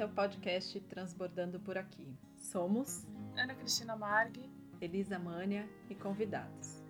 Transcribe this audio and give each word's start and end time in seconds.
Esse 0.00 0.04
é 0.04 0.06
o 0.06 0.14
podcast 0.14 0.80
Transbordando 0.80 1.60
por 1.60 1.76
Aqui. 1.76 2.16
Somos 2.34 3.04
Ana 3.36 3.54
Cristina 3.54 3.94
Marg, 3.94 4.50
Elisa 4.80 5.18
Mânia 5.18 5.68
e 5.90 5.94
convidados. 5.94 6.82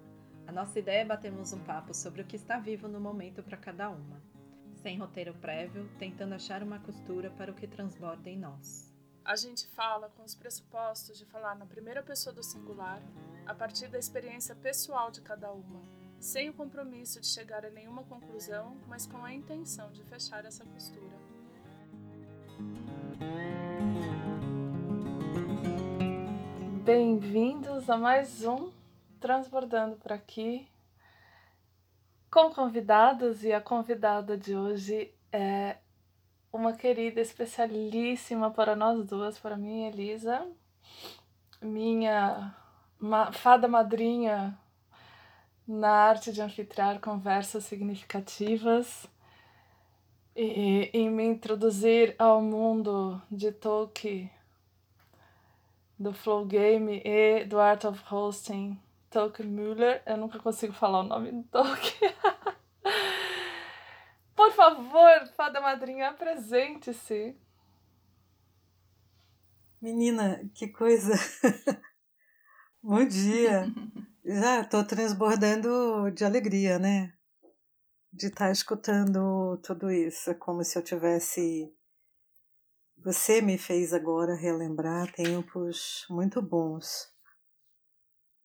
A 0.47 0.53
nossa 0.53 0.79
ideia 0.79 1.01
é 1.01 1.05
batermos 1.05 1.53
um 1.53 1.59
papo 1.65 1.93
sobre 1.93 2.23
o 2.23 2.25
que 2.25 2.37
está 2.37 2.61
vivo 2.61 2.87
no 2.87 3.01
momento 3.01 3.43
para 3.43 3.57
cada 3.57 3.91
uma, 3.91 4.23
sem 4.81 4.97
roteiro 4.97 5.35
prévio, 5.35 5.91
tentando 5.99 6.37
achar 6.37 6.63
uma 6.63 6.79
costura 6.79 7.33
para 7.33 7.51
o 7.51 7.55
que 7.57 7.67
transborda 7.67 8.31
em 8.31 8.39
nós. 8.39 8.95
A 9.25 9.35
gente 9.35 9.67
fala 9.67 10.09
com 10.11 10.23
os 10.23 10.37
pressupostos 10.37 11.19
de 11.19 11.27
falar 11.27 11.57
na 11.57 11.67
primeira 11.67 12.05
pessoa 12.05 12.33
do 12.33 12.45
singular, 12.45 13.03
a 13.45 13.53
partir 13.53 13.89
da 13.89 13.99
experiência 13.99 14.55
pessoal 14.55 15.11
de 15.11 15.21
cada 15.21 15.51
uma, 15.51 15.83
sem 16.21 16.49
o 16.49 16.55
compromisso 16.55 17.21
de 17.21 17.27
chegar 17.27 17.67
a 17.67 17.71
nenhuma 17.71 18.05
conclusão, 18.05 18.77
mas 18.87 19.05
com 19.05 19.25
a 19.25 19.35
intenção 19.35 19.91
de 19.91 20.05
fechar 20.05 20.45
essa 20.45 20.65
costura. 20.65 21.10
Bem-vindos 26.93 27.89
a 27.89 27.97
mais 27.97 28.45
um 28.45 28.73
Transbordando 29.21 29.95
por 29.95 30.13
aqui 30.13 30.67
com 32.29 32.53
convidados 32.53 33.45
e 33.45 33.53
a 33.53 33.61
convidada 33.61 34.37
de 34.37 34.57
hoje 34.57 35.15
é 35.31 35.77
uma 36.53 36.73
querida 36.73 37.21
especialíssima 37.21 38.51
para 38.51 38.75
nós 38.75 39.07
duas, 39.07 39.39
para 39.39 39.57
mim 39.57 39.85
e 39.85 39.87
Elisa, 39.87 40.45
minha 41.63 42.53
fada 43.35 43.69
madrinha 43.69 44.59
na 45.69 45.93
arte 45.93 46.33
de 46.33 46.43
anfitriar 46.43 46.99
conversas 46.99 47.63
significativas 47.67 49.07
e 50.35 50.91
em 50.93 51.09
me 51.09 51.23
introduzir 51.23 52.17
ao 52.19 52.43
mundo 52.43 53.23
de 53.31 53.53
Tolkien, 53.53 54.29
do 56.01 56.13
Flow 56.15 56.47
Game 56.47 57.03
e 57.05 57.45
do 57.45 57.61
Art 57.61 57.85
of 57.85 58.03
Hosting, 58.13 58.81
Tolkien 59.11 59.49
Müller. 59.49 60.03
Eu 60.07 60.17
nunca 60.17 60.39
consigo 60.39 60.73
falar 60.73 61.01
o 61.01 61.05
nome 61.05 61.31
do 61.31 61.43
Tolkien. 61.45 62.13
Por 64.35 64.51
favor, 64.53 65.27
fada 65.37 65.61
madrinha, 65.61 66.09
apresente-se. 66.09 67.37
Menina, 69.81 70.41
que 70.55 70.69
coisa! 70.69 71.13
Bom 72.83 73.05
dia! 73.07 73.67
Já 74.25 74.63
estou 74.63 74.83
transbordando 74.85 76.11
de 76.11 76.25
alegria, 76.25 76.79
né? 76.79 77.13
de 78.13 78.27
estar 78.27 78.47
tá 78.47 78.53
escutando 78.53 79.57
tudo 79.63 79.91
isso. 79.91 80.35
Como 80.37 80.65
se 80.65 80.79
eu 80.79 80.83
tivesse. 80.83 81.73
Você 83.03 83.41
me 83.41 83.57
fez 83.57 83.95
agora 83.95 84.35
relembrar 84.35 85.11
tempos 85.15 86.05
muito 86.11 86.43
bons. 86.43 87.09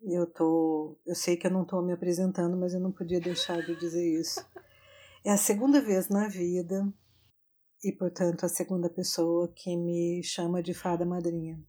Eu 0.02 0.26
tô, 0.32 0.98
eu 1.06 1.14
sei 1.14 1.36
que 1.36 1.46
eu 1.46 1.52
não 1.52 1.64
estou 1.64 1.82
me 1.82 1.92
apresentando, 1.92 2.56
mas 2.56 2.74
eu 2.74 2.80
não 2.80 2.94
podia 2.94 3.20
deixar 3.20 3.62
de 3.62 3.76
dizer 3.78 4.18
isso. 4.18 4.40
É 5.26 5.32
a 5.32 5.38
segunda 5.38 5.82
vez 5.82 6.08
na 6.08 6.30
vida 6.30 6.88
e, 7.84 7.92
portanto, 7.92 8.46
a 8.46 8.50
segunda 8.50 8.90
pessoa 8.90 9.52
que 9.54 9.76
me 9.76 10.24
chama 10.24 10.64
de 10.64 10.74
fada 10.74 11.06
madrinha. 11.06 11.62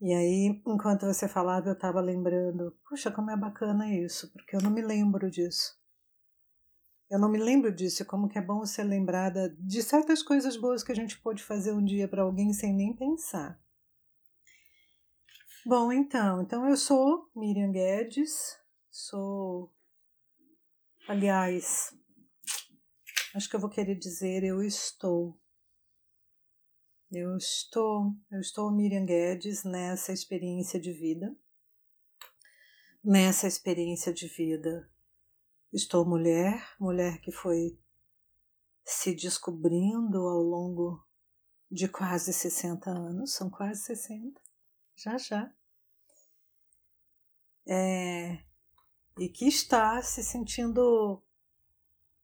E 0.00 0.14
aí, 0.14 0.62
enquanto 0.64 1.04
você 1.04 1.26
falava, 1.26 1.68
eu 1.68 1.72
estava 1.72 2.00
lembrando, 2.00 2.78
puxa, 2.88 3.10
como 3.10 3.32
é 3.32 3.36
bacana 3.36 3.92
isso, 3.92 4.32
porque 4.32 4.54
eu 4.54 4.62
não 4.62 4.70
me 4.70 4.82
lembro 4.82 5.28
disso. 5.28 5.77
Eu 7.10 7.18
não 7.18 7.30
me 7.30 7.38
lembro 7.38 7.74
disso, 7.74 8.04
como 8.04 8.28
que 8.28 8.38
é 8.38 8.42
bom 8.42 8.66
ser 8.66 8.84
lembrada 8.84 9.48
de 9.58 9.82
certas 9.82 10.22
coisas 10.22 10.58
boas 10.58 10.84
que 10.84 10.92
a 10.92 10.94
gente 10.94 11.18
pôde 11.18 11.42
fazer 11.42 11.72
um 11.72 11.82
dia 11.82 12.06
para 12.06 12.22
alguém 12.22 12.52
sem 12.52 12.74
nem 12.74 12.94
pensar. 12.94 13.58
Bom, 15.64 15.90
então, 15.90 16.42
então 16.42 16.68
eu 16.68 16.76
sou 16.76 17.30
Miriam 17.34 17.72
Guedes, 17.72 18.58
sou 18.90 19.72
aliás, 21.08 21.94
acho 23.34 23.48
que 23.48 23.56
eu 23.56 23.60
vou 23.60 23.70
querer 23.70 23.94
dizer 23.94 24.44
eu 24.44 24.62
estou. 24.62 25.40
Eu 27.10 27.38
estou, 27.38 28.12
eu 28.30 28.40
estou 28.40 28.70
Miriam 28.70 29.06
Guedes 29.06 29.64
nessa 29.64 30.12
experiência 30.12 30.78
de 30.78 30.92
vida. 30.92 31.34
Nessa 33.02 33.46
experiência 33.46 34.12
de 34.12 34.28
vida 34.28 34.90
Estou 35.72 36.04
mulher, 36.04 36.74
mulher 36.80 37.20
que 37.20 37.30
foi 37.30 37.78
se 38.84 39.14
descobrindo 39.14 40.18
ao 40.26 40.42
longo 40.42 41.06
de 41.70 41.86
quase 41.88 42.32
60 42.32 42.90
anos, 42.90 43.34
são 43.34 43.50
quase 43.50 43.82
60, 43.82 44.40
já 44.96 45.18
já. 45.18 45.52
É, 47.66 48.42
e 49.18 49.28
que 49.28 49.46
está 49.46 50.00
se 50.00 50.22
sentindo 50.22 51.22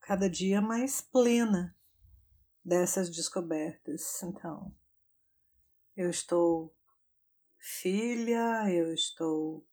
cada 0.01 0.29
dia 0.31 0.63
mais 0.63 1.03
plena 1.03 1.77
dessas 2.65 3.11
descobertas. 3.11 4.23
Então, 4.23 4.75
eu 5.95 6.09
estou 6.09 6.75
filha, 7.59 8.71
eu 8.71 8.93
estou 8.95 9.67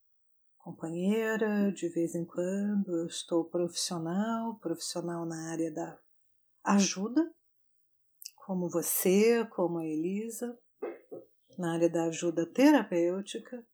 companheira, 0.61 1.71
de 1.71 1.89
vez 1.89 2.15
em 2.15 2.23
quando 2.23 2.95
eu 2.95 3.07
estou 3.07 3.45
profissional, 3.45 4.55
profissional 4.59 5.25
na 5.25 5.51
área 5.51 5.71
da 5.71 5.99
ajuda, 6.63 7.33
como 8.35 8.69
você, 8.69 9.45
como 9.45 9.79
a 9.79 9.85
Elisa, 9.85 10.57
na 11.57 11.73
área 11.73 11.89
da 11.89 12.05
ajuda 12.05 12.45
terapêutica, 12.45 13.65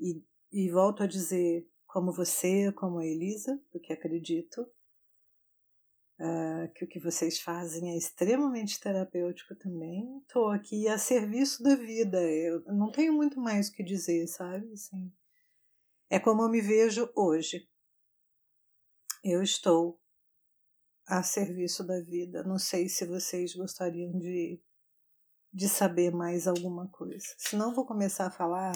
e, 0.00 0.22
e 0.50 0.70
volto 0.70 1.02
a 1.02 1.06
dizer 1.06 1.68
como 1.86 2.12
você, 2.12 2.72
como 2.72 2.98
a 2.98 3.06
Elisa, 3.06 3.60
porque 3.70 3.92
acredito 3.92 4.62
uh, 6.20 6.72
que 6.74 6.84
o 6.84 6.88
que 6.88 7.00
vocês 7.00 7.40
fazem 7.40 7.92
é 7.92 7.96
extremamente 7.96 8.80
terapêutico 8.80 9.54
também. 9.56 10.18
Estou 10.20 10.48
aqui 10.50 10.88
a 10.88 10.96
serviço 10.96 11.62
da 11.62 11.74
vida, 11.74 12.20
eu 12.22 12.62
não 12.72 12.90
tenho 12.90 13.12
muito 13.12 13.40
mais 13.40 13.68
o 13.68 13.72
que 13.72 13.82
dizer, 13.82 14.26
sabe? 14.26 14.72
Assim, 14.72 15.12
é 16.10 16.18
como 16.18 16.42
eu 16.42 16.48
me 16.48 16.60
vejo 16.60 17.10
hoje. 17.14 17.68
Eu 19.22 19.42
estou 19.42 20.00
a 21.06 21.22
serviço 21.22 21.84
da 21.84 22.00
vida. 22.00 22.42
Não 22.42 22.58
sei 22.58 22.88
se 22.88 23.06
vocês 23.06 23.54
gostariam 23.54 24.12
de, 24.18 24.60
de 25.52 25.68
saber 25.68 26.12
mais 26.12 26.46
alguma 26.46 26.86
coisa. 26.88 27.26
Senão, 27.36 27.74
vou 27.74 27.86
começar 27.86 28.26
a 28.26 28.30
falar 28.30 28.72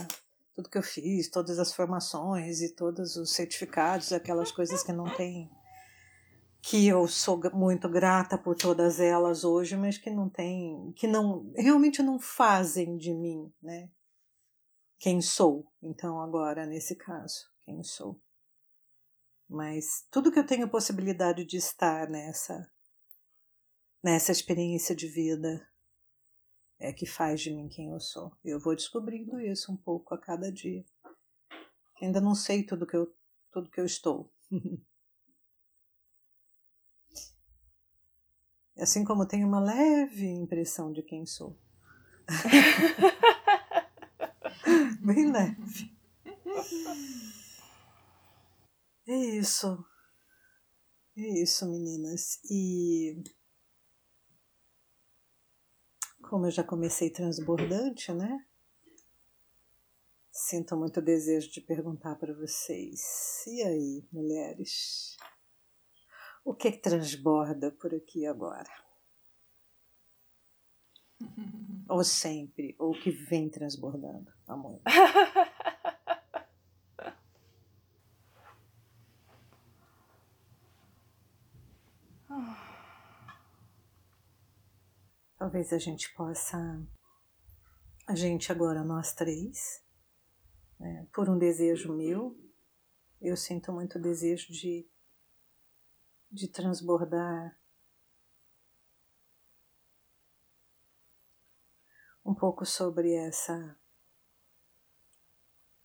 tudo 0.55 0.69
que 0.69 0.79
eu 0.79 0.83
fiz, 0.83 1.31
todas 1.31 1.59
as 1.59 1.73
formações 1.73 2.61
e 2.61 2.75
todos 2.75 3.17
os 3.17 3.33
certificados, 3.33 4.13
aquelas 4.13 4.53
coisas 4.53 4.83
que 4.83 4.93
não 4.93 5.05
tem. 5.15 5.51
Que 6.61 6.87
eu 6.87 7.09
sou 7.09 7.41
muito 7.53 7.89
grata 7.89 8.39
por 8.39 8.55
todas 8.55 9.01
elas 9.01 9.43
hoje, 9.45 9.77
mas 9.77 9.99
que 9.99 10.11
não 10.11 10.29
tem, 10.29 10.93
que 10.95 11.07
não 11.07 11.51
realmente 11.57 12.03
não 12.03 12.19
fazem 12.19 12.97
de 12.97 13.13
mim, 13.13 13.53
né? 13.61 13.89
Quem 15.03 15.21
sou, 15.21 15.67
então, 15.83 16.23
agora, 16.23 16.65
nesse 16.65 16.95
caso, 16.95 17.51
quem 17.65 17.83
sou. 17.83 18.23
Mas 19.49 20.07
tudo 20.13 20.31
que 20.31 20.39
eu 20.39 20.47
tenho 20.47 20.71
possibilidade 20.71 21.45
de 21.45 21.57
estar 21.57 22.09
nessa, 22.09 22.73
nessa 24.01 24.31
experiência 24.31 24.95
de 24.95 25.09
vida 25.09 25.69
é 26.79 26.93
que 26.93 27.05
faz 27.05 27.41
de 27.41 27.51
mim 27.51 27.69
quem 27.69 27.91
eu 27.91 27.99
sou. 27.99 28.31
Eu 28.45 28.61
vou 28.61 28.77
descobrindo 28.77 29.41
isso 29.41 29.73
um 29.73 29.77
pouco 29.77 30.15
a 30.15 30.19
cada 30.19 30.53
dia. 30.53 30.85
Ainda 32.01 32.21
não 32.21 32.37
sei 32.37 32.63
tudo 32.63 32.87
que 32.87 32.97
eu, 32.97 33.13
tudo 33.51 33.69
que 33.73 33.81
eu 33.81 33.85
estou. 33.85 34.33
assim 38.79 39.03
como 39.03 39.27
tenho 39.27 39.49
uma 39.49 39.59
leve 39.59 40.29
impressão 40.29 40.93
de 40.93 41.03
quem 41.03 41.27
sou. 41.27 41.59
bem 45.05 45.31
leve. 45.31 45.93
É 49.07 49.15
isso. 49.15 49.85
É 51.17 51.43
isso, 51.43 51.69
meninas. 51.69 52.41
E 52.51 53.23
como 56.23 56.47
eu 56.47 56.51
já 56.51 56.65
comecei 56.65 57.11
transbordante, 57.11 58.13
né? 58.13 58.47
Sinto 60.31 60.77
muito 60.77 61.03
desejo 61.03 61.51
de 61.51 61.61
perguntar 61.61 62.15
para 62.17 62.33
vocês. 62.33 63.45
E 63.47 63.63
aí, 63.63 64.09
mulheres? 64.11 65.17
O 66.45 66.55
que, 66.55 66.73
que 66.73 66.79
transborda 66.79 67.71
por 67.71 67.95
aqui 67.95 68.25
agora? 68.25 68.82
Ou 71.89 72.03
sempre, 72.05 72.75
ou 72.79 72.93
que 72.93 73.11
vem 73.11 73.49
transbordando, 73.49 74.31
amor. 74.47 74.81
talvez 85.43 85.73
a 85.73 85.79
gente 85.79 86.15
possa, 86.15 86.57
a 88.07 88.15
gente 88.15 88.53
agora, 88.53 88.85
nós 88.85 89.13
três, 89.13 89.85
né, 90.79 91.05
por 91.13 91.29
um 91.29 91.37
desejo 91.37 91.93
meu, 91.93 92.39
eu 93.21 93.37
sinto 93.37 93.73
muito 93.73 93.99
desejo 93.99 94.53
de, 94.53 94.89
de 96.31 96.47
transbordar 96.47 97.59
um 102.33 102.35
pouco 102.35 102.65
sobre 102.65 103.13
essa 103.13 103.79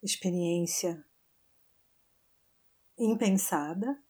experiência 0.02 1.06
impensada, 2.98 4.02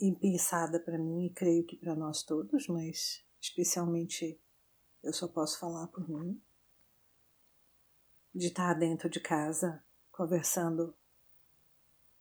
impensada 0.00 0.78
para 0.78 0.96
mim 0.96 1.26
e 1.26 1.30
creio 1.34 1.66
que 1.66 1.76
para 1.76 1.96
nós 1.96 2.22
todos, 2.22 2.68
mas 2.68 3.24
especialmente 3.40 4.40
eu 5.02 5.12
só 5.12 5.26
posso 5.26 5.58
falar 5.58 5.88
por 5.88 6.08
mim, 6.08 6.40
de 8.32 8.46
estar 8.46 8.74
dentro 8.74 9.10
de 9.10 9.18
casa 9.18 9.84
conversando 10.12 10.94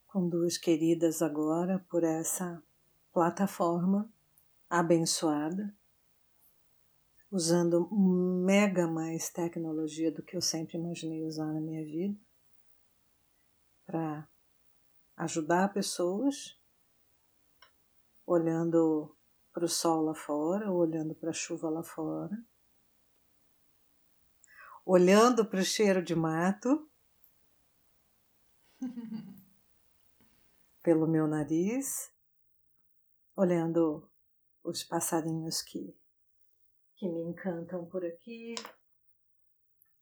com 0.08 0.28
duas 0.28 0.58
queridas 0.58 1.22
agora 1.22 1.86
por 1.88 2.04
essa 2.04 2.64
plataforma 3.14 4.12
abençoada, 4.68 5.77
usando 7.32 7.90
mega 7.92 8.88
mais 8.88 9.30
tecnologia 9.30 10.12
do 10.12 10.24
que 10.24 10.36
eu 10.36 10.42
sempre 10.42 10.78
imaginei 10.78 11.26
usar 11.26 11.52
na 11.54 11.60
minha 11.60 11.84
vida 11.84 12.18
para 13.86 14.28
ajudar 15.16 15.74
pessoas, 15.74 16.60
olhando 18.26 19.16
para 19.54 19.66
o 19.66 19.70
sol 19.70 20.04
lá 20.04 20.14
fora, 20.14 20.72
olhando 20.72 21.16
para 21.16 21.32
a 21.32 21.34
chuva 21.34 21.70
lá 21.70 21.82
fora, 21.84 22.38
olhando 24.86 25.46
para 25.46 25.60
o 25.60 25.66
cheiro 25.66 26.04
de 26.04 26.16
mato 26.16 26.90
pelo 30.84 31.08
meu 31.08 31.28
nariz, 31.28 32.12
olhando 33.36 34.10
os 34.64 34.84
passarinhos 34.84 35.62
que, 35.62 35.96
que 36.98 37.08
me 37.08 37.22
encantam 37.22 37.86
por 37.86 38.04
aqui, 38.04 38.56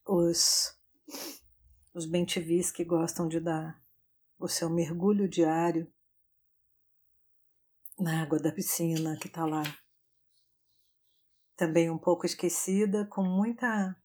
os 0.05 0.75
os 1.93 2.05
bentivis 2.05 2.71
que 2.71 2.83
gostam 2.83 3.27
de 3.27 3.39
dar 3.39 3.81
o 4.37 4.49
seu 4.49 4.69
mergulho 4.69 5.29
diário 5.29 5.89
na 7.97 8.21
água 8.21 8.37
da 8.37 8.51
piscina 8.51 9.17
que 9.17 9.27
está 9.27 9.45
lá. 9.45 9.63
Também 11.55 11.89
um 11.89 11.97
pouco 11.97 12.25
esquecida, 12.25 13.05
com 13.05 13.23
muita 13.23 13.95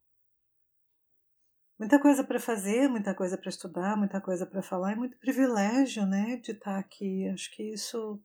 muita 1.76 2.00
coisa 2.00 2.22
para 2.22 2.38
fazer, 2.38 2.88
muita 2.88 3.12
coisa 3.14 3.36
para 3.36 3.48
estudar, 3.48 3.96
muita 3.96 4.20
coisa 4.20 4.46
para 4.46 4.62
falar 4.62 4.92
e 4.92 4.96
muito 4.96 5.18
privilégio, 5.18 6.06
né, 6.06 6.36
de 6.36 6.52
estar 6.52 6.74
tá 6.74 6.78
aqui. 6.78 7.28
Acho 7.28 7.50
que 7.50 7.72
isso 7.72 8.22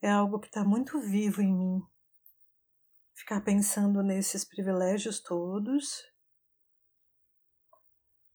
é 0.00 0.10
algo 0.10 0.38
que 0.40 0.46
está 0.46 0.64
muito 0.64 0.98
vivo 1.00 1.42
em 1.42 1.52
mim. 1.52 1.91
Ficar 3.14 3.40
pensando 3.42 4.02
nesses 4.02 4.44
privilégios 4.44 5.20
todos 5.20 6.04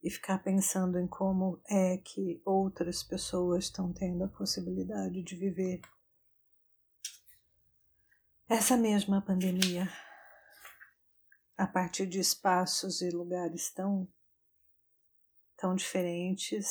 e 0.04 0.10
ficar 0.10 0.40
pensando 0.40 1.00
em 1.00 1.08
como 1.08 1.62
é 1.70 1.98
que 1.98 2.42
outras 2.46 3.04
pessoas 3.04 3.66
estão 3.66 3.92
tendo 3.92 4.24
a 4.24 4.30
possibilidade 4.30 5.22
de 5.22 5.36
viver 5.36 5.82
essa 8.48 8.78
mesma 8.78 9.22
pandemia 9.22 9.90
a 11.58 11.68
partir 11.68 12.06
de 12.06 12.20
espaços 12.20 13.02
e 13.02 13.10
lugares 13.10 13.72
tão 13.74 14.08
tão 15.58 15.76
diferentes. 15.76 16.68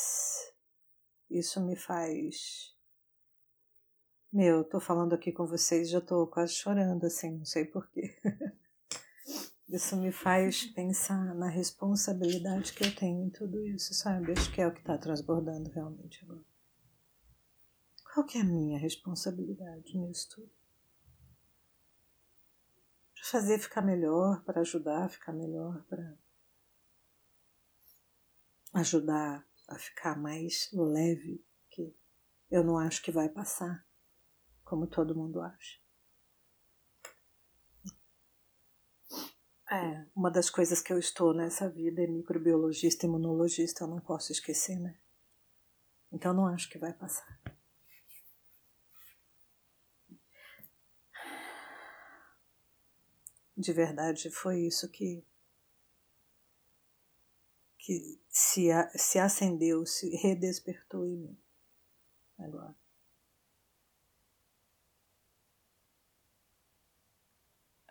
Isso 1.29 1.61
me 1.61 1.77
faz 1.77 2.76
meu, 4.37 4.63
tô 4.63 4.79
falando 4.79 5.15
aqui 5.15 5.33
com 5.33 5.47
vocês, 5.47 5.89
já 5.89 5.99
tô 5.99 6.27
quase 6.27 6.53
chorando 6.53 7.07
assim, 7.07 7.39
não 7.39 7.47
sei 7.47 7.65
porquê. 7.65 8.15
Isso 9.67 9.97
me 9.97 10.13
faz 10.13 10.67
pensar 10.77 11.35
na 11.35 11.49
responsabilidade 11.49 12.75
que 12.75 12.85
eu 12.85 12.95
tenho 12.95 13.25
em 13.25 13.31
tudo 13.31 13.67
isso, 13.67 13.95
sabe? 13.95 14.33
Acho 14.33 14.53
que 14.53 14.61
é 14.61 14.67
o 14.67 14.73
que 14.73 14.81
está 14.81 14.99
transbordando 14.99 15.71
realmente 15.71 16.23
agora. 16.23 16.45
Qual 18.13 18.27
que 18.27 18.37
é 18.37 18.43
a 18.43 18.45
minha 18.45 18.79
responsabilidade 18.79 19.97
nisso 19.99 20.29
tudo? 20.35 20.51
Para 23.15 23.25
fazer 23.25 23.59
ficar 23.59 23.81
melhor, 23.81 24.45
para 24.45 24.61
ajudar 24.61 25.05
a 25.05 25.09
ficar 25.09 25.33
melhor, 25.33 25.83
para 25.89 26.15
ajudar 28.75 29.45
a 29.67 29.79
ficar 29.79 30.17
mais 30.21 30.69
leve, 30.75 31.43
que 31.71 31.97
eu 32.51 32.63
não 32.63 32.79
acho 32.79 33.03
que 33.03 33.11
vai 33.11 33.29
passar, 33.31 33.85
como 34.67 34.87
todo 34.89 35.15
mundo 35.15 35.41
acha. 35.41 35.79
É, 39.71 40.07
uma 40.15 40.31
das 40.31 40.51
coisas 40.51 40.81
que 40.81 40.93
eu 40.93 40.99
estou 40.99 41.33
nessa 41.33 41.69
vida 41.69 42.03
é 42.03 42.07
microbiologista 42.07 43.07
imunologista, 43.07 43.85
eu 43.85 43.89
não 43.89 44.01
posso 44.01 44.33
esquecer, 44.33 44.79
né? 44.79 44.99
Então 46.13 46.35
não 46.35 46.47
acho 46.47 46.69
que 46.69 46.79
vai 46.79 46.93
passar. 46.93 47.41
De 53.57 53.73
verdade, 53.73 54.31
foi 54.31 54.67
isso 54.67 54.89
que 54.91 55.25
que 57.79 58.21
se, 58.29 58.69
se 58.97 59.19
acendeu, 59.19 59.87
se 59.87 60.11
redespertou 60.17 61.07
em 61.07 61.17
mim 61.17 61.39
agora. 62.37 62.75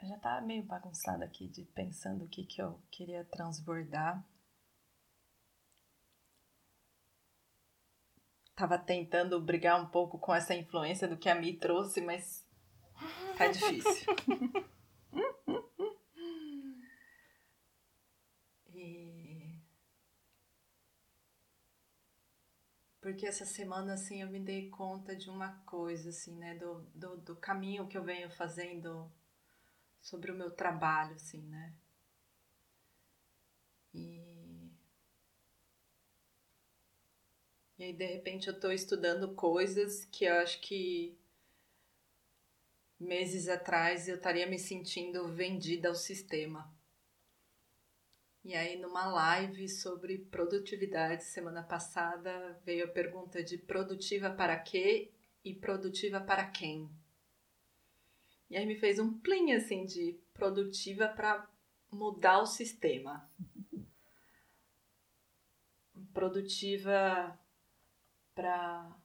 Já 0.05 0.17
tá 0.17 0.41
meio 0.41 0.63
bagunçada 0.63 1.25
aqui 1.25 1.47
de 1.47 1.63
pensando 1.63 2.25
o 2.25 2.27
que, 2.27 2.43
que 2.45 2.61
eu 2.61 2.79
queria 2.91 3.23
transbordar. 3.25 4.23
Tava 8.55 8.77
tentando 8.77 9.41
brigar 9.41 9.81
um 9.81 9.87
pouco 9.87 10.17
com 10.17 10.33
essa 10.33 10.55
influência 10.55 11.07
do 11.07 11.17
que 11.17 11.27
a 11.27 11.35
Mi 11.35 11.53
trouxe, 11.57 11.99
mas 12.01 12.47
tá 13.37 13.47
difícil. 13.47 14.15
Porque 23.05 23.27
essa 23.27 23.45
semana, 23.45 23.93
assim, 23.93 24.23
eu 24.23 24.27
me 24.27 24.39
dei 24.39 24.67
conta 24.67 25.15
de 25.15 25.29
uma 25.29 25.59
coisa, 25.59 26.09
assim, 26.09 26.35
né? 26.39 26.55
Do, 26.55 26.81
do, 26.95 27.17
do 27.17 27.35
caminho 27.35 27.87
que 27.87 27.95
eu 27.95 28.03
venho 28.03 28.31
fazendo 28.31 29.11
sobre 30.05 30.31
o 30.31 30.35
meu 30.35 30.51
trabalho, 30.51 31.15
assim, 31.15 31.41
né? 31.47 31.73
E, 33.91 34.71
e 37.79 37.83
aí, 37.83 37.91
de 37.91 38.05
repente, 38.05 38.47
eu 38.47 38.59
tô 38.59 38.69
estudando 38.71 39.33
coisas 39.33 40.05
que 40.05 40.25
eu 40.25 40.35
acho 40.35 40.61
que 40.61 41.17
meses 42.99 43.49
atrás 43.49 44.07
eu 44.07 44.17
estaria 44.17 44.45
me 44.45 44.59
sentindo 44.59 45.27
vendida 45.27 45.89
ao 45.89 45.95
sistema. 45.95 46.71
E 48.43 48.53
aí, 48.53 48.77
numa 48.77 49.07
live 49.07 49.67
sobre 49.67 50.19
produtividade 50.19 51.23
semana 51.23 51.63
passada, 51.63 52.61
veio 52.63 52.85
a 52.85 52.89
pergunta 52.89 53.43
de 53.43 53.57
produtiva 53.57 54.29
para 54.29 54.55
quê 54.59 55.11
e 55.43 55.51
produtiva 55.51 56.21
para 56.21 56.45
quem? 56.45 56.87
E 58.49 58.57
aí 58.57 58.65
me 58.65 58.75
fez 58.75 58.99
um 58.99 59.19
plim 59.19 59.53
assim 59.53 59.85
de 59.85 60.19
produtiva 60.33 61.07
para 61.07 61.47
mudar 61.91 62.41
o 62.41 62.45
sistema. 62.45 63.29
Produtiva 66.13 67.39
para 68.33 68.95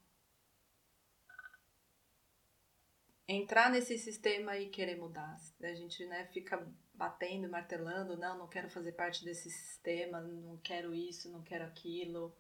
entrar 3.26 3.70
nesse 3.70 3.96
sistema 3.96 4.58
e 4.58 4.68
querer 4.68 4.96
mudar. 4.96 5.36
A 5.62 5.74
gente 5.74 6.04
né, 6.06 6.26
fica 6.26 6.66
batendo, 6.92 7.48
martelando, 7.48 8.16
não, 8.16 8.36
não 8.36 8.48
quero 8.48 8.68
fazer 8.68 8.92
parte 8.92 9.24
desse 9.24 9.48
sistema, 9.48 10.20
não 10.20 10.58
quero 10.58 10.92
isso, 10.92 11.30
não 11.30 11.42
quero 11.42 11.64
aquilo. 11.64 12.36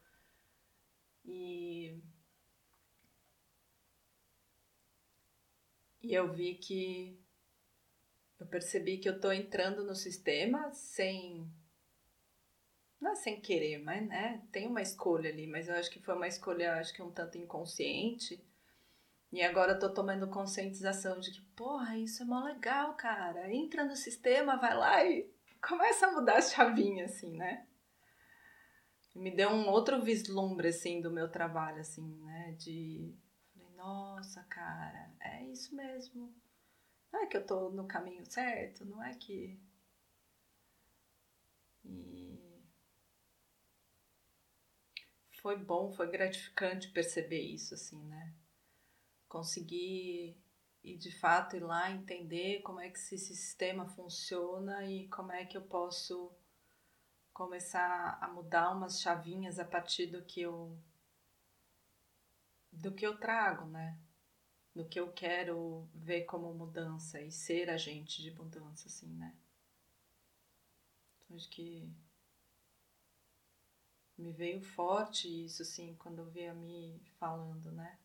E 1.24 1.96
E 6.02 6.12
eu 6.12 6.30
vi 6.30 6.56
que 6.56 7.18
eu 8.40 8.46
percebi 8.48 8.98
que 8.98 9.08
eu 9.08 9.20
tô 9.20 9.30
entrando 9.30 9.84
no 9.84 9.94
sistema 9.94 10.72
sem 10.72 11.48
não 13.00 13.12
é 13.12 13.14
sem 13.16 13.40
querer, 13.40 13.78
mas 13.78 14.06
né, 14.06 14.42
tem 14.52 14.66
uma 14.66 14.80
escolha 14.82 15.28
ali, 15.30 15.46
mas 15.46 15.68
eu 15.68 15.74
acho 15.74 15.90
que 15.90 16.00
foi 16.00 16.14
uma 16.14 16.28
escolha, 16.28 16.74
acho 16.74 16.92
que 16.94 17.02
um 17.02 17.10
tanto 17.10 17.36
inconsciente 17.38 18.42
E 19.32 19.42
agora 19.42 19.72
eu 19.72 19.78
tô 19.78 19.92
tomando 19.92 20.28
conscientização 20.28 21.18
de 21.20 21.32
que, 21.32 21.40
porra, 21.56 21.96
isso 21.98 22.22
é 22.22 22.26
mó 22.26 22.44
legal, 22.44 22.94
cara. 22.96 23.52
Entra 23.52 23.84
no 23.84 23.96
sistema, 23.96 24.56
vai 24.56 24.76
lá 24.76 25.04
e 25.04 25.28
começa 25.62 26.06
a 26.06 26.12
mudar 26.12 26.38
as 26.38 26.52
chavinhas, 26.52 27.12
assim, 27.12 27.36
né? 27.36 27.66
Me 29.14 29.30
deu 29.30 29.50
um 29.50 29.68
outro 29.68 30.02
vislumbre, 30.02 30.68
assim, 30.68 31.00
do 31.00 31.10
meu 31.12 31.28
trabalho, 31.30 31.80
assim, 31.80 32.16
né? 32.24 32.52
De. 32.58 33.14
Nossa, 33.80 34.42
cara, 34.44 35.10
é 35.20 35.42
isso 35.46 35.74
mesmo. 35.74 36.34
Não 37.12 37.22
é 37.22 37.26
que 37.26 37.36
eu 37.36 37.46
tô 37.46 37.70
no 37.70 37.86
caminho 37.86 38.24
certo, 38.30 38.84
não 38.84 39.02
é 39.02 39.14
que. 39.14 39.58
E. 41.84 42.38
Foi 45.40 45.56
bom, 45.56 45.90
foi 45.92 46.10
gratificante 46.10 46.90
perceber 46.90 47.40
isso, 47.40 47.72
assim, 47.72 48.04
né? 48.04 48.34
conseguir 49.30 50.36
e 50.82 50.96
de 50.96 51.12
fato 51.18 51.56
ir 51.56 51.60
lá 51.60 51.90
entender 51.90 52.60
como 52.62 52.80
é 52.80 52.90
que 52.90 52.98
esse 52.98 53.16
sistema 53.16 53.86
funciona 53.86 54.84
e 54.84 55.08
como 55.08 55.32
é 55.32 55.46
que 55.46 55.56
eu 55.56 55.62
posso 55.62 56.32
começar 57.32 58.18
a 58.20 58.28
mudar 58.28 58.72
umas 58.72 59.00
chavinhas 59.00 59.58
a 59.58 59.64
partir 59.64 60.06
do 60.06 60.22
que 60.24 60.40
eu 60.42 60.76
do 62.72 62.92
que 62.92 63.06
eu 63.06 63.18
trago, 63.18 63.66
né? 63.66 63.98
Do 64.74 64.84
que 64.84 65.00
eu 65.00 65.12
quero 65.12 65.88
ver 65.94 66.24
como 66.24 66.54
mudança 66.54 67.20
e 67.20 67.30
ser 67.30 67.68
agente 67.70 68.22
de 68.22 68.30
mudança, 68.30 68.88
assim, 68.88 69.08
né? 69.14 69.34
Então, 71.24 71.36
acho 71.36 71.48
que 71.50 71.92
me 74.16 74.32
veio 74.32 74.60
forte 74.60 75.26
isso, 75.44 75.62
assim, 75.62 75.94
quando 75.96 76.18
eu 76.18 76.30
vi 76.30 76.46
a 76.46 76.54
me 76.54 77.00
falando, 77.18 77.72
né? 77.72 77.98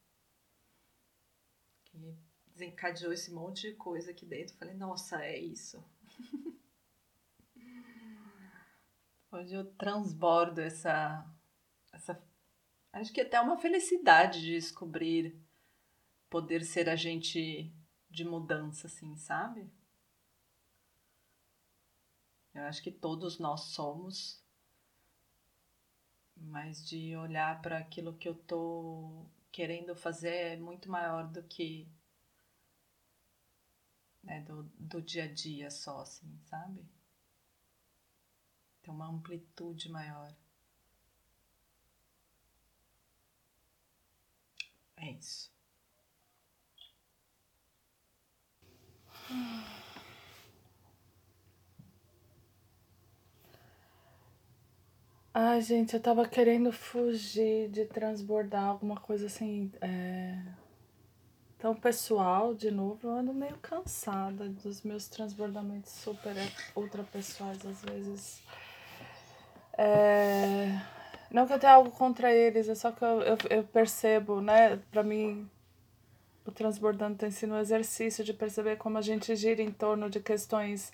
E 1.93 2.15
desencadeou 2.48 3.12
esse 3.12 3.31
monte 3.31 3.69
de 3.69 3.75
coisa 3.75 4.12
aqui 4.12 4.25
dentro. 4.25 4.55
Falei, 4.55 4.74
nossa, 4.75 5.24
é 5.24 5.38
isso. 5.38 5.84
Hoje 9.31 9.53
eu 9.53 9.65
transbordo 9.74 10.62
essa, 10.62 11.29
essa. 11.91 12.24
Acho 12.96 13.12
que 13.12 13.20
até 13.20 13.42
uma 13.42 13.58
felicidade 13.58 14.40
de 14.40 14.54
descobrir 14.54 15.38
poder 16.30 16.64
ser 16.64 16.88
agente 16.88 17.70
de 18.10 18.24
mudança, 18.24 18.88
assim, 18.88 19.18
sabe? 19.18 19.70
Eu 22.54 22.64
acho 22.64 22.82
que 22.82 22.90
todos 22.90 23.38
nós 23.38 23.64
somos, 23.64 24.42
mas 26.38 26.88
de 26.88 27.18
olhar 27.18 27.62
para 27.62 27.80
aquilo 27.80 28.16
que 28.16 28.30
eu 28.30 28.34
tô 28.34 29.25
querendo 29.52 29.94
fazer 29.94 30.54
é 30.54 30.56
muito 30.56 30.90
maior 30.90 31.28
do 31.28 31.44
que 31.44 31.86
né, 34.24 34.40
do, 34.44 34.64
do 34.80 35.02
dia 35.02 35.25
a 35.25 35.34
dia 35.34 35.70
só, 35.70 36.00
assim, 36.00 36.40
sabe? 36.46 36.82
Tem 38.82 38.94
uma 38.94 39.10
amplitude 39.10 39.92
maior. 39.92 40.34
É 44.98 45.10
isso. 45.12 45.50
Ai, 55.34 55.62
gente, 55.62 55.94
eu 55.94 56.00
tava 56.02 56.28
querendo 56.28 56.72
fugir 56.72 57.70
de 57.70 57.86
transbordar 57.86 58.64
alguma 58.64 58.96
coisa 59.00 59.28
assim. 59.28 59.72
É... 59.82 60.36
Tão 61.60 61.75
pessoal, 61.75 62.54
de 62.54 62.72
novo, 62.72 63.08
eu 63.08 63.12
ando 63.12 63.34
meio 63.34 63.58
cansada 63.58 64.48
dos 64.48 64.84
meus 64.84 65.08
transbordamentos 65.10 65.92
super 65.92 66.34
ultra 66.75 67.04
pessoais, 67.04 67.66
às 67.66 67.82
vezes. 67.82 68.42
É... 69.78 70.95
Não 71.36 71.46
que 71.46 71.51
eu 71.51 71.60
tenha 71.60 71.74
algo 71.74 71.92
contra 71.92 72.32
eles, 72.32 72.70
é 72.70 72.75
só 72.75 72.94
que 72.94 73.04
eu, 73.04 73.22
eu, 73.22 73.38
eu 73.50 73.63
percebo, 73.65 74.39
né? 74.39 74.77
Pra 74.89 75.04
mim, 75.04 75.46
o 76.46 76.51
transbordando 76.51 77.18
tem 77.18 77.30
sido 77.30 77.56
um 77.56 77.60
exercício 77.60 78.24
de 78.24 78.34
perceber 78.34 78.77
como 78.77 78.98
a 78.98 79.01
gente 79.01 79.36
gira 79.36 79.62
em 79.62 79.70
torno 79.70 80.10
de 80.10 80.22
questões 80.22 80.94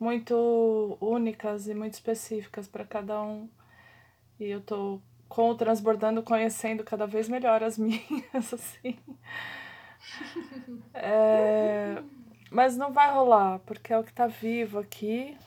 muito 0.00 0.98
únicas 1.00 1.68
e 1.68 1.74
muito 1.74 1.94
específicas 1.94 2.66
para 2.66 2.84
cada 2.84 3.22
um. 3.22 3.48
E 4.40 4.50
eu 4.50 4.60
tô 4.60 5.00
com 5.28 5.50
o 5.50 5.54
Transbordando 5.54 6.24
conhecendo 6.24 6.82
cada 6.82 7.06
vez 7.06 7.28
melhor 7.28 7.62
as 7.62 7.78
minhas, 7.78 8.52
assim. 8.52 8.98
É, 10.92 12.02
mas 12.50 12.76
não 12.76 12.92
vai 12.92 13.12
rolar, 13.12 13.60
porque 13.60 13.92
é 13.92 13.98
o 13.98 14.02
que 14.02 14.12
tá 14.12 14.26
vivo 14.26 14.80
aqui. 14.80 15.38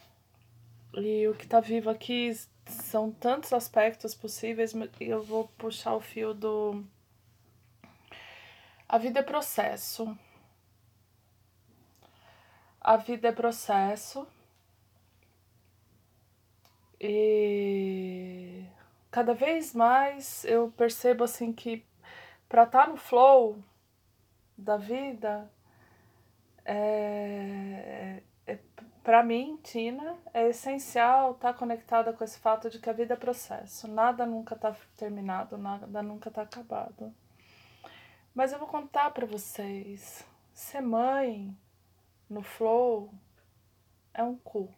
E 0.93 1.27
o 1.27 1.33
que 1.33 1.45
tá 1.45 1.59
vivo 1.59 1.89
aqui 1.89 2.31
são 2.65 3.11
tantos 3.11 3.53
aspectos 3.53 4.13
possíveis, 4.13 4.73
eu 4.99 5.23
vou 5.23 5.47
puxar 5.57 5.95
o 5.95 6.01
fio 6.01 6.33
do. 6.33 6.83
A 8.87 8.97
vida 8.97 9.19
é 9.19 9.23
processo. 9.23 10.17
A 12.79 12.97
vida 12.97 13.29
é 13.29 13.31
processo. 13.31 14.27
E 16.99 18.65
cada 19.09 19.33
vez 19.33 19.73
mais 19.73 20.45
eu 20.45 20.71
percebo 20.71 21.23
assim 21.23 21.51
que 21.51 21.85
para 22.47 22.63
estar 22.63 22.85
tá 22.85 22.91
no 22.91 22.97
flow 22.97 23.57
da 24.57 24.77
vida 24.77 25.51
é 26.63 28.21
para 29.03 29.23
mim, 29.23 29.57
Tina, 29.63 30.17
é 30.33 30.49
essencial 30.49 31.31
estar 31.31 31.53
tá 31.53 31.57
conectada 31.57 32.13
com 32.13 32.23
esse 32.23 32.37
fato 32.39 32.69
de 32.69 32.79
que 32.79 32.89
a 32.89 32.93
vida 32.93 33.13
é 33.15 33.17
processo. 33.17 33.87
Nada 33.87 34.25
nunca 34.25 34.55
está 34.55 34.75
terminado, 34.95 35.57
nada 35.57 36.01
nunca 36.03 36.29
está 36.29 36.43
acabado. 36.43 37.13
Mas 38.33 38.51
eu 38.51 38.59
vou 38.59 38.67
contar 38.67 39.11
para 39.11 39.25
vocês. 39.25 40.25
Ser 40.53 40.81
mãe 40.81 41.55
no 42.29 42.41
flow 42.43 43.13
é 44.13 44.23
um 44.23 44.35
cu. 44.37 44.73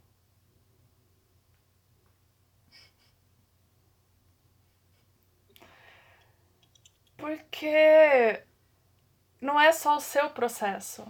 Porque 7.18 8.44
não 9.40 9.60
é 9.60 9.72
só 9.72 9.98
o 9.98 10.02
seu 10.02 10.30
processo, 10.32 11.06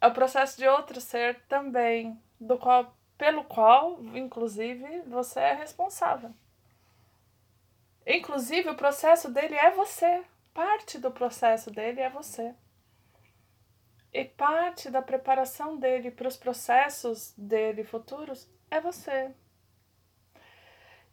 é 0.00 0.06
o 0.06 0.12
processo 0.12 0.58
de 0.58 0.66
outro 0.66 1.00
ser 1.00 1.40
também, 1.46 2.20
do 2.42 2.58
qual, 2.58 2.96
pelo 3.16 3.44
qual, 3.44 4.02
inclusive, 4.14 5.02
você 5.02 5.40
é 5.40 5.54
responsável. 5.54 6.30
Inclusive, 8.06 8.68
o 8.68 8.76
processo 8.76 9.30
dele 9.30 9.54
é 9.54 9.70
você. 9.70 10.24
Parte 10.52 10.98
do 10.98 11.10
processo 11.10 11.70
dele 11.70 12.00
é 12.00 12.10
você. 12.10 12.54
E 14.12 14.24
parte 14.24 14.90
da 14.90 15.00
preparação 15.00 15.78
dele 15.78 16.10
para 16.10 16.28
os 16.28 16.36
processos 16.36 17.32
dele 17.38 17.84
futuros 17.84 18.50
é 18.70 18.80
você. 18.80 19.32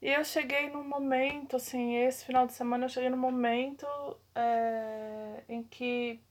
E 0.01 0.09
eu 0.09 0.25
cheguei 0.25 0.69
num 0.69 0.83
momento, 0.83 1.57
assim, 1.57 1.95
esse 1.97 2.25
final 2.25 2.47
de 2.47 2.53
semana 2.53 2.85
eu 2.85 2.89
cheguei 2.89 3.09
num 3.09 3.17
momento 3.17 3.85
é, 4.33 5.43
em 5.47 5.61
que 5.63 6.21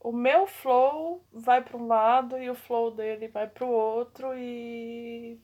o 0.00 0.12
meu 0.12 0.46
flow 0.46 1.24
vai 1.32 1.62
para 1.62 1.76
um 1.76 1.86
lado 1.86 2.38
e 2.38 2.48
o 2.50 2.54
flow 2.54 2.90
dele 2.90 3.28
vai 3.28 3.48
para 3.48 3.64
o 3.64 3.70
outro 3.70 4.32
e 4.36 5.40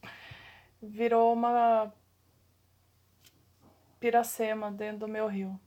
virou 0.83 1.33
uma 1.33 1.93
piracema 3.99 4.71
dentro 4.71 5.01
do 5.01 5.09
meu 5.09 5.27
rio. 5.27 5.59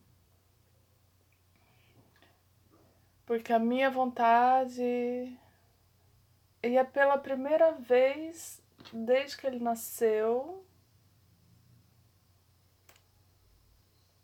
Porque 3.25 3.51
a 3.51 3.59
minha 3.59 3.89
vontade 3.89 4.81
e 4.81 6.77
é 6.77 6.83
pela 6.83 7.17
primeira 7.17 7.71
vez 7.73 8.61
desde 8.93 9.37
que 9.37 9.47
ele 9.47 9.59
nasceu 9.59 10.65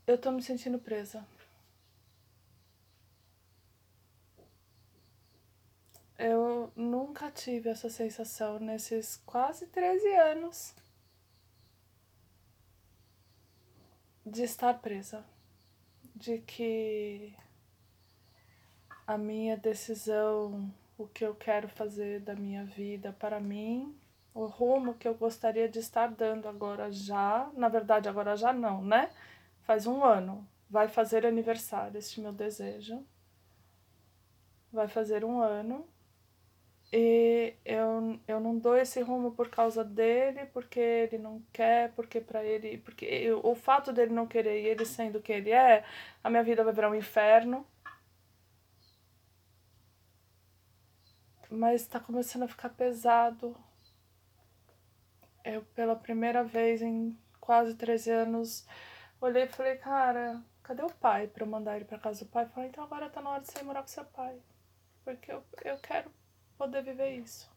Eu 0.06 0.18
tô 0.18 0.30
me 0.30 0.42
sentindo 0.42 0.78
presa. 0.78 1.26
Eu 6.18 6.72
nunca 6.76 7.30
tive 7.30 7.70
essa 7.70 7.90
sensação 7.90 8.58
nesses 8.60 9.20
quase 9.26 9.66
13 9.66 10.06
anos 10.14 10.74
de 14.24 14.42
estar 14.42 14.74
presa. 14.80 15.24
De 16.14 16.38
que 16.38 17.34
a 19.06 19.18
minha 19.18 19.56
decisão, 19.56 20.72
o 20.96 21.06
que 21.06 21.24
eu 21.24 21.34
quero 21.34 21.68
fazer 21.68 22.20
da 22.20 22.34
minha 22.34 22.64
vida 22.64 23.12
para 23.12 23.40
mim, 23.40 23.98
o 24.32 24.46
rumo 24.46 24.94
que 24.94 25.08
eu 25.08 25.14
gostaria 25.14 25.68
de 25.68 25.78
estar 25.80 26.08
dando 26.08 26.48
agora 26.48 26.90
já, 26.92 27.50
na 27.54 27.68
verdade 27.68 28.08
agora 28.08 28.36
já 28.36 28.52
não, 28.52 28.82
né? 28.84 29.10
Faz 29.62 29.86
um 29.86 30.04
ano. 30.04 30.46
Vai 30.70 30.88
fazer 30.88 31.26
aniversário 31.26 31.98
este 31.98 32.20
meu 32.20 32.32
desejo. 32.32 33.04
vai 34.72 34.88
fazer 34.88 35.24
um 35.24 35.40
ano. 35.40 35.86
E 36.96 37.56
eu, 37.64 38.20
eu 38.28 38.38
não 38.38 38.56
dou 38.56 38.76
esse 38.76 39.00
rumo 39.02 39.32
por 39.32 39.48
causa 39.50 39.82
dele, 39.84 40.46
porque 40.52 40.78
ele 40.78 41.18
não 41.18 41.42
quer, 41.52 41.92
porque 41.94 42.20
para 42.20 42.44
ele. 42.44 42.78
Porque 42.78 43.04
eu, 43.04 43.40
o 43.44 43.56
fato 43.56 43.92
dele 43.92 44.12
não 44.12 44.28
querer 44.28 44.62
e 44.62 44.66
ele 44.68 44.86
sendo 44.86 45.18
o 45.18 45.22
que 45.22 45.32
ele 45.32 45.50
é, 45.50 45.84
a 46.22 46.30
minha 46.30 46.44
vida 46.44 46.62
vai 46.62 46.72
virar 46.72 46.88
um 46.90 46.94
inferno. 46.94 47.66
Mas 51.50 51.84
tá 51.88 51.98
começando 51.98 52.44
a 52.44 52.48
ficar 52.48 52.68
pesado. 52.68 53.56
Eu, 55.44 55.62
pela 55.74 55.96
primeira 55.96 56.44
vez 56.44 56.80
em 56.80 57.18
quase 57.40 57.74
13 57.74 58.10
anos, 58.10 58.66
olhei 59.20 59.42
e 59.44 59.48
falei, 59.48 59.76
cara, 59.78 60.40
cadê 60.62 60.82
o 60.84 60.94
pai 60.94 61.26
para 61.26 61.42
eu 61.44 61.48
mandar 61.48 61.74
ele 61.76 61.86
para 61.86 61.98
casa 61.98 62.24
do 62.24 62.30
pai? 62.30 62.46
Falei, 62.46 62.68
então 62.68 62.84
agora 62.84 63.10
tá 63.10 63.20
na 63.20 63.30
hora 63.30 63.42
de 63.42 63.50
você 63.50 63.60
ir 63.60 63.64
morar 63.64 63.82
com 63.82 63.88
seu 63.88 64.04
pai. 64.04 64.40
Porque 65.04 65.32
eu, 65.32 65.44
eu 65.64 65.76
quero 65.78 66.08
poder 66.56 66.82
viver 66.82 67.16
isso. 67.16 67.52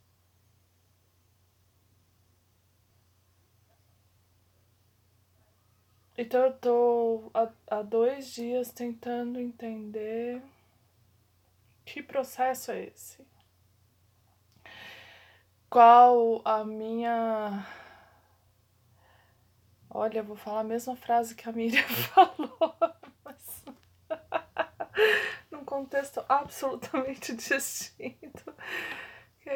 Então 6.18 6.46
eu 6.46 6.54
tô 6.54 7.32
há, 7.34 7.50
há 7.68 7.82
dois 7.84 8.34
dias 8.34 8.72
tentando 8.72 9.39
entender 9.39 10.42
que 11.86 12.01
processo 12.01 12.72
é 12.72 12.86
esse. 12.86 13.25
Qual 15.70 16.42
a 16.44 16.63
minha. 16.63 17.66
Olha, 19.89 20.20
eu 20.20 20.24
vou 20.24 20.36
falar 20.36 20.62
a 20.62 20.63
mesma 20.63 20.96
frase 20.96 21.36
que 21.36 21.48
a 21.48 21.51
Miriam 21.51 21.84
falou, 22.13 22.58
mas 23.24 23.63
contexto 25.68 26.24
absolutamente 26.30 27.36
distinto. 27.36 28.56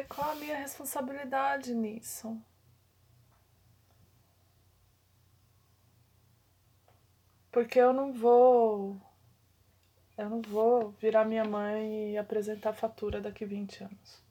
Qual 0.08 0.30
a 0.30 0.34
minha 0.36 0.56
responsabilidade 0.56 1.74
nisso? 1.74 2.40
Porque 7.50 7.78
eu 7.78 7.92
não 7.92 8.12
vou. 8.12 9.00
Eu 10.16 10.30
não 10.30 10.40
vou 10.40 10.90
virar 10.92 11.24
minha 11.24 11.44
mãe 11.44 12.12
e 12.12 12.18
apresentar 12.18 12.72
fatura 12.72 13.20
daqui 13.20 13.44
20 13.44 13.84
anos. 13.84 14.22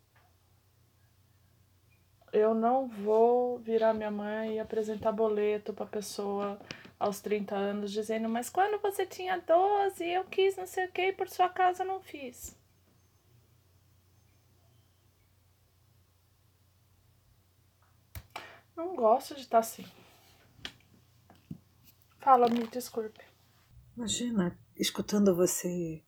Eu 2.32 2.54
não 2.54 2.88
vou 2.88 3.60
virar 3.60 3.94
minha 3.94 4.10
mãe 4.10 4.56
e 4.56 4.60
apresentar 4.60 5.12
boleto 5.12 5.74
pra 5.74 5.86
pessoa 5.86 6.60
aos 7.01 7.20
30 7.20 7.55
anos 7.55 7.91
dizendo, 7.91 8.29
mas 8.29 8.48
quando 8.48 8.79
você 8.79 9.08
tinha 9.08 9.39
12, 9.39 10.08
eu 10.08 10.24
quis 10.25 10.55
não 10.55 10.67
sei 10.67 10.86
o 10.86 10.91
que 10.91 11.12
por 11.12 11.27
sua 11.27 11.50
causa 11.50 11.84
não 11.84 12.00
fiz. 12.00 12.55
Não 18.75 18.96
gosto 18.96 19.34
de 19.34 19.41
estar 19.41 19.58
assim. 19.58 19.86
Fala, 22.20 22.48
me 22.48 22.67
desculpe. 22.67 23.25
Imagina, 23.98 24.55
escutando 24.75 25.36
você 25.36 26.05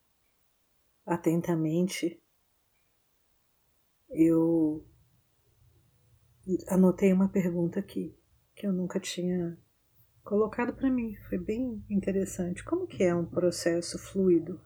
atentamente, 1.05 2.21
eu 4.11 4.85
anotei 6.67 7.11
uma 7.11 7.29
pergunta 7.29 7.79
aqui 7.79 8.15
que 8.55 8.67
eu 8.67 8.71
nunca 8.71 8.99
tinha 8.99 9.57
colocado 10.23 10.73
para 10.73 10.89
mim. 10.89 11.15
Foi 11.29 11.37
bem 11.37 11.83
interessante. 11.89 12.63
Como 12.63 12.87
que 12.87 13.03
é 13.03 13.13
um 13.13 13.25
processo 13.25 13.99
fluido 13.99 14.59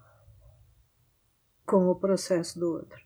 com 1.65 1.87
o 1.89 1.95
processo 1.95 2.59
do 2.59 2.71
outro? 2.71 2.97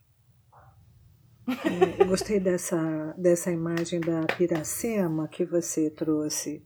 Eu 1.99 2.05
gostei 2.07 2.39
dessa, 2.39 3.13
dessa 3.17 3.51
imagem 3.51 3.99
da 3.99 4.25
piracema 4.37 5.27
que 5.27 5.43
você 5.43 5.89
trouxe. 5.89 6.65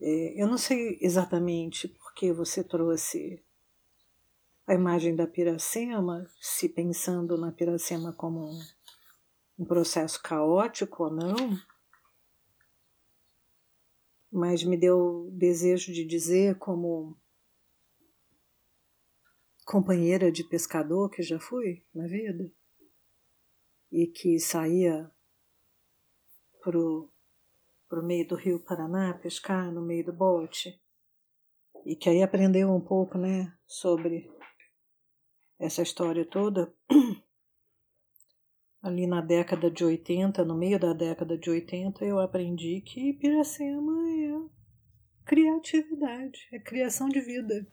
É, 0.00 0.42
eu 0.42 0.46
não 0.46 0.58
sei 0.58 0.98
exatamente 1.00 1.88
por 1.88 2.12
que 2.14 2.32
você 2.32 2.62
trouxe 2.64 3.42
a 4.66 4.74
imagem 4.74 5.16
da 5.16 5.26
piracema, 5.26 6.26
se 6.40 6.68
pensando 6.68 7.38
na 7.38 7.50
piracema 7.50 8.12
como 8.12 8.50
um, 8.50 8.60
um 9.60 9.64
processo 9.64 10.22
caótico 10.22 11.04
ou 11.04 11.10
não, 11.10 11.58
mas 14.38 14.62
me 14.62 14.76
deu 14.76 15.28
desejo 15.32 15.92
de 15.92 16.04
dizer, 16.04 16.56
como 16.58 17.18
companheira 19.66 20.30
de 20.30 20.44
pescador 20.44 21.10
que 21.10 21.22
já 21.22 21.40
fui 21.40 21.84
na 21.92 22.06
vida, 22.06 22.50
e 23.90 24.06
que 24.06 24.38
saía 24.38 25.10
pro, 26.62 27.10
pro 27.88 28.02
meio 28.02 28.28
do 28.28 28.36
rio 28.36 28.60
Paraná 28.60 29.12
pescar 29.14 29.72
no 29.72 29.82
meio 29.82 30.04
do 30.04 30.12
bote, 30.12 30.80
e 31.84 31.96
que 31.96 32.08
aí 32.08 32.22
aprendeu 32.22 32.70
um 32.70 32.80
pouco, 32.80 33.18
né, 33.18 33.52
sobre 33.66 34.30
essa 35.58 35.82
história 35.82 36.24
toda. 36.24 36.72
ali 38.82 39.06
na 39.06 39.20
década 39.20 39.70
de 39.70 39.84
80, 39.84 40.44
no 40.44 40.56
meio 40.56 40.78
da 40.78 40.92
década 40.92 41.36
de 41.36 41.50
80, 41.50 42.04
eu 42.04 42.18
aprendi 42.18 42.80
que 42.80 43.12
Piracema 43.14 44.08
é 44.10 44.40
criatividade, 45.24 46.48
é 46.52 46.58
criação 46.58 47.08
de 47.08 47.20
vida. 47.20 47.66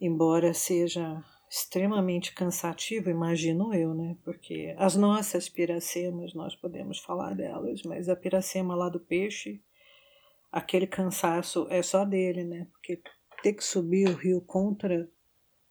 Embora 0.00 0.54
seja 0.54 1.22
extremamente 1.48 2.32
cansativo, 2.32 3.10
imagino 3.10 3.74
eu, 3.74 3.92
né? 3.92 4.16
Porque 4.24 4.74
as 4.78 4.96
nossas 4.96 5.48
piracemas, 5.48 6.32
nós 6.32 6.54
podemos 6.56 6.98
falar 7.00 7.34
delas, 7.34 7.82
mas 7.82 8.08
a 8.08 8.16
piracema 8.16 8.74
lá 8.74 8.88
do 8.88 9.00
peixe, 9.00 9.60
aquele 10.50 10.86
cansaço 10.86 11.66
é 11.68 11.82
só 11.82 12.04
dele, 12.04 12.44
né? 12.44 12.66
Porque 12.70 13.02
ter 13.42 13.52
que 13.52 13.64
subir 13.64 14.08
o 14.08 14.14
rio 14.14 14.40
contra 14.40 15.10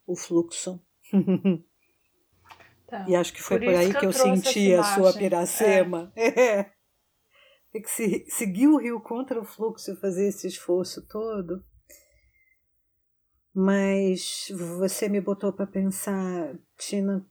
o 0.06 0.14
fluxo 0.14 0.80
Tá. 2.90 3.06
E 3.08 3.14
acho 3.14 3.32
que 3.32 3.40
foi 3.40 3.60
por, 3.60 3.66
por 3.66 3.74
aí 3.74 3.94
que 3.94 4.04
eu, 4.04 4.10
eu 4.10 4.12
senti 4.12 4.74
a 4.74 4.82
sua 4.82 5.12
piracema. 5.12 6.12
É. 6.16 6.26
é. 6.58 6.72
Tem 7.72 7.80
que 7.80 7.88
se, 7.88 8.26
seguir 8.28 8.66
o 8.66 8.78
rio 8.78 9.00
contra 9.00 9.40
o 9.40 9.44
fluxo 9.44 9.92
e 9.92 9.96
fazer 9.96 10.26
esse 10.26 10.48
esforço 10.48 11.06
todo. 11.06 11.64
Mas 13.54 14.48
você 14.78 15.08
me 15.08 15.20
botou 15.20 15.52
para 15.52 15.68
pensar, 15.68 16.58
Tina, 16.76 17.24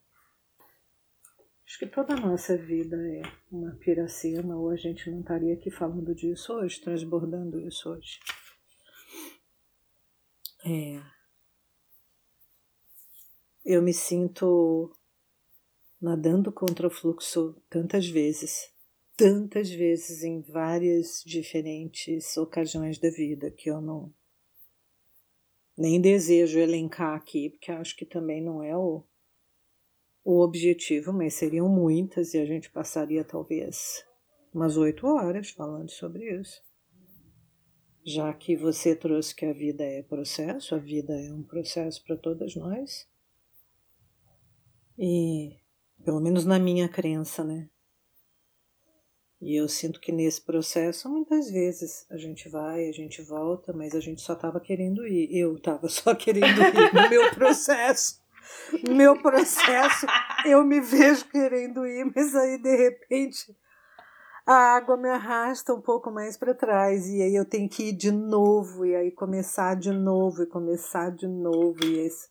acho 1.66 1.80
que 1.80 1.88
toda 1.88 2.14
a 2.14 2.20
nossa 2.20 2.58
vida 2.58 2.96
é 2.96 3.22
uma 3.52 3.76
piracema, 3.76 4.56
ou 4.56 4.70
a 4.70 4.78
gente 4.78 5.12
não 5.12 5.20
estaria 5.20 5.54
aqui 5.54 5.70
falando 5.70 6.16
disso 6.16 6.54
hoje, 6.54 6.80
transbordando 6.80 7.60
isso 7.60 7.90
hoje. 7.90 8.20
É. 10.66 11.02
Eu 13.66 13.82
me 13.82 13.94
sinto 13.94 14.94
nadando 16.02 16.52
contra 16.52 16.88
o 16.88 16.92
fluxo 16.92 17.56
tantas 17.70 18.08
vezes, 18.08 18.72
tantas 19.18 19.70
vezes 19.70 20.24
em 20.24 20.42
várias 20.42 21.22
diferentes 21.26 22.38
ocasiões 22.38 22.98
da 22.98 23.10
vida 23.10 23.52
que 23.52 23.70
eu 23.70 23.82
não 23.82 24.14
nem 25.78 26.02
desejo 26.02 26.60
elencar 26.60 27.16
aqui, 27.16 27.52
porque 27.52 27.72
acho 27.72 27.96
que 27.96 28.06
também 28.06 28.42
não 28.44 28.62
é 28.62 28.76
o, 28.76 29.02
o 30.26 30.42
objetivo, 30.42 31.14
mas 31.14 31.36
seriam 31.36 31.70
muitas 31.70 32.34
e 32.34 32.38
a 32.38 32.46
gente 32.46 32.70
passaria 32.70 33.24
talvez 33.24 34.06
umas 34.54 34.76
oito 34.76 35.08
horas 35.08 35.52
falando 35.52 35.90
sobre 35.90 36.38
isso. 36.38 36.62
Já 38.04 38.34
que 38.34 38.58
você 38.58 38.94
trouxe 38.94 39.34
que 39.34 39.46
a 39.46 39.54
vida 39.54 39.84
é 39.84 40.04
processo, 40.04 40.76
a 40.76 40.78
vida 40.78 41.14
é 41.14 41.32
um 41.32 41.44
processo 41.44 42.04
para 42.04 42.18
todas 42.18 42.56
nós. 42.56 43.08
E 44.98 45.59
pelo 46.04 46.20
menos 46.20 46.46
na 46.46 46.60
minha 46.60 46.88
crença, 46.88 47.44
né? 47.44 47.68
E 49.42 49.56
eu 49.56 49.70
sinto 49.70 50.02
que 50.02 50.12
nesse 50.12 50.42
processo, 50.42 51.10
muitas 51.10 51.50
vezes, 51.50 52.06
a 52.10 52.18
gente 52.18 52.50
vai, 52.50 52.90
a 52.90 52.92
gente 52.92 53.22
volta, 53.22 53.72
mas 53.72 53.96
a 53.96 54.00
gente 54.02 54.22
só 54.22 54.34
estava 54.34 54.60
querendo 54.60 55.08
ir. 55.08 55.30
Eu 55.34 55.56
estava 55.56 55.88
só 55.90 56.14
querendo 56.14 56.62
ir 56.62 56.94
no 56.94 57.10
meu 57.10 57.32
processo. 57.32 58.20
No 58.84 58.96
meu 58.96 59.22
processo, 59.22 60.06
eu 60.46 60.66
me 60.66 60.82
vejo 60.82 61.26
querendo 61.30 61.86
ir, 61.86 62.12
mas 62.14 62.36
aí, 62.36 62.58
de 62.58 62.76
repente, 62.76 63.56
a 64.46 64.76
água 64.76 64.98
me 64.98 65.08
arrasta 65.08 65.74
um 65.74 65.80
pouco 65.80 66.12
mais 66.12 66.36
para 66.36 66.54
trás. 66.54 67.08
E 67.08 67.22
aí 67.22 67.34
eu 67.34 67.46
tenho 67.46 67.70
que 67.70 67.90
ir 67.90 67.94
de 67.94 68.12
novo, 68.12 68.86
e 68.86 68.94
aí 68.94 69.12
começar 69.12 69.76
de 69.76 69.92
novo, 69.92 70.44
e 70.44 70.48
começar 70.48 71.12
de 71.12 71.28
novo. 71.28 71.78
E 71.86 72.00
esse 72.00 72.28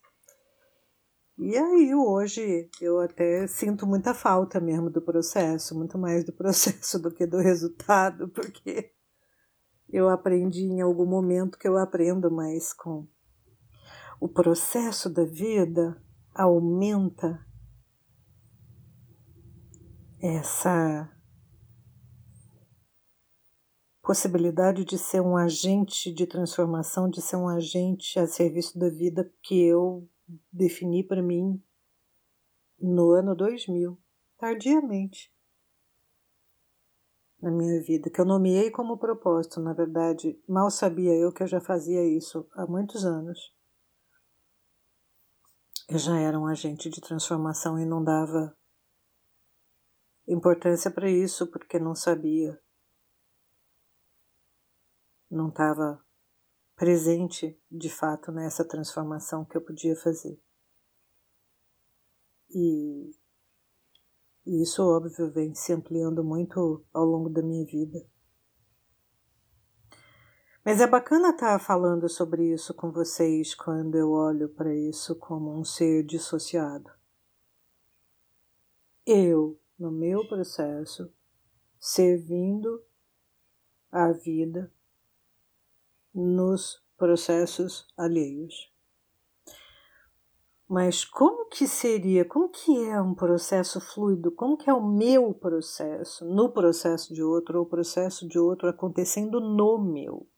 e 1.39 1.57
aí 1.57 1.95
hoje 1.95 2.69
eu 2.81 2.99
até 2.99 3.47
sinto 3.47 3.87
muita 3.87 4.13
falta 4.13 4.61
mesmo 4.61 4.91
do 4.91 5.01
processo, 5.01 5.77
muito 5.77 5.97
mais 5.97 6.25
do 6.25 6.33
processo 6.37 6.99
do 6.99 7.11
que 7.11 7.27
do 7.27 7.39
resultado, 7.39 8.29
porque 8.29 8.93
eu 9.89 10.09
aprendi 10.09 10.65
em 10.65 10.81
algum 10.81 11.07
momento 11.07 11.59
que 11.59 11.69
eu 11.69 11.79
aprendo 11.79 12.31
mais 12.31 12.73
com 12.73 13.07
o 14.21 14.29
processo 14.29 15.09
da 15.09 15.25
vida 15.25 15.97
aumenta 16.35 17.47
essa 20.21 21.09
possibilidade 24.03 24.85
de 24.85 24.99
ser 24.99 25.21
um 25.21 25.37
agente 25.37 26.13
de 26.13 26.27
transformação, 26.27 27.09
de 27.09 27.23
ser 27.23 27.37
um 27.37 27.49
agente 27.49 28.19
a 28.19 28.27
serviço 28.27 28.79
da 28.79 28.89
vida 28.89 29.31
que 29.43 29.63
eu 29.63 30.09
defini 30.53 31.03
para 31.03 31.23
mim 31.23 31.63
no 32.81 33.11
ano 33.11 33.35
2000, 33.35 33.99
tardiamente 34.37 35.33
na 37.41 37.51
minha 37.51 37.81
vida, 37.83 38.11
que 38.11 38.21
eu 38.21 38.25
nomeei 38.25 38.71
como 38.71 38.99
propósito, 38.99 39.61
na 39.61 39.73
verdade, 39.73 40.41
mal 40.49 40.71
sabia 40.71 41.15
eu 41.15 41.33
que 41.33 41.43
eu 41.43 41.47
já 41.47 41.61
fazia 41.61 42.05
isso 42.05 42.49
há 42.53 42.67
muitos 42.67 43.05
anos. 43.05 43.55
Eu 45.89 45.99
já 45.99 46.19
era 46.19 46.39
um 46.39 46.47
agente 46.47 46.91
de 46.91 47.01
transformação 47.01 47.79
e 47.79 47.87
não 47.87 48.03
dava 48.03 48.57
importância 50.27 50.91
para 50.91 51.09
isso 51.09 51.47
porque 51.47 51.79
não 51.79 51.95
sabia 51.95 52.61
não 55.31 55.49
estava 55.49 56.03
presente 56.79 57.61
de 57.69 57.91
fato 57.91 58.31
nessa 58.31 58.65
transformação 58.65 59.45
que 59.45 59.57
eu 59.57 59.61
podia 59.61 59.97
fazer. 59.97 60.41
E, 62.49 63.11
isso, 64.47 64.83
óbvio, 64.85 65.31
vem 65.31 65.55
se 65.55 65.73
ampliando 65.73 66.23
muito 66.23 66.87
ao 66.95 67.05
longo 67.05 67.29
da 67.29 67.43
minha 67.43 67.67
vida. 67.67 67.99
Mas 70.65 70.81
é 70.81 70.87
bacana 70.87 71.31
estar 71.31 71.59
falando 71.59 72.09
sobre 72.09 72.53
isso 72.55 72.73
com 72.73 72.93
vocês 72.93 73.55
quando 73.57 73.97
eu 73.97 74.13
olho 74.13 74.49
para 74.49 74.73
isso 74.73 75.17
como 75.17 75.59
um 75.59 75.65
ser 75.65 76.05
dissociado. 76.05 76.91
Eu, 79.05 79.59
no 79.77 79.91
meu 79.91 80.29
processo, 80.29 81.13
servindo 81.81 82.85
a 83.91 84.13
vida 84.13 84.73
nos 86.19 86.83
processos 86.97 87.87
alheios. 87.97 88.73
Mas 90.69 91.05
como 91.05 91.47
que 91.47 91.67
seria, 91.67 92.27
como 92.27 92.51
que 92.51 92.85
é 92.85 93.01
um 93.01 93.15
processo 93.15 93.81
fluido? 93.81 94.31
Como 94.33 94.57
que 94.57 94.69
é 94.69 94.75
o 94.75 94.87
meu 94.87 95.33
processo 95.33 96.27
no 96.27 96.53
processo 96.53 97.15
de 97.15 97.23
outro 97.23 97.59
ou 97.59 97.65
o 97.65 97.69
processo 97.69 98.29
de 98.29 98.39
outro 98.39 98.69
acontecendo 98.69 99.41
no 99.41 99.79
meu? 99.79 100.29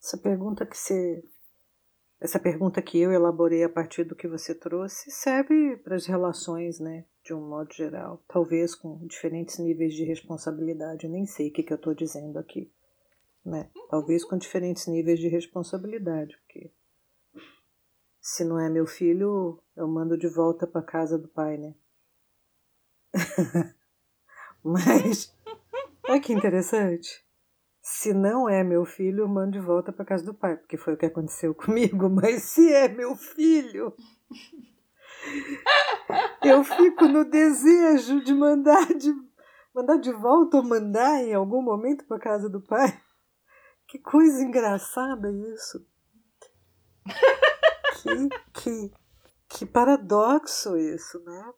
Essa 0.00 0.16
pergunta 0.16 0.64
que 0.64 0.76
você 0.76 1.22
essa 2.20 2.38
pergunta 2.38 2.82
que 2.82 2.98
eu 2.98 3.12
elaborei 3.12 3.62
a 3.62 3.68
partir 3.68 4.04
do 4.04 4.16
que 4.16 4.26
você 4.26 4.54
trouxe 4.54 5.10
serve 5.10 5.76
para 5.78 5.96
as 5.96 6.06
relações, 6.06 6.80
né? 6.80 7.04
de 7.28 7.34
um 7.34 7.46
modo 7.46 7.74
geral, 7.74 8.24
talvez 8.26 8.74
com 8.74 9.06
diferentes 9.06 9.58
níveis 9.58 9.92
de 9.92 10.02
responsabilidade, 10.02 11.06
nem 11.06 11.26
sei 11.26 11.50
o 11.50 11.52
que, 11.52 11.62
que 11.62 11.74
eu 11.74 11.76
estou 11.76 11.94
dizendo 11.94 12.38
aqui, 12.38 12.72
né? 13.44 13.70
Talvez 13.90 14.24
com 14.24 14.38
diferentes 14.38 14.86
níveis 14.86 15.20
de 15.20 15.28
responsabilidade, 15.28 16.38
porque 16.38 16.72
se 18.18 18.44
não 18.44 18.58
é 18.58 18.70
meu 18.70 18.86
filho, 18.86 19.62
eu 19.76 19.86
mando 19.86 20.16
de 20.16 20.26
volta 20.26 20.66
para 20.66 20.80
casa 20.80 21.18
do 21.18 21.28
pai, 21.28 21.58
né? 21.58 21.74
Mas, 24.64 25.36
olha 26.08 26.20
que 26.22 26.32
interessante. 26.32 27.27
Se 27.90 28.12
não 28.12 28.46
é 28.46 28.62
meu 28.62 28.84
filho, 28.84 29.20
eu 29.20 29.28
mando 29.28 29.52
de 29.52 29.60
volta 29.60 29.90
para 29.90 30.04
casa 30.04 30.22
do 30.22 30.34
pai, 30.34 30.58
porque 30.58 30.76
foi 30.76 30.92
o 30.92 30.96
que 30.96 31.06
aconteceu 31.06 31.54
comigo. 31.56 32.10
Mas 32.10 32.42
se 32.42 32.70
é 32.70 32.86
meu 32.86 33.16
filho, 33.16 33.96
eu 36.44 36.62
fico 36.62 37.06
no 37.08 37.24
desejo 37.24 38.22
de 38.22 38.34
mandar 38.34 38.86
de, 38.92 39.10
mandar 39.74 39.96
de 39.96 40.12
volta 40.12 40.58
ou 40.58 40.62
mandar 40.62 41.24
em 41.24 41.32
algum 41.32 41.62
momento 41.62 42.04
para 42.04 42.20
casa 42.20 42.46
do 42.46 42.60
pai. 42.60 43.00
Que 43.88 43.98
coisa 43.98 44.42
engraçada 44.42 45.32
isso. 45.32 45.84
Que, 48.02 48.28
que, 48.52 48.92
que 49.48 49.66
paradoxo 49.66 50.76
isso, 50.76 51.24
né? 51.24 51.54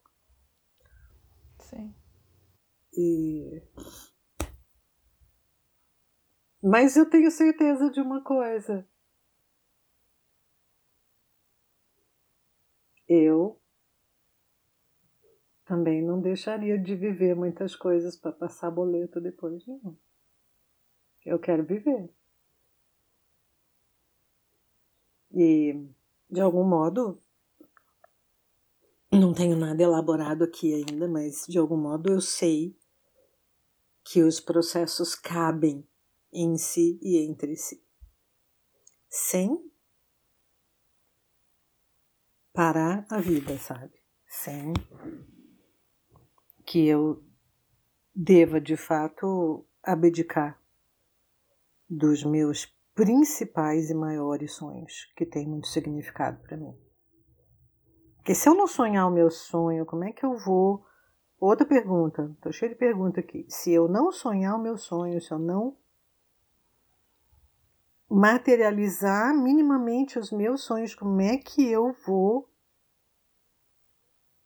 Sim. 1.59 1.95
E... 2.97 3.62
Mas 6.62 6.96
eu 6.96 7.09
tenho 7.09 7.31
certeza 7.31 7.90
de 7.90 8.01
uma 8.01 8.23
coisa. 8.23 8.87
Eu 13.09 13.59
também 15.64 16.03
não 16.03 16.20
deixaria 16.20 16.79
de 16.79 16.94
viver 16.94 17.35
muitas 17.35 17.75
coisas 17.75 18.16
para 18.16 18.33
passar 18.33 18.70
boleto 18.70 19.20
depois, 19.20 19.66
não. 19.66 19.96
Eu 21.25 21.38
quero 21.38 21.64
viver. 21.64 22.11
E, 25.33 25.88
de 26.29 26.40
algum 26.40 26.64
modo, 26.64 27.23
não 29.12 29.33
tenho 29.33 29.57
nada 29.57 29.83
elaborado 29.83 30.44
aqui 30.44 30.75
ainda, 30.75 31.09
mas 31.09 31.46
de 31.49 31.59
algum 31.59 31.77
modo 31.77 32.12
eu 32.12 32.20
sei 32.20 32.77
que 34.05 34.23
os 34.23 34.40
processos 34.40 35.14
cabem 35.14 35.87
em 36.33 36.57
si 36.57 36.99
e 37.03 37.19
entre 37.19 37.57
si, 37.57 37.83
sem 39.09 39.71
parar 42.53 43.07
a 43.11 43.21
vida, 43.21 43.59
sabe? 43.59 43.95
Sem 44.27 44.73
que 46.64 46.87
eu 46.87 47.25
deva 48.14 48.61
de 48.61 48.77
fato 48.77 49.66
abdicar 49.83 50.61
dos 51.88 52.23
meus 52.23 52.66
principais 52.95 53.90
e 53.90 53.95
maiores 53.95 54.53
sonhos, 54.53 55.11
que 55.16 55.27
têm 55.27 55.49
muito 55.49 55.69
significado 55.69 56.40
para 56.43 56.57
mim. 56.57 56.79
Porque 58.16 58.35
se 58.35 58.49
eu 58.49 58.55
não 58.55 58.66
sonhar 58.66 59.09
o 59.09 59.11
meu 59.11 59.31
sonho, 59.31 59.87
como 59.87 60.05
é 60.05 60.12
que 60.12 60.25
eu 60.25 60.37
vou? 60.37 60.85
Outra 61.40 61.66
pergunta, 61.66 62.31
estou 62.35 62.53
cheio 62.53 62.73
de 62.73 62.79
pergunta 62.79 63.21
aqui. 63.21 63.47
Se 63.49 63.73
eu 63.73 63.88
não 63.88 64.12
sonhar 64.12 64.55
o 64.55 64.62
meu 64.62 64.77
sonho, 64.77 65.21
se 65.21 65.33
eu 65.33 65.38
não 65.38 65.80
materializar 68.11 69.33
minimamente 69.33 70.18
os 70.18 70.33
meus 70.33 70.62
sonhos, 70.62 70.94
como 70.94 71.20
é 71.20 71.38
que 71.38 71.64
eu 71.64 71.92
vou 72.05 72.51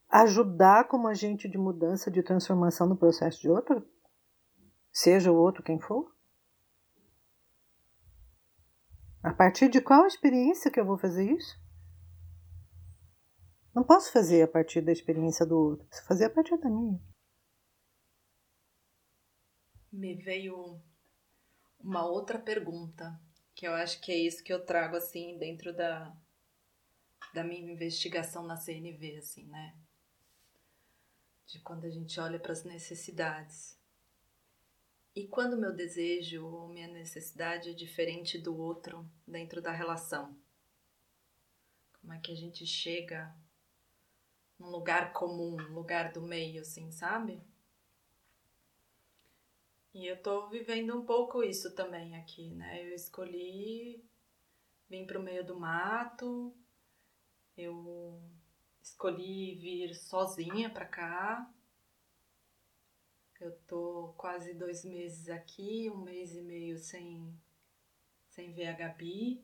ajudar 0.07 0.87
como 0.87 1.07
agente 1.07 1.49
de 1.49 1.57
mudança, 1.57 2.11
de 2.11 2.21
transformação 2.21 2.87
no 2.87 2.95
processo 2.95 3.41
de 3.41 3.49
outro? 3.49 3.83
Seja 4.91 5.31
o 5.31 5.35
outro 5.35 5.63
quem 5.63 5.79
for? 5.79 6.13
A 9.23 9.33
partir 9.33 9.67
de 9.67 9.81
qual 9.81 10.05
experiência 10.05 10.69
que 10.69 10.79
eu 10.79 10.85
vou 10.85 10.97
fazer 10.99 11.29
isso? 11.31 11.59
Não 13.73 13.83
posso 13.83 14.11
fazer 14.11 14.43
a 14.43 14.47
partir 14.47 14.81
da 14.81 14.91
experiência 14.91 15.45
do 15.45 15.57
outro, 15.57 15.87
preciso 15.87 16.07
fazer 16.07 16.25
a 16.25 16.29
partir 16.29 16.57
da 16.57 16.69
minha. 16.69 17.01
Me 19.91 20.15
veio 20.15 20.79
uma 21.79 22.05
outra 22.05 22.39
pergunta, 22.39 23.19
que 23.55 23.67
eu 23.67 23.73
acho 23.73 23.99
que 24.01 24.11
é 24.11 24.17
isso 24.17 24.43
que 24.43 24.53
eu 24.53 24.63
trago 24.63 24.95
assim 24.97 25.37
dentro 25.37 25.73
da, 25.73 26.15
da 27.33 27.43
minha 27.43 27.71
investigação 27.71 28.43
na 28.45 28.57
CNV, 28.57 29.17
assim, 29.17 29.45
né? 29.45 29.75
de 31.47 31.59
quando 31.59 31.85
a 31.85 31.89
gente 31.89 32.19
olha 32.19 32.39
para 32.39 32.51
as 32.51 32.63
necessidades. 32.63 33.79
E 35.15 35.27
quando 35.27 35.57
meu 35.57 35.73
desejo 35.73 36.45
ou 36.45 36.67
minha 36.67 36.87
necessidade 36.87 37.69
é 37.69 37.73
diferente 37.73 38.37
do 38.37 38.57
outro 38.57 39.09
dentro 39.25 39.61
da 39.61 39.71
relação? 39.71 40.37
Como 42.01 42.13
é 42.13 42.19
que 42.19 42.31
a 42.31 42.35
gente 42.35 42.65
chega 42.65 43.33
num 44.59 44.69
lugar 44.69 45.13
comum, 45.13 45.55
lugar 45.73 46.11
do 46.11 46.21
meio, 46.21 46.61
assim, 46.61 46.91
sabe? 46.91 47.41
E 49.95 50.07
eu 50.07 50.21
tô 50.21 50.49
vivendo 50.49 50.93
um 50.93 51.05
pouco 51.05 51.41
isso 51.41 51.73
também 51.73 52.17
aqui, 52.17 52.53
né? 52.53 52.83
Eu 52.83 52.93
escolhi 52.93 54.03
vir 54.89 55.07
para 55.07 55.17
o 55.17 55.23
meio 55.23 55.45
do 55.45 55.57
mato, 55.57 56.53
eu 57.55 58.21
escolhi 58.83 59.55
vir 59.55 59.95
sozinha 59.95 60.69
para 60.69 60.85
cá. 60.85 61.49
Eu 63.39 63.57
tô 63.67 64.13
quase 64.17 64.53
dois 64.53 64.83
meses 64.83 65.29
aqui, 65.29 65.89
um 65.89 66.03
mês 66.03 66.35
e 66.35 66.41
meio 66.41 66.77
sem, 66.77 67.33
sem 68.31 68.51
ver 68.51 68.67
a 68.67 68.73
Gabi. 68.73 69.41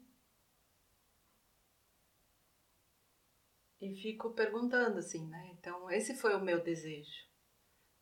E 3.80 3.96
fico 3.96 4.32
perguntando 4.32 5.00
assim, 5.00 5.26
né? 5.28 5.50
Então, 5.54 5.90
esse 5.90 6.14
foi 6.14 6.36
o 6.36 6.44
meu 6.44 6.62
desejo. 6.62 7.26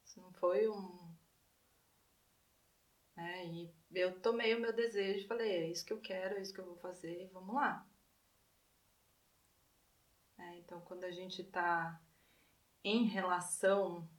Isso 0.03 0.19
não 0.19 0.33
foi 0.33 0.67
um. 0.67 1.08
Né? 3.19 3.45
E 3.47 3.73
eu 3.93 4.17
tomei 4.21 4.55
o 4.55 4.61
meu 4.61 4.71
desejo 4.71 5.27
falei, 5.27 5.51
é 5.51 5.67
isso 5.67 5.85
que 5.85 5.91
eu 5.91 5.99
quero, 5.99 6.37
é 6.37 6.41
isso 6.41 6.53
que 6.53 6.61
eu 6.61 6.65
vou 6.65 6.77
fazer, 6.77 7.29
vamos 7.33 7.53
lá. 7.53 7.85
É, 10.37 10.55
então, 10.55 10.79
quando 10.81 11.03
a 11.03 11.11
gente 11.11 11.41
está 11.41 12.01
em 12.81 13.03
relação 13.03 14.09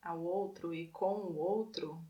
ao 0.00 0.22
outro 0.22 0.72
e 0.72 0.88
com 0.88 1.14
o 1.14 1.36
outro, 1.36 2.00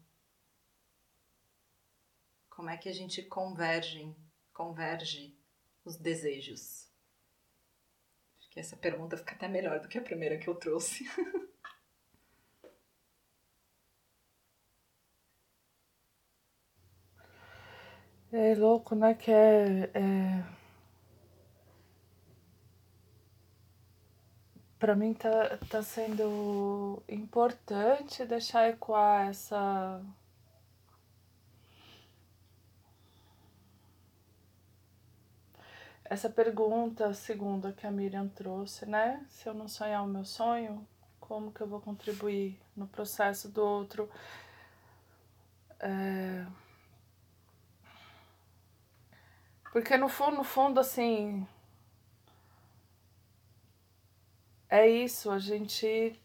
como 2.50 2.68
é 2.68 2.76
que 2.76 2.90
a 2.90 2.92
gente 2.92 3.22
converge, 3.22 4.14
converge 4.52 5.35
os 5.83 5.96
desejos? 5.96 6.90
Acho 8.38 8.50
que 8.50 8.61
essa 8.61 8.76
pergunta 8.76 9.16
fica 9.16 9.35
até 9.35 9.48
melhor 9.48 9.81
do 9.81 9.88
que 9.88 9.96
a 9.96 10.02
primeira 10.02 10.37
que 10.37 10.48
eu 10.48 10.55
trouxe. 10.55 11.05
É 18.38 18.55
louco, 18.55 18.94
né? 18.94 19.14
Que 19.14 19.31
é, 19.33 19.90
é... 19.94 20.44
Para 24.79 24.94
mim 24.94 25.14
tá, 25.14 25.57
tá 25.70 25.83
sendo 25.83 27.03
importante 27.09 28.27
deixar 28.27 28.68
ecoar 28.68 29.29
essa. 29.29 30.03
Essa 36.05 36.29
pergunta 36.29 37.14
segunda 37.14 37.72
que 37.72 37.87
a 37.87 37.90
Miriam 37.90 38.29
trouxe, 38.29 38.85
né? 38.85 39.25
Se 39.31 39.49
eu 39.49 39.55
não 39.55 39.66
sonhar 39.66 40.05
o 40.05 40.07
meu 40.07 40.27
sonho, 40.27 40.87
como 41.18 41.51
que 41.53 41.62
eu 41.62 41.66
vou 41.66 41.81
contribuir 41.81 42.61
no 42.77 42.87
processo 42.87 43.49
do 43.49 43.62
outro? 43.64 44.11
É 45.81 46.65
Porque 49.72 49.96
no 49.96 50.09
fundo, 50.09 50.37
no 50.37 50.44
fundo, 50.44 50.81
assim. 50.81 51.46
É 54.68 54.87
isso, 54.88 55.31
a 55.31 55.38
gente. 55.38 56.20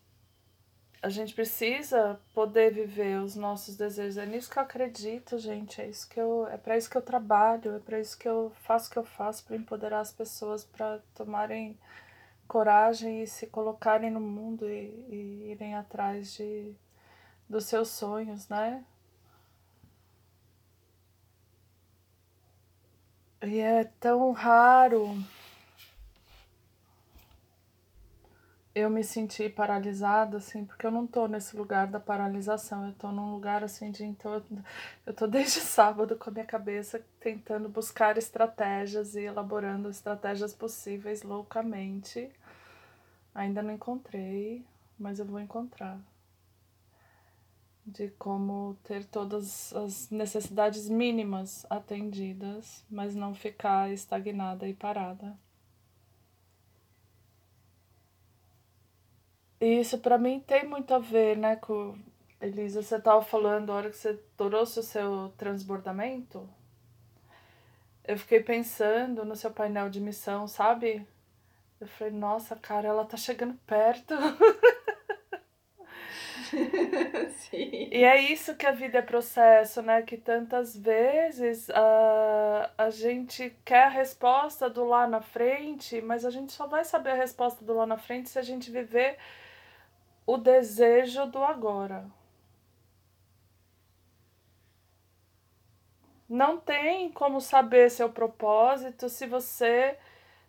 A 1.01 1.09
gente 1.09 1.33
precisa 1.33 2.19
poder 2.33 2.71
viver 2.71 3.19
os 3.19 3.35
nossos 3.35 3.75
desejos. 3.75 4.17
É 4.17 4.25
nisso 4.25 4.49
que 4.49 4.57
eu 4.59 4.63
acredito, 4.63 5.37
gente. 5.39 5.81
É 5.81 5.87
isso 5.87 6.07
que 6.09 6.19
eu. 6.19 6.47
É 6.47 6.57
para 6.57 6.77
isso 6.77 6.89
que 6.89 6.97
eu 6.97 7.01
trabalho, 7.01 7.75
é 7.75 7.79
para 7.79 7.99
isso 7.99 8.17
que 8.17 8.27
eu 8.27 8.51
faço 8.63 8.89
o 8.89 8.91
que 8.91 8.99
eu 8.99 9.03
faço, 9.03 9.43
para 9.45 9.55
empoderar 9.55 9.99
as 10.01 10.11
pessoas, 10.11 10.63
para 10.63 10.99
tomarem 11.15 11.77
coragem 12.47 13.23
e 13.23 13.27
se 13.27 13.47
colocarem 13.47 14.11
no 14.11 14.19
mundo 14.19 14.69
e, 14.69 15.05
e 15.09 15.51
irem 15.51 15.75
atrás 15.75 16.33
de, 16.33 16.75
dos 17.49 17.65
seus 17.65 17.89
sonhos, 17.89 18.49
né? 18.49 18.83
E 23.43 23.59
é 23.59 23.85
tão 23.99 24.31
raro. 24.31 25.17
Eu 28.73 28.89
me 28.89 29.03
sentir 29.03 29.53
paralisada, 29.53 30.37
assim, 30.37 30.63
porque 30.63 30.85
eu 30.85 30.91
não 30.91 31.07
tô 31.07 31.27
nesse 31.27 31.57
lugar 31.57 31.87
da 31.87 31.99
paralisação, 31.99 32.85
eu 32.87 32.93
tô 32.93 33.11
num 33.11 33.33
lugar 33.33 33.63
assim 33.63 33.91
de 33.91 34.05
então 34.05 34.41
eu 35.05 35.13
tô 35.13 35.27
desde 35.27 35.59
sábado 35.61 36.15
com 36.15 36.29
a 36.29 36.33
minha 36.33 36.45
cabeça 36.45 37.03
tentando 37.19 37.67
buscar 37.67 38.17
estratégias 38.17 39.15
e 39.15 39.21
elaborando 39.21 39.89
estratégias 39.89 40.53
possíveis 40.53 41.23
loucamente. 41.23 42.29
Ainda 43.35 43.61
não 43.63 43.73
encontrei, 43.73 44.63
mas 44.99 45.19
eu 45.19 45.25
vou 45.25 45.39
encontrar 45.39 45.99
de 47.85 48.09
como 48.11 48.77
ter 48.83 49.05
todas 49.05 49.73
as 49.73 50.09
necessidades 50.09 50.87
mínimas 50.87 51.65
atendidas, 51.69 52.85
mas 52.89 53.15
não 53.15 53.33
ficar 53.33 53.91
estagnada 53.91 54.67
e 54.67 54.73
parada. 54.73 55.37
E 59.59 59.79
isso 59.79 59.97
para 59.99 60.17
mim 60.17 60.39
tem 60.39 60.67
muito 60.67 60.93
a 60.93 60.99
ver, 60.99 61.37
né, 61.37 61.55
com 61.55 61.97
Elisa, 62.41 62.81
você 62.81 62.95
estava 62.95 63.21
falando 63.21 63.71
a 63.71 63.75
hora 63.75 63.89
que 63.91 63.97
você 63.97 64.15
trouxe 64.35 64.79
o 64.79 64.83
seu 64.83 65.31
transbordamento. 65.37 66.49
Eu 68.03 68.17
fiquei 68.17 68.41
pensando 68.41 69.23
no 69.23 69.35
seu 69.35 69.51
painel 69.51 69.89
de 69.89 70.01
missão, 70.01 70.47
sabe? 70.47 71.05
Eu 71.79 71.87
falei, 71.87 72.13
nossa, 72.13 72.55
cara, 72.55 72.87
ela 72.87 73.05
tá 73.05 73.15
chegando 73.17 73.53
perto. 73.67 74.15
Sim. 77.31 77.89
E 77.91 78.03
é 78.03 78.21
isso 78.31 78.55
que 78.55 78.65
a 78.65 78.71
vida 78.71 78.99
é 78.99 79.01
processo, 79.01 79.81
né? 79.81 80.01
Que 80.01 80.17
tantas 80.17 80.75
vezes 80.75 81.69
a, 81.69 82.71
a 82.77 82.89
gente 82.89 83.55
quer 83.63 83.83
a 83.85 83.89
resposta 83.89 84.69
do 84.69 84.83
lá 84.85 85.07
na 85.07 85.21
frente, 85.21 86.01
mas 86.01 86.25
a 86.25 86.29
gente 86.29 86.51
só 86.51 86.67
vai 86.67 86.83
saber 86.83 87.11
a 87.11 87.15
resposta 87.15 87.63
do 87.63 87.73
lá 87.73 87.85
na 87.85 87.97
frente 87.97 88.29
se 88.29 88.39
a 88.39 88.41
gente 88.41 88.69
viver 88.71 89.17
o 90.25 90.37
desejo 90.37 91.25
do 91.27 91.43
agora. 91.43 92.05
Não 96.27 96.57
tem 96.57 97.11
como 97.11 97.39
saber 97.41 97.89
seu 97.91 98.09
propósito 98.09 99.09
se 99.09 99.27
você 99.27 99.97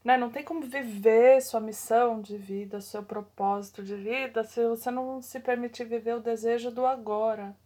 né? 0.04 0.16
Não 0.16 0.30
tem 0.30 0.42
como 0.44 0.62
viver 0.62 1.40
sua 1.40 1.60
missão 1.60 2.20
de 2.20 2.36
vida, 2.36 2.80
seu 2.80 3.02
propósito 3.02 3.82
de 3.82 3.94
vida, 3.94 4.42
se 4.44 4.64
você 4.66 4.90
não 4.90 5.22
se 5.22 5.38
permitir 5.40 5.84
viver 5.84 6.16
o 6.16 6.20
desejo 6.20 6.70
do 6.70 6.84
agora. 6.86 7.56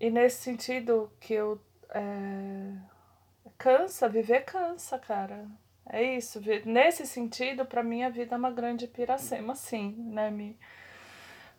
E 0.00 0.10
nesse 0.10 0.42
sentido 0.42 1.10
que 1.20 1.34
eu. 1.34 1.60
É... 1.90 2.72
Cansa, 3.58 4.08
viver 4.08 4.44
cansa, 4.44 4.98
cara. 4.98 5.46
É 5.88 6.02
isso. 6.16 6.40
Nesse 6.64 7.06
sentido, 7.06 7.64
para 7.64 7.82
mim, 7.82 8.02
a 8.02 8.08
vida 8.08 8.34
é 8.34 8.38
uma 8.38 8.50
grande 8.50 8.86
piracema, 8.86 9.54
sim, 9.54 9.94
né, 9.98 10.30
Mi? 10.30 10.58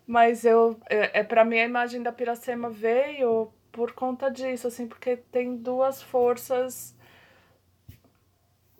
Mas 0.06 0.44
eu. 0.44 0.78
É, 0.88 1.20
é 1.20 1.24
para 1.24 1.44
mim, 1.44 1.58
a 1.58 1.64
imagem 1.64 2.02
da 2.02 2.12
piracema 2.12 2.68
veio 2.68 3.52
por 3.72 3.92
conta 3.92 4.30
disso, 4.30 4.68
assim, 4.68 4.86
porque 4.86 5.16
tem 5.16 5.56
duas 5.56 6.02
forças 6.02 6.93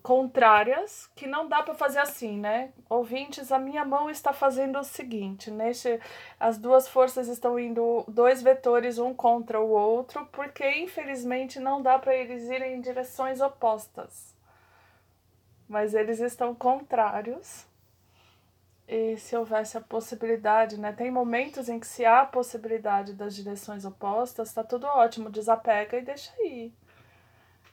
contrárias 0.05 1.09
que 1.15 1.25
não 1.25 1.49
dá 1.49 1.63
para 1.63 1.73
fazer 1.73 1.97
assim, 1.97 2.37
né? 2.39 2.71
Ouvintes, 2.87 3.51
a 3.51 3.57
minha 3.57 3.83
mão 3.83 4.07
está 4.07 4.31
fazendo 4.31 4.77
o 4.77 4.83
seguinte, 4.83 5.49
neste 5.49 5.99
as 6.39 6.59
duas 6.59 6.87
forças 6.87 7.27
estão 7.27 7.57
indo 7.57 8.05
dois 8.07 8.39
vetores 8.39 8.99
um 8.99 9.15
contra 9.15 9.59
o 9.59 9.67
outro, 9.67 10.23
porque 10.27 10.69
infelizmente 10.77 11.59
não 11.59 11.81
dá 11.81 11.97
para 11.97 12.15
eles 12.15 12.43
irem 12.51 12.75
em 12.75 12.81
direções 12.81 13.41
opostas. 13.41 14.35
Mas 15.67 15.95
eles 15.95 16.19
estão 16.19 16.53
contrários. 16.53 17.65
E 18.87 19.17
se 19.17 19.35
houvesse 19.35 19.75
a 19.75 19.81
possibilidade, 19.81 20.79
né? 20.79 20.93
Tem 20.93 21.09
momentos 21.09 21.67
em 21.67 21.79
que 21.79 21.87
se 21.87 22.05
há 22.05 22.21
a 22.21 22.27
possibilidade 22.27 23.15
das 23.15 23.35
direções 23.35 23.83
opostas, 23.83 24.53
tá 24.53 24.63
tudo 24.63 24.85
ótimo, 24.85 25.31
desapega 25.31 25.97
e 25.97 26.03
deixa 26.03 26.31
ir. 26.43 26.71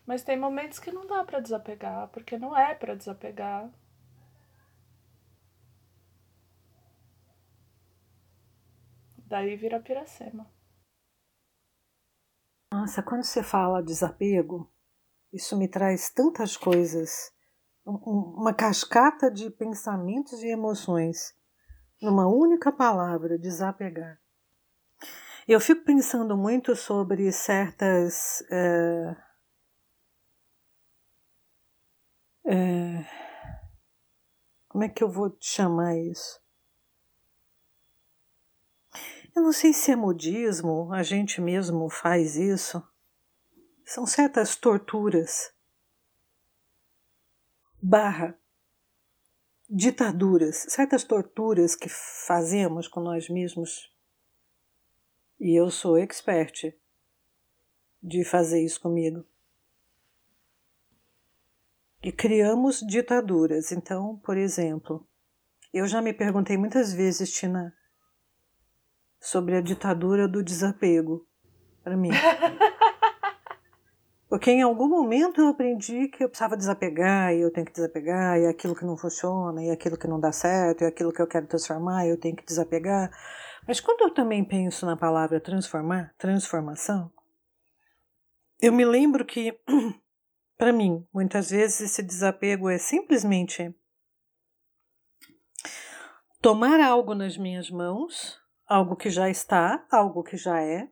Mas 0.06 0.22
tem 0.22 0.38
momentos 0.38 0.78
que 0.78 0.90
não 0.90 1.06
dá 1.06 1.24
para 1.24 1.40
desapegar, 1.40 2.08
porque 2.08 2.36
não 2.36 2.56
é 2.56 2.74
para 2.74 2.94
desapegar. 2.94 3.70
Daí 9.26 9.56
vira 9.56 9.80
piracema. 9.80 10.50
Nossa, 12.72 13.02
quando 13.02 13.22
você 13.22 13.42
fala 13.42 13.82
desapego, 13.82 14.70
isso 15.32 15.56
me 15.56 15.68
traz 15.68 16.10
tantas 16.10 16.56
coisas, 16.56 17.32
uma 17.84 18.52
cascata 18.52 19.30
de 19.30 19.50
pensamentos 19.50 20.42
e 20.42 20.48
emoções 20.48 21.34
numa 22.00 22.26
única 22.26 22.72
palavra, 22.72 23.38
desapegar. 23.38 24.18
Eu 25.46 25.60
fico 25.60 25.84
pensando 25.84 26.36
muito 26.36 26.74
sobre 26.74 27.30
certas 27.32 28.42
uh, 28.50 29.16
É... 32.54 33.06
Como 34.68 34.84
é 34.84 34.88
que 34.90 35.02
eu 35.02 35.08
vou 35.08 35.34
chamar 35.40 35.96
isso? 35.96 36.38
Eu 39.34 39.40
não 39.40 39.54
sei 39.54 39.72
se 39.72 39.90
é 39.90 39.96
modismo, 39.96 40.92
a 40.92 41.02
gente 41.02 41.40
mesmo 41.40 41.88
faz 41.88 42.36
isso. 42.36 42.86
São 43.86 44.06
certas 44.06 44.54
torturas, 44.54 45.54
barra, 47.80 48.38
ditaduras, 49.68 50.66
certas 50.68 51.04
torturas 51.04 51.74
que 51.74 51.88
fazemos 51.88 52.86
com 52.86 53.00
nós 53.00 53.30
mesmos. 53.30 53.90
E 55.40 55.58
eu 55.58 55.70
sou 55.70 55.96
expert 55.96 56.74
de 58.02 58.24
fazer 58.24 58.62
isso 58.62 58.78
comigo 58.78 59.24
e 62.02 62.10
criamos 62.10 62.80
ditaduras. 62.80 63.72
Então, 63.72 64.20
por 64.24 64.36
exemplo, 64.36 65.06
eu 65.72 65.86
já 65.86 66.02
me 66.02 66.12
perguntei 66.12 66.56
muitas 66.56 66.92
vezes, 66.92 67.32
Tina, 67.32 67.72
sobre 69.20 69.56
a 69.56 69.60
ditadura 69.60 70.26
do 70.26 70.42
desapego. 70.42 71.26
para 71.82 71.96
mim. 71.96 72.10
Porque 74.28 74.50
em 74.50 74.62
algum 74.62 74.88
momento 74.88 75.42
eu 75.42 75.48
aprendi 75.48 76.08
que 76.08 76.24
eu 76.24 76.28
precisava 76.28 76.56
desapegar, 76.56 77.34
e 77.34 77.42
eu 77.42 77.52
tenho 77.52 77.66
que 77.66 77.72
desapegar, 77.72 78.38
e 78.38 78.46
aquilo 78.46 78.74
que 78.74 78.84
não 78.84 78.96
funciona, 78.96 79.62
e 79.62 79.70
aquilo 79.70 79.98
que 79.98 80.08
não 80.08 80.18
dá 80.18 80.32
certo, 80.32 80.82
e 80.82 80.86
aquilo 80.86 81.12
que 81.12 81.20
eu 81.20 81.26
quero 81.26 81.46
transformar, 81.46 82.06
eu 82.06 82.18
tenho 82.18 82.34
que 82.34 82.44
desapegar. 82.46 83.10
Mas 83.68 83.78
quando 83.78 84.00
eu 84.00 84.14
também 84.14 84.42
penso 84.42 84.86
na 84.86 84.96
palavra 84.96 85.38
transformar, 85.38 86.14
transformação, 86.16 87.12
eu 88.58 88.72
me 88.72 88.86
lembro 88.86 89.22
que, 89.24 89.54
para 90.62 90.72
mim, 90.72 91.04
muitas 91.12 91.50
vezes 91.50 91.80
esse 91.80 92.04
desapego 92.04 92.70
é 92.70 92.78
simplesmente 92.78 93.74
tomar 96.40 96.80
algo 96.80 97.16
nas 97.16 97.36
minhas 97.36 97.68
mãos, 97.68 98.40
algo 98.64 98.94
que 98.94 99.10
já 99.10 99.28
está, 99.28 99.84
algo 99.90 100.22
que 100.22 100.36
já 100.36 100.62
é, 100.62 100.88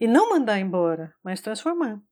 e 0.00 0.08
não 0.08 0.30
mandar 0.30 0.58
embora, 0.58 1.14
mas 1.22 1.40
transformar. 1.40 2.02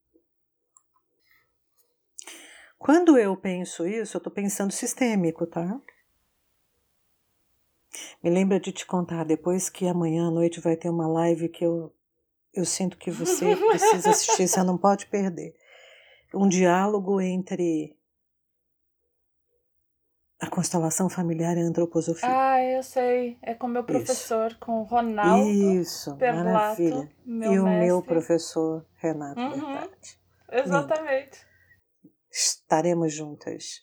Quando 2.78 3.18
eu 3.18 3.36
penso 3.36 3.84
isso, 3.84 4.16
eu 4.16 4.18
estou 4.20 4.32
pensando 4.32 4.70
sistêmico, 4.70 5.44
tá? 5.44 5.80
Me 8.22 8.30
lembra 8.30 8.60
de 8.60 8.70
te 8.70 8.86
contar 8.86 9.24
depois 9.24 9.68
que 9.68 9.88
amanhã 9.88 10.28
à 10.28 10.30
noite 10.30 10.60
vai 10.60 10.76
ter 10.76 10.88
uma 10.88 11.08
live 11.08 11.48
que 11.48 11.64
eu, 11.64 11.92
eu 12.52 12.64
sinto 12.64 12.96
que 12.96 13.10
você 13.10 13.54
precisa 13.56 14.10
assistir, 14.10 14.48
você 14.48 14.62
não 14.62 14.76
pode 14.76 15.06
perder. 15.06 15.54
Um 16.34 16.48
diálogo 16.48 17.20
entre 17.20 17.96
a 20.40 20.48
constelação 20.48 21.08
familiar 21.08 21.56
e 21.56 21.60
a 21.60 21.64
antroposofia. 21.64 22.28
Ah, 22.30 22.62
eu 22.62 22.82
sei. 22.82 23.38
É 23.42 23.54
com 23.54 23.66
meu 23.66 23.82
professor, 23.82 24.50
Isso. 24.50 24.60
com 24.60 24.80
o 24.80 24.82
Ronaldo. 24.84 25.48
Isso, 25.48 26.16
Perlato, 26.16 26.44
maravilha. 26.44 27.10
Meu 27.24 27.52
e 27.52 27.58
o 27.58 27.64
mestre. 27.64 27.86
meu 27.86 28.02
professor 28.02 28.86
Renato 28.96 29.40
uhum. 29.40 29.88
Exatamente. 30.52 31.44
Lindo. 32.02 32.14
Estaremos 32.30 33.12
juntas. 33.12 33.80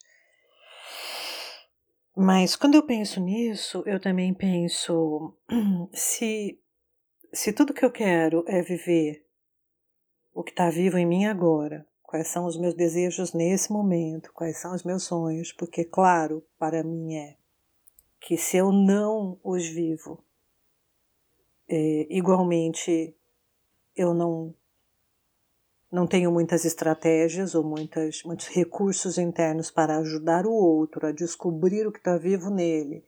Mas 2.16 2.56
quando 2.56 2.76
eu 2.76 2.82
penso 2.82 3.20
nisso, 3.20 3.82
eu 3.84 4.00
também 4.00 4.32
penso 4.32 5.36
se 5.92 6.58
se 7.36 7.52
tudo 7.52 7.74
que 7.74 7.84
eu 7.84 7.90
quero 7.90 8.44
é 8.48 8.62
viver 8.62 9.26
o 10.32 10.42
que 10.42 10.50
está 10.50 10.70
vivo 10.70 10.96
em 10.96 11.04
mim 11.04 11.26
agora, 11.26 11.86
quais 12.02 12.28
são 12.28 12.46
os 12.46 12.56
meus 12.56 12.74
desejos 12.74 13.34
nesse 13.34 13.70
momento, 13.70 14.32
quais 14.32 14.56
são 14.56 14.74
os 14.74 14.82
meus 14.82 15.02
sonhos, 15.02 15.52
porque, 15.52 15.84
claro, 15.84 16.42
para 16.58 16.82
mim 16.82 17.14
é 17.14 17.36
que 18.18 18.38
se 18.38 18.56
eu 18.56 18.72
não 18.72 19.38
os 19.44 19.66
vivo, 19.66 20.24
é, 21.68 22.06
igualmente 22.10 23.14
eu 23.94 24.14
não 24.14 24.54
não 25.92 26.06
tenho 26.06 26.32
muitas 26.32 26.64
estratégias 26.64 27.54
ou 27.54 27.62
muitas, 27.62 28.22
muitos 28.24 28.48
recursos 28.48 29.18
internos 29.18 29.70
para 29.70 29.98
ajudar 29.98 30.44
o 30.44 30.52
outro 30.52 31.06
a 31.06 31.12
descobrir 31.12 31.86
o 31.86 31.92
que 31.92 31.98
está 31.98 32.18
vivo 32.18 32.50
nele 32.50 33.06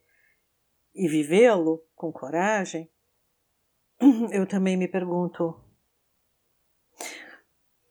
e 0.95 1.09
vivê-lo 1.09 1.83
com 1.95 2.13
coragem, 2.13 2.89
eu 4.33 4.47
também 4.47 4.77
me 4.77 4.87
pergunto 4.87 5.69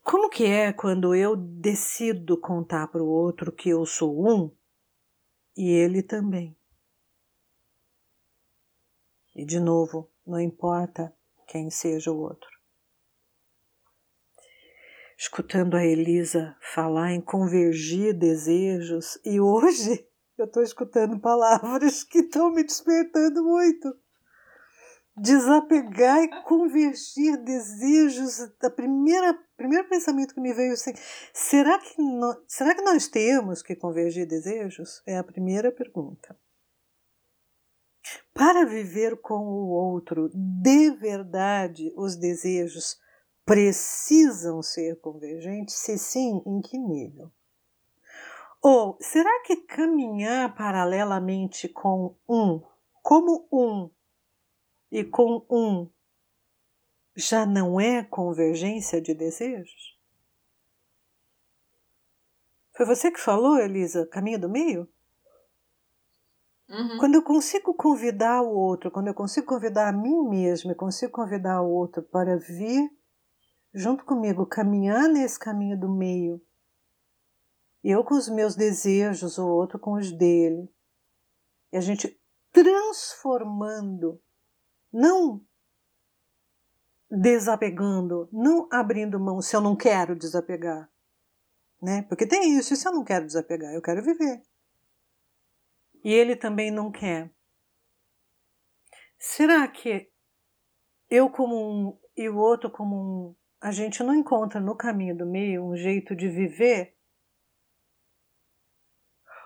como 0.10 0.30
que 0.30 0.46
é 0.46 0.72
quando 0.72 1.14
eu 1.14 1.36
decido 1.36 2.40
contar 2.40 2.88
para 2.88 3.04
o 3.04 3.10
outro 3.10 3.52
que 3.52 3.68
eu 3.68 3.86
sou 3.86 4.26
um 4.26 4.50
e 5.56 5.70
ele 5.70 6.02
também? 6.02 6.58
E 9.36 9.44
de 9.44 9.60
novo, 9.60 10.10
não 10.26 10.40
importa 10.40 11.14
quem 11.46 11.70
seja 11.70 12.10
o 12.10 12.22
outro. 12.22 12.50
Escutando 15.18 15.76
a 15.76 15.86
Elisa 15.86 16.56
falar 16.74 17.12
em 17.12 17.20
convergir 17.20 18.18
desejos, 18.18 19.20
e 19.26 19.42
hoje 19.42 20.08
eu 20.40 20.46
estou 20.46 20.64
escutando 20.64 21.20
palavras 21.20 22.06
que 22.06 22.20
estão 22.20 22.50
me 22.50 22.64
despertando 22.64 23.44
muito 23.44 23.94
desapegar 25.18 26.24
e 26.24 26.44
convergir 26.44 27.38
desejos. 27.44 28.40
A 28.62 28.70
primeira 28.70 29.38
primeiro 29.58 29.90
pensamento 29.90 30.36
que 30.36 30.40
me 30.40 30.54
veio 30.54 30.74
assim, 30.74 30.94
será 31.34 31.80
que 31.80 31.96
será 32.48 32.76
que 32.76 32.82
nós 32.84 33.08
temos 33.08 33.64
que 33.64 33.76
convergir 33.76 34.28
desejos? 34.28 35.02
É 35.06 35.18
a 35.18 35.24
primeira 35.24 35.72
pergunta. 35.72 36.38
Para 38.34 38.66
viver 38.66 39.20
com 39.20 39.48
o 39.48 39.70
outro, 39.70 40.30
de 40.34 40.92
verdade, 40.92 41.92
os 41.98 42.16
desejos 42.16 43.00
precisam 43.44 44.62
ser 44.62 45.00
convergentes? 45.02 45.76
Se 45.76 45.98
sim, 45.98 46.42
em 46.46 46.62
que 46.62 46.78
nível? 46.78 47.32
Ou 48.62 48.98
será 49.02 49.42
que 49.44 49.56
caminhar 49.58 50.56
paralelamente 50.56 51.68
com 51.68 52.16
um, 52.30 52.62
como 53.02 53.48
um, 53.52 53.90
e 54.92 55.04
com 55.04 55.46
um 55.50 55.90
já 57.16 57.46
não 57.46 57.80
é 57.80 58.04
convergência 58.04 59.02
de 59.02 59.14
desejos? 59.14 59.98
Foi 62.76 62.86
você 62.86 63.12
que 63.12 63.20
falou, 63.20 63.58
Elisa, 63.58 64.06
caminho 64.06 64.40
do 64.40 64.50
meio? 64.50 64.88
Uhum. 66.70 66.98
Quando 67.00 67.16
eu 67.16 67.24
consigo 67.24 67.74
convidar 67.74 68.42
o 68.42 68.54
outro, 68.54 68.92
quando 68.92 69.08
eu 69.08 69.14
consigo 69.14 69.48
convidar 69.48 69.88
a 69.88 69.92
mim 69.92 70.30
mesma, 70.30 70.72
eu 70.72 70.76
consigo 70.76 71.12
convidar 71.12 71.62
o 71.62 71.72
outro 71.72 72.04
para 72.04 72.38
vir 72.38 72.92
junto 73.74 74.04
comigo, 74.06 74.46
caminhar 74.46 75.08
nesse 75.08 75.40
caminho 75.40 75.80
do 75.80 75.90
meio, 75.90 76.42
eu 77.84 78.04
com 78.04 78.16
os 78.16 78.28
meus 78.28 78.56
desejos, 78.56 79.38
o 79.38 79.48
outro 79.48 79.80
com 79.80 79.94
os 79.94 80.12
dele, 80.12 80.70
e 81.72 81.78
a 81.78 81.82
gente 81.82 82.20
transformando 82.52 84.20
não 84.92 85.46
desapegando, 87.10 88.28
não 88.32 88.68
abrindo 88.72 89.20
mão 89.20 89.42
se 89.42 89.56
eu 89.56 89.62
não 89.62 89.76
quero 89.76 90.16
desapegar. 90.16 90.90
Né? 91.82 92.02
Porque 92.04 92.26
tem 92.26 92.58
isso, 92.58 92.76
se 92.76 92.88
eu 92.88 92.92
não 92.92 93.04
quero 93.04 93.26
desapegar, 93.26 93.74
eu 93.74 93.82
quero 93.82 94.04
viver. 94.04 94.42
E 96.04 96.14
ele 96.14 96.36
também 96.36 96.72
não 96.72 96.92
quer. 96.92 97.32
Será 99.18 99.68
que 99.68 100.10
eu 101.10 101.30
como 101.30 101.56
um 101.56 102.00
e 102.16 102.28
o 102.30 102.38
outro 102.38 102.70
como 102.72 102.96
um, 102.96 103.36
a 103.62 103.72
gente 103.72 104.04
não 104.04 104.14
encontra 104.14 104.60
no 104.60 104.76
caminho 104.76 105.16
do 105.16 105.26
meio 105.26 105.64
um 105.64 105.76
jeito 105.76 106.16
de 106.16 106.28
viver 106.28 106.96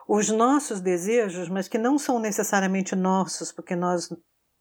os 0.07 0.29
nossos 0.29 0.81
desejos, 0.81 1.47
mas 1.49 1.67
que 1.67 1.77
não 1.77 1.97
são 1.97 2.19
necessariamente 2.19 2.95
nossos, 2.95 3.51
porque 3.51 3.75
nós 3.75 4.09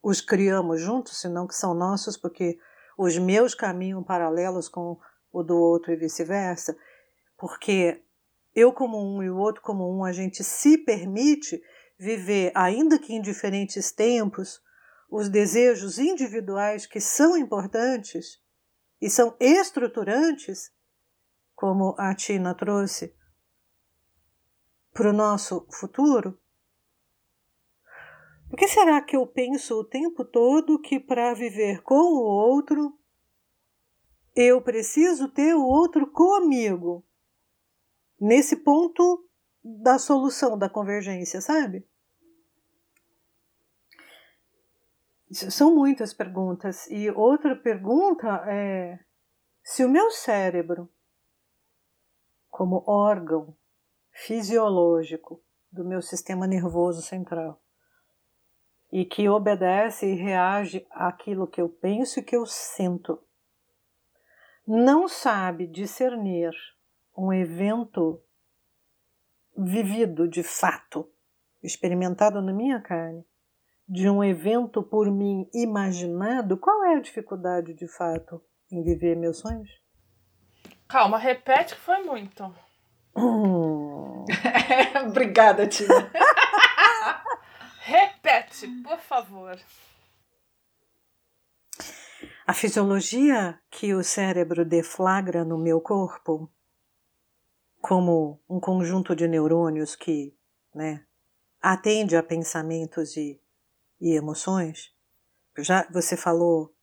os 0.03 0.21
criamos 0.21 0.81
juntos, 0.81 1.21
senão 1.21 1.47
que 1.47 1.55
são 1.55 1.75
nossos, 1.75 2.17
porque 2.17 2.59
os 2.97 3.17
meus 3.19 3.55
caminham 3.55 4.03
paralelos 4.03 4.69
com 4.69 4.99
o 5.33 5.43
do 5.43 5.57
outro 5.57 5.93
e 5.93 5.97
vice-versa, 5.97 6.77
porque 7.37 8.03
eu 8.55 8.73
como 8.73 8.99
um 8.99 9.23
e 9.23 9.31
o 9.31 9.37
outro 9.37 9.63
como 9.63 9.91
um, 9.91 10.05
a 10.05 10.13
gente 10.13 10.43
se 10.43 10.79
permite 10.79 11.63
viver, 11.99 12.51
ainda 12.55 12.99
que 12.99 13.15
em 13.15 13.21
diferentes 13.21 13.93
tempos, 13.93 14.61
os 15.11 15.29
desejos 15.29 15.99
individuais 15.99 16.87
que 16.87 17.01
são 17.01 17.37
importantes 17.37 18.41
e 19.01 19.11
são 19.11 19.37
estruturantes, 19.39 20.73
como 21.55 21.95
a 21.99 22.15
Tina 22.15 22.55
trouxe, 22.55 23.15
para 24.93 25.11
o 25.11 25.13
nosso 25.13 25.67
futuro, 25.71 26.39
por 28.51 28.59
que 28.59 28.67
será 28.67 29.01
que 29.01 29.17
eu 29.17 29.25
penso 29.25 29.79
o 29.79 29.85
tempo 29.85 30.25
todo 30.25 30.81
que 30.81 30.99
para 30.99 31.33
viver 31.35 31.83
com 31.83 31.95
o 31.95 32.21
outro 32.21 32.99
eu 34.35 34.61
preciso 34.61 35.29
ter 35.29 35.55
o 35.55 35.65
outro 35.65 36.11
comigo? 36.11 37.07
Nesse 38.21 38.57
ponto 38.57 39.25
da 39.63 40.01
solução 40.01 40.59
da 40.59 40.69
convergência, 40.69 41.41
sabe? 41.41 41.87
São 45.31 45.73
muitas 45.73 46.13
perguntas. 46.13 46.89
E 46.91 47.09
outra 47.09 47.55
pergunta 47.55 48.45
é: 48.49 48.99
se 49.63 49.85
o 49.85 49.89
meu 49.89 50.11
cérebro, 50.11 50.91
como 52.51 52.83
órgão 52.85 53.57
fisiológico 54.11 55.41
do 55.71 55.85
meu 55.85 56.03
sistema 56.03 56.49
nervoso 56.49 57.01
central, 57.01 57.63
e 58.93 59.05
que 59.05 59.29
obedece 59.29 60.07
e 60.07 60.15
reage 60.15 60.87
àquilo 60.91 61.47
que 61.47 61.61
eu 61.61 61.69
penso 61.69 62.21
e 62.21 62.23
que 62.23 62.37
eu 62.37 62.45
sinto. 62.47 63.23
Não 64.67 65.09
sabe 65.09 65.67
discernir 65.67 66.53
um 67.17 67.33
evento 67.33 68.23
vivido 69.57 70.29
de 70.29 70.43
fato, 70.43 71.09
experimentado 71.63 72.41
na 72.41 72.53
minha 72.53 72.81
carne, 72.81 73.25
de 73.89 74.09
um 74.09 74.23
evento 74.23 74.83
por 74.83 75.11
mim 75.11 75.49
imaginado, 75.53 76.57
qual 76.57 76.85
é 76.85 76.95
a 76.95 77.01
dificuldade 77.01 77.75
de 77.75 77.89
fato 77.89 78.43
em 78.71 78.83
viver 78.83 79.17
meus 79.17 79.39
sonhos? 79.39 79.71
Calma, 80.89 81.19
repete 81.19 81.75
que 81.75 81.81
foi 81.81 82.03
muito. 82.03 82.55
Hum. 83.17 84.25
Obrigada, 85.09 85.67
Tina. 85.67 86.11
repete, 87.91 88.69
por 88.83 88.99
favor. 88.99 89.59
A 92.47 92.55
fisiologia 92.55 93.61
que 93.71 93.95
o 93.95 94.03
cérebro 94.03 94.65
deflagra 94.65 95.45
no 95.45 95.59
meu 95.59 95.81
corpo, 95.81 96.51
como 97.81 98.41
um 98.49 98.61
conjunto 98.61 99.15
de 99.15 99.27
neurônios 99.27 99.97
que 99.97 100.37
né, 100.75 101.05
atende 101.61 102.17
a 102.17 102.23
pensamentos 102.23 103.17
e, 103.17 103.41
e 104.01 104.17
emoções, 104.17 104.95
já 105.59 105.87
você 105.91 106.17
falou 106.17 106.75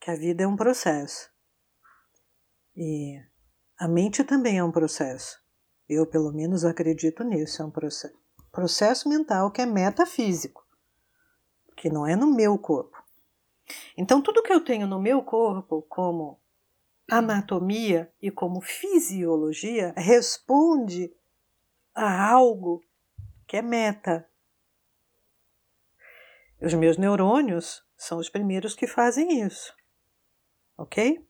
que 0.00 0.10
a 0.10 0.16
vida 0.16 0.44
é 0.44 0.46
um 0.46 0.56
processo. 0.56 1.30
E 2.76 3.20
a 3.78 3.88
mente 3.88 4.22
também 4.24 4.58
é 4.58 4.64
um 4.64 4.72
processo. 4.72 5.38
Eu, 5.88 6.06
pelo 6.06 6.32
menos, 6.32 6.64
acredito 6.64 7.22
nisso. 7.22 7.62
É 7.62 7.64
um 7.64 7.70
processo, 7.70 8.16
processo 8.54 9.08
mental 9.08 9.50
que 9.50 9.60
é 9.60 9.66
metafísico, 9.66 10.64
que 11.76 11.90
não 11.90 12.06
é 12.06 12.14
no 12.14 12.28
meu 12.28 12.56
corpo. 12.56 13.02
Então, 13.96 14.22
tudo 14.22 14.42
que 14.42 14.52
eu 14.52 14.64
tenho 14.64 14.86
no 14.86 15.00
meu 15.00 15.22
corpo, 15.22 15.82
como 15.88 16.40
anatomia 17.10 18.12
e 18.22 18.30
como 18.30 18.60
fisiologia, 18.60 19.92
responde 19.96 21.12
a 21.94 22.30
algo 22.30 22.82
que 23.46 23.56
é 23.56 23.62
meta. 23.62 24.28
Os 26.62 26.72
meus 26.74 26.96
neurônios 26.96 27.84
são 27.96 28.18
os 28.18 28.30
primeiros 28.30 28.74
que 28.74 28.86
fazem 28.86 29.42
isso. 29.42 29.74
Ok? 30.78 31.26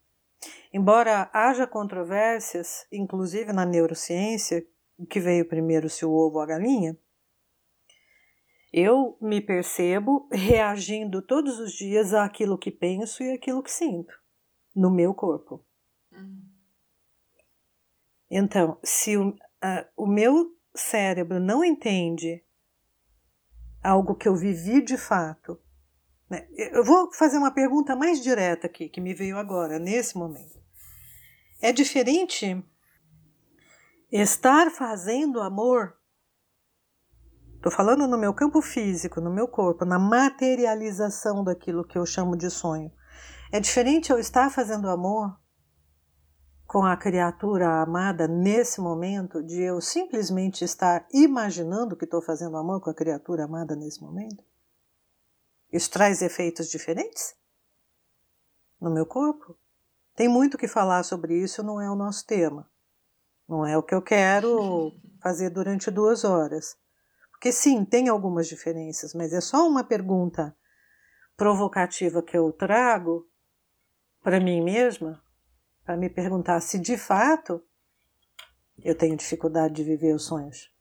Embora 0.72 1.30
haja 1.32 1.66
controvérsias, 1.66 2.86
inclusive 2.92 3.52
na 3.52 3.64
neurociência, 3.64 4.66
o 4.98 5.06
que 5.06 5.20
veio 5.20 5.48
primeiro, 5.48 5.88
se 5.88 6.04
o 6.04 6.12
ovo 6.12 6.36
ou 6.36 6.42
a 6.42 6.46
galinha, 6.46 6.96
eu 8.76 9.16
me 9.20 9.40
percebo 9.40 10.28
reagindo 10.32 11.22
todos 11.22 11.60
os 11.60 11.72
dias 11.72 12.12
àquilo 12.12 12.58
que 12.58 12.72
penso 12.72 13.22
e 13.22 13.30
àquilo 13.30 13.62
que 13.62 13.70
sinto 13.70 14.12
no 14.74 14.90
meu 14.90 15.14
corpo. 15.14 15.64
Uhum. 16.10 16.42
Então, 18.28 18.76
se 18.82 19.16
o, 19.16 19.32
a, 19.62 19.86
o 19.96 20.08
meu 20.08 20.52
cérebro 20.74 21.38
não 21.38 21.64
entende 21.64 22.44
algo 23.80 24.16
que 24.16 24.26
eu 24.26 24.34
vivi 24.34 24.82
de 24.82 24.98
fato, 24.98 25.56
né? 26.28 26.48
eu 26.56 26.82
vou 26.82 27.12
fazer 27.12 27.38
uma 27.38 27.54
pergunta 27.54 27.94
mais 27.94 28.20
direta 28.20 28.66
aqui, 28.66 28.88
que 28.88 29.00
me 29.00 29.14
veio 29.14 29.38
agora, 29.38 29.78
nesse 29.78 30.18
momento. 30.18 30.60
É 31.62 31.70
diferente 31.70 32.60
estar 34.10 34.68
fazendo 34.72 35.40
amor 35.40 35.96
Estou 37.64 37.74
falando 37.74 38.06
no 38.06 38.18
meu 38.18 38.34
campo 38.34 38.60
físico, 38.60 39.22
no 39.22 39.32
meu 39.32 39.48
corpo, 39.48 39.86
na 39.86 39.98
materialização 39.98 41.42
daquilo 41.42 41.82
que 41.82 41.96
eu 41.96 42.04
chamo 42.04 42.36
de 42.36 42.50
sonho. 42.50 42.92
É 43.50 43.58
diferente 43.58 44.12
eu 44.12 44.18
estar 44.18 44.50
fazendo 44.50 44.86
amor 44.90 45.34
com 46.66 46.84
a 46.84 46.94
criatura 46.94 47.80
amada 47.80 48.28
nesse 48.28 48.82
momento, 48.82 49.42
de 49.42 49.62
eu 49.62 49.80
simplesmente 49.80 50.62
estar 50.62 51.08
imaginando 51.10 51.96
que 51.96 52.04
estou 52.04 52.20
fazendo 52.20 52.58
amor 52.58 52.82
com 52.82 52.90
a 52.90 52.94
criatura 52.94 53.44
amada 53.44 53.74
nesse 53.74 54.02
momento? 54.02 54.44
Isso 55.72 55.90
traz 55.90 56.20
efeitos 56.20 56.68
diferentes 56.68 57.34
no 58.78 58.90
meu 58.90 59.06
corpo? 59.06 59.56
Tem 60.14 60.28
muito 60.28 60.58
que 60.58 60.68
falar 60.68 61.02
sobre 61.02 61.42
isso, 61.42 61.62
não 61.62 61.80
é 61.80 61.90
o 61.90 61.96
nosso 61.96 62.26
tema. 62.26 62.70
Não 63.48 63.66
é 63.66 63.74
o 63.74 63.82
que 63.82 63.94
eu 63.94 64.02
quero 64.02 64.92
fazer 65.22 65.48
durante 65.48 65.90
duas 65.90 66.24
horas. 66.24 66.76
Porque 67.45 67.53
sim, 67.53 67.84
tem 67.84 68.09
algumas 68.09 68.49
diferenças, 68.49 69.12
mas 69.12 69.34
é 69.34 69.40
só 69.42 69.68
uma 69.68 69.84
pergunta 69.84 70.57
provocativa 71.36 72.22
que 72.22 72.34
eu 72.34 72.51
trago 72.51 73.30
para 74.22 74.40
mim 74.40 74.62
mesma, 74.62 75.22
para 75.84 75.95
me 75.95 76.09
perguntar 76.09 76.59
se 76.62 76.78
de 76.78 76.97
fato 76.97 77.62
eu 78.82 78.97
tenho 78.97 79.14
dificuldade 79.14 79.74
de 79.74 79.84
viver 79.84 80.14
os 80.14 80.24
sonhos. 80.24 80.74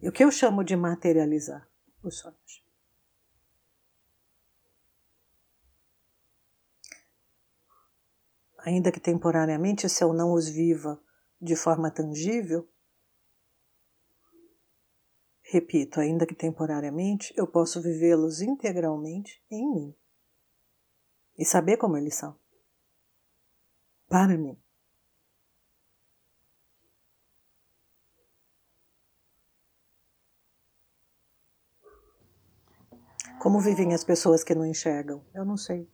E 0.00 0.08
o 0.08 0.12
que 0.12 0.24
eu 0.24 0.30
chamo 0.30 0.64
de 0.64 0.74
materializar 0.74 1.68
os 2.02 2.20
sonhos? 2.20 2.61
Ainda 8.64 8.92
que 8.92 9.00
temporariamente, 9.00 9.88
se 9.88 10.02
eu 10.02 10.12
não 10.12 10.32
os 10.32 10.48
viva 10.48 11.00
de 11.40 11.56
forma 11.56 11.90
tangível, 11.90 12.68
repito, 15.42 16.00
ainda 16.00 16.26
que 16.26 16.34
temporariamente, 16.34 17.34
eu 17.36 17.46
posso 17.46 17.82
vivê-los 17.82 18.40
integralmente 18.40 19.42
em 19.50 19.70
mim 19.70 19.94
e 21.36 21.44
saber 21.44 21.76
como 21.76 21.96
eles 21.96 22.14
são. 22.14 22.38
Para 24.08 24.36
mim. 24.36 24.58
Como 33.40 33.58
vivem 33.58 33.92
as 33.92 34.04
pessoas 34.04 34.44
que 34.44 34.54
não 34.54 34.64
enxergam? 34.64 35.24
Eu 35.34 35.44
não 35.44 35.56
sei. 35.56 35.90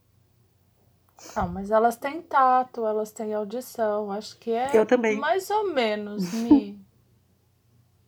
Não, 1.34 1.48
mas 1.48 1.70
elas 1.70 1.96
têm 1.96 2.22
tato, 2.22 2.86
elas 2.86 3.10
têm 3.10 3.34
audição. 3.34 4.10
Acho 4.10 4.38
que 4.38 4.52
é 4.52 4.70
Eu 4.74 4.86
também. 4.86 5.18
mais 5.18 5.50
ou 5.50 5.72
menos, 5.72 6.32
Mi. 6.34 6.80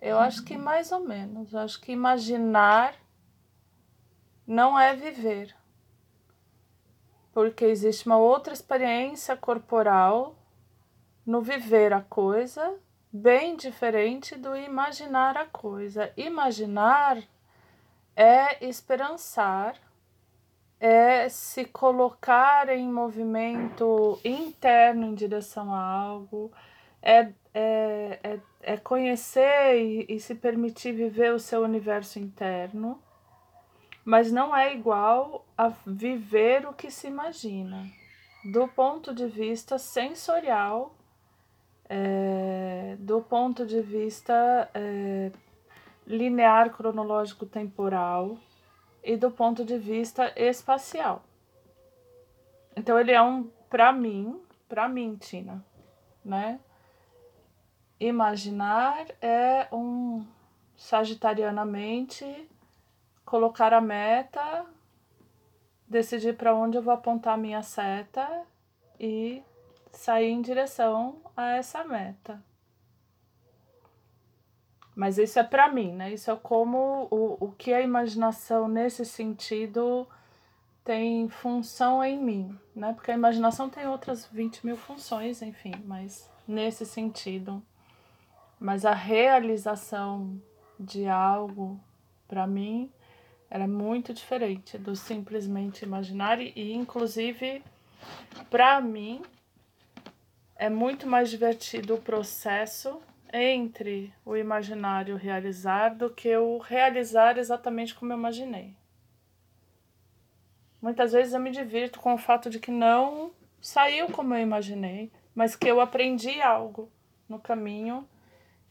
Eu 0.01 0.19
acho 0.19 0.45
que 0.45 0.57
mais 0.57 0.93
ou 0.93 1.01
menos. 1.01 1.53
Eu 1.53 1.61
acho 1.61 1.81
que 1.81 1.93
imaginar 1.93 2.95
não 4.47 4.79
é 4.79 4.95
viver. 4.95 5.55
Porque 7.33 7.65
existe 7.65 8.07
uma 8.07 8.17
outra 8.17 8.53
experiência 8.53 9.37
corporal 9.37 10.35
no 11.25 11.41
viver 11.41 11.93
a 11.93 12.01
coisa, 12.01 12.77
bem 13.13 13.57
diferente 13.57 14.37
do 14.37 14.57
imaginar 14.57 15.37
a 15.37 15.47
coisa. 15.47 16.13
Imaginar 16.17 17.23
é 18.17 18.67
esperançar 18.67 19.77
é 20.81 21.29
se 21.29 21.67
colocar 21.67 22.71
em 22.71 22.91
movimento 22.91 24.19
interno 24.25 25.07
em 25.07 25.15
direção 25.15 25.75
a 25.75 25.85
algo, 25.85 26.51
é, 27.03 27.33
é, 27.53 28.19
é, 28.23 28.41
é 28.63 28.77
conhecer 28.79 29.77
e, 29.77 30.07
e 30.09 30.19
se 30.19 30.35
permitir 30.35 30.93
viver 30.93 31.35
o 31.35 31.39
seu 31.39 31.63
universo 31.63 32.19
interno, 32.19 32.99
mas 34.05 34.33
não 34.33 34.57
é 34.57 34.75
igual 34.75 35.45
a 35.57 35.69
viver 35.87 36.67
o 36.67 36.73
que 36.73 36.91
se 36.91 37.07
imagina. 37.07 37.87
Do 38.51 38.67
ponto 38.67 39.15
de 39.15 39.27
vista 39.27 39.79
sensorial, 39.79 40.95
é, 41.87 42.97
do 42.99 43.21
ponto 43.21 43.67
de 43.67 43.83
vista 43.83 44.71
é, 44.73 45.31
linear 46.07 46.71
cronológico 46.71 47.45
temporal, 47.45 48.39
e 49.03 49.17
do 49.17 49.31
ponto 49.31 49.65
de 49.65 49.79
vista 49.79 50.33
espacial. 50.37 51.23
Então 52.77 52.99
ele 52.99 53.13
é 53.13 53.23
um, 53.23 53.51
para 53.69 53.93
mim, 53.93 54.41
para 54.69 54.89
mim, 54.89 55.17
Tina, 55.17 55.65
né? 56.25 56.61
Imaginar 57.99 59.07
é 59.21 59.69
um 59.73 60.25
sagitarianamente 60.77 62.49
colocar 63.25 63.73
a 63.73 63.81
meta, 63.81 64.65
decidir 65.87 66.37
para 66.37 66.55
onde 66.55 66.79
eu 66.79 66.83
vou 66.83 66.95
apontar 66.95 67.35
a 67.35 67.37
minha 67.37 67.63
seta 67.63 68.27
e 68.99 69.43
sair 69.93 70.31
em 70.31 70.41
direção 70.41 71.21
a 71.37 71.51
essa 71.53 71.85
meta. 71.85 72.43
Mas 75.01 75.17
isso 75.17 75.39
é 75.39 75.43
para 75.43 75.73
mim, 75.73 75.95
né? 75.95 76.13
Isso 76.13 76.31
é 76.31 76.37
como 76.37 77.09
o, 77.11 77.47
o 77.47 77.53
que 77.53 77.73
a 77.73 77.81
imaginação 77.81 78.69
nesse 78.69 79.07
sentido 79.07 80.07
tem 80.85 81.27
função 81.27 82.05
em 82.05 82.23
mim, 82.23 82.59
né? 82.77 82.93
Porque 82.93 83.11
a 83.11 83.15
imaginação 83.15 83.71
tem 83.71 83.87
outras 83.87 84.27
20 84.27 84.67
mil 84.67 84.77
funções, 84.77 85.41
enfim, 85.41 85.73
mas 85.87 86.29
nesse 86.47 86.85
sentido. 86.85 87.63
Mas 88.59 88.85
a 88.85 88.93
realização 88.93 90.39
de 90.79 91.09
algo, 91.09 91.81
para 92.29 92.47
mim, 92.47 92.93
era 93.49 93.67
muito 93.67 94.13
diferente 94.13 94.77
do 94.77 94.95
simplesmente 94.95 95.83
imaginar 95.83 96.43
e, 96.43 96.75
inclusive, 96.75 97.65
para 98.51 98.79
mim, 98.83 99.23
é 100.57 100.69
muito 100.69 101.07
mais 101.07 101.31
divertido 101.31 101.95
o 101.95 102.03
processo 102.03 103.01
entre 103.33 104.13
o 104.25 104.37
imaginar 104.37 105.09
e 105.09 105.13
o 105.13 105.17
realizar 105.17 105.95
do 105.95 106.11
que 106.11 106.37
o 106.37 106.59
realizar 106.59 107.39
exatamente 107.39 107.95
como 107.95 108.13
eu 108.13 108.19
imaginei. 108.19 108.75
Muitas 110.81 111.13
vezes 111.13 111.35
eu 111.35 111.41
me 111.41 111.51
divirto 111.51 112.01
com 112.01 112.15
o 112.15 112.19
fato 112.19 112.49
de 112.49 112.59
que 112.59 112.71
não 112.71 113.33
saiu 113.61 114.09
como 114.09 114.35
eu 114.35 114.41
imaginei, 114.41 115.13
mas 115.35 115.55
que 115.55 115.69
eu 115.69 115.81
aprendi 115.81 116.41
algo 116.41 116.91
no 117.29 117.39
caminho 117.39 118.09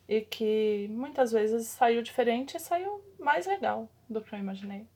e 0.08 0.22
que 0.22 0.88
muitas 0.90 1.32
vezes 1.32 1.68
saiu 1.68 2.02
diferente 2.02 2.58
e 2.58 2.60
saiu 2.60 3.04
mais 3.20 3.46
legal 3.46 3.88
do 4.10 4.22
que 4.22 4.34
eu 4.34 4.40
imaginei. 4.40 4.88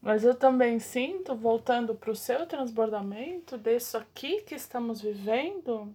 Mas 0.00 0.24
eu 0.24 0.34
também 0.34 0.78
sinto, 0.78 1.34
voltando 1.34 1.94
para 1.94 2.10
o 2.10 2.16
seu 2.16 2.46
transbordamento, 2.46 3.58
disso 3.58 3.98
aqui 3.98 4.40
que 4.42 4.54
estamos 4.54 5.02
vivendo, 5.02 5.94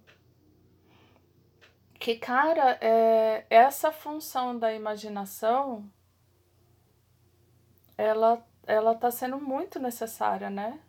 que, 2.00 2.16
cara, 2.16 2.78
é, 2.82 3.46
essa 3.50 3.92
função 3.92 4.58
da 4.60 4.72
imaginação, 4.72 5.90
ela, 7.98 8.46
ela 8.68 8.94
tá 8.94 9.10
sendo 9.10 9.40
muito 9.40 9.80
necessária, 9.80 10.52
né? 10.52 10.80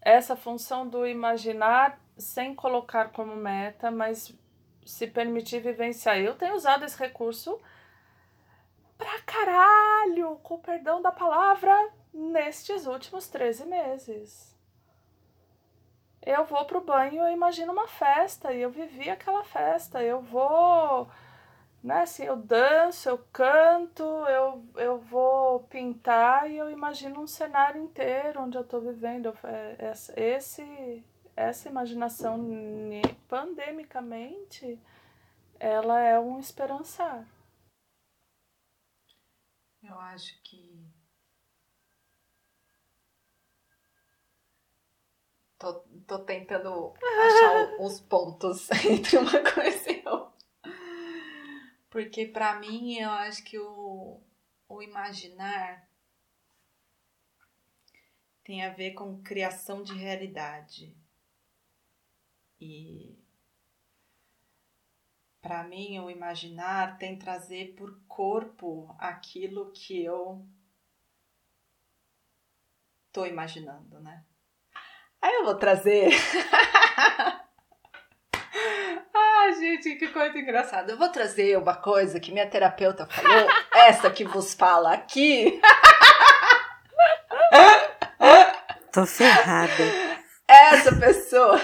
Essa 0.00 0.34
função 0.34 0.88
do 0.88 1.06
imaginar 1.06 2.00
sem 2.16 2.54
colocar 2.54 3.10
como 3.10 3.36
meta, 3.36 3.90
mas 3.90 4.34
se 4.86 5.06
permitir 5.06 5.60
vivenciar. 5.60 6.18
Eu 6.18 6.34
tenho 6.36 6.54
usado 6.54 6.84
esse 6.84 6.98
recurso 6.98 7.60
pra 8.98 9.20
caralho, 9.22 10.36
com 10.42 10.54
o 10.54 10.58
perdão 10.58 11.00
da 11.02 11.12
palavra, 11.12 11.72
nestes 12.12 12.86
últimos 12.86 13.28
13 13.28 13.66
meses. 13.66 14.52
Eu 16.24 16.44
vou 16.44 16.64
pro 16.64 16.80
banho, 16.80 17.22
eu 17.22 17.32
imagino 17.32 17.72
uma 17.72 17.88
festa 17.88 18.52
e 18.52 18.62
eu 18.62 18.70
vivi 18.70 19.10
aquela 19.10 19.42
festa. 19.42 20.00
Eu 20.02 20.20
vou, 20.20 21.08
né, 21.82 22.02
assim, 22.02 22.24
eu 22.24 22.36
danço, 22.36 23.08
eu 23.08 23.18
canto, 23.32 24.04
eu, 24.04 24.64
eu 24.76 24.98
vou 24.98 25.60
pintar 25.64 26.48
e 26.48 26.56
eu 26.56 26.70
imagino 26.70 27.20
um 27.20 27.26
cenário 27.26 27.82
inteiro 27.82 28.42
onde 28.42 28.56
eu 28.56 28.62
tô 28.62 28.78
vivendo. 28.78 29.36
É, 29.42 29.92
esse, 30.16 31.04
essa 31.34 31.68
imaginação 31.68 32.38
pandemicamente, 33.28 34.78
ela 35.58 35.98
é 35.98 36.20
um 36.20 36.38
esperançar. 36.38 37.26
Eu 39.82 39.98
acho 39.98 40.40
que. 40.42 40.86
Tô, 45.58 45.74
tô 46.06 46.18
tentando 46.20 46.94
achar 46.96 47.80
os 47.80 48.00
pontos 48.00 48.68
entre 48.84 49.16
uma 49.16 49.42
coisa 49.52 49.90
e 49.90 50.02
outra. 50.08 50.32
Porque 51.88 52.26
para 52.26 52.58
mim 52.58 52.98
eu 52.98 53.10
acho 53.10 53.44
que 53.44 53.58
o, 53.58 54.20
o 54.68 54.82
imaginar 54.82 55.88
tem 58.42 58.64
a 58.64 58.70
ver 58.70 58.92
com 58.92 59.22
criação 59.22 59.82
de 59.82 59.94
realidade. 59.94 60.96
E 62.60 63.21
para 65.42 65.64
mim, 65.64 65.98
o 65.98 66.08
imaginar 66.08 66.96
tem 66.98 67.18
trazer 67.18 67.74
por 67.76 67.98
corpo 68.06 68.94
aquilo 68.96 69.72
que 69.72 70.04
eu 70.04 70.46
tô 73.12 73.26
imaginando, 73.26 73.98
né? 74.00 74.22
Aí 75.20 75.34
eu 75.34 75.44
vou 75.44 75.56
trazer. 75.56 76.10
ah, 79.12 79.50
gente, 79.58 79.96
que 79.96 80.06
coisa 80.08 80.38
engraçada. 80.38 80.92
Eu 80.92 80.96
vou 80.96 81.08
trazer 81.08 81.58
uma 81.58 81.74
coisa 81.74 82.20
que 82.20 82.30
minha 82.30 82.48
terapeuta 82.48 83.04
falou, 83.06 83.48
essa 83.74 84.08
que 84.10 84.24
vos 84.24 84.54
fala 84.54 84.94
aqui. 84.94 85.60
Tô 88.92 89.04
ferrada. 89.06 89.72
Essa 90.46 90.94
pessoa. 90.94 91.58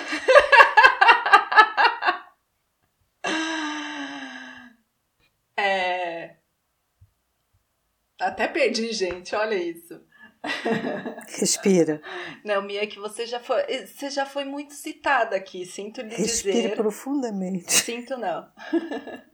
Até 8.38 8.46
perdi, 8.46 8.92
gente, 8.92 9.34
olha 9.34 9.56
isso. 9.56 10.00
Respira. 11.40 12.00
Não, 12.44 12.62
Mia, 12.62 12.86
que 12.86 13.00
você 13.00 13.26
já 13.26 13.40
foi, 13.40 13.64
você 13.84 14.08
já 14.10 14.24
foi 14.24 14.44
muito 14.44 14.74
citada 14.74 15.34
aqui, 15.34 15.66
sinto 15.66 16.00
lhe 16.00 16.14
Respire 16.14 16.26
dizer. 16.28 16.52
Respire 16.52 16.76
profundamente. 16.76 17.72
Sinto 17.72 18.16
não. 18.16 18.48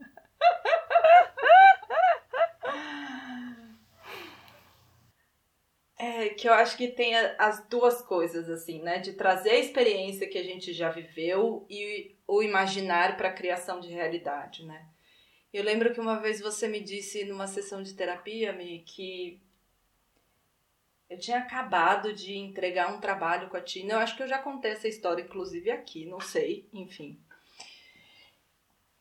É 5.97 6.27
que 6.27 6.47
eu 6.47 6.53
acho 6.53 6.75
que 6.75 6.89
tem 6.89 7.15
as 7.15 7.65
duas 7.67 8.01
coisas 8.01 8.49
assim, 8.49 8.81
né, 8.81 8.99
de 8.99 9.13
trazer 9.13 9.51
a 9.51 9.59
experiência 9.59 10.27
que 10.27 10.37
a 10.37 10.43
gente 10.43 10.73
já 10.73 10.89
viveu 10.89 11.65
e 11.69 12.17
o 12.27 12.43
imaginar 12.43 13.15
para 13.15 13.29
a 13.29 13.33
criação 13.33 13.79
de 13.79 13.87
realidade, 13.87 14.65
né? 14.65 14.85
Eu 15.55 15.63
lembro 15.63 15.93
que 15.93 16.01
uma 16.01 16.19
vez 16.19 16.41
você 16.41 16.67
me 16.67 16.81
disse 16.81 17.23
numa 17.23 17.47
sessão 17.47 17.81
de 17.81 17.93
terapia, 17.93 18.53
que 18.85 19.39
eu 21.09 21.17
tinha 21.17 21.37
acabado 21.37 22.11
de 22.11 22.35
entregar 22.35 22.93
um 22.93 22.99
trabalho 22.99 23.47
com 23.47 23.55
a 23.55 23.61
Tina. 23.61 23.93
Eu 23.93 23.99
acho 23.99 24.17
que 24.17 24.23
eu 24.23 24.27
já 24.27 24.37
contei 24.37 24.71
essa 24.71 24.89
história, 24.89 25.23
inclusive, 25.23 25.71
aqui, 25.71 26.05
não 26.05 26.19
sei, 26.19 26.67
enfim. 26.73 27.17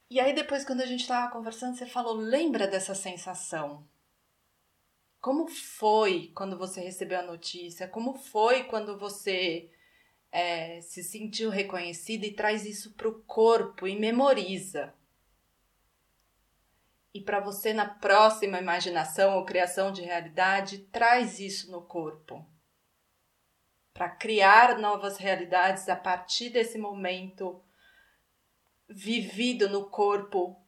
E 0.08 0.20
aí, 0.20 0.32
depois, 0.32 0.64
quando 0.64 0.82
a 0.82 0.86
gente 0.86 1.08
tava 1.08 1.32
conversando, 1.32 1.76
você 1.76 1.86
falou: 1.86 2.14
lembra 2.14 2.68
dessa 2.68 2.94
sensação? 2.94 3.84
Como 5.20 5.48
foi 5.48 6.30
quando 6.36 6.56
você 6.56 6.80
recebeu 6.80 7.18
a 7.18 7.22
notícia? 7.22 7.88
Como 7.88 8.14
foi 8.14 8.62
quando 8.62 8.96
você 8.96 9.72
é, 10.30 10.80
se 10.82 11.02
sentiu 11.02 11.50
reconhecida 11.50 12.24
e 12.24 12.32
traz 12.32 12.64
isso 12.64 12.94
para 12.94 13.08
o 13.08 13.24
corpo 13.24 13.88
e 13.88 13.98
memoriza? 13.98 14.94
E 17.14 17.20
para 17.20 17.38
você 17.38 17.72
na 17.72 17.88
próxima 17.88 18.58
imaginação 18.58 19.36
ou 19.36 19.44
criação 19.44 19.92
de 19.92 20.02
realidade, 20.02 20.78
traz 20.86 21.38
isso 21.38 21.70
no 21.70 21.82
corpo. 21.82 22.44
Para 23.92 24.10
criar 24.10 24.78
novas 24.78 25.16
realidades 25.16 25.88
a 25.88 25.94
partir 25.94 26.50
desse 26.50 26.76
momento 26.76 27.64
vivido 28.88 29.68
no 29.68 29.88
corpo 29.88 30.60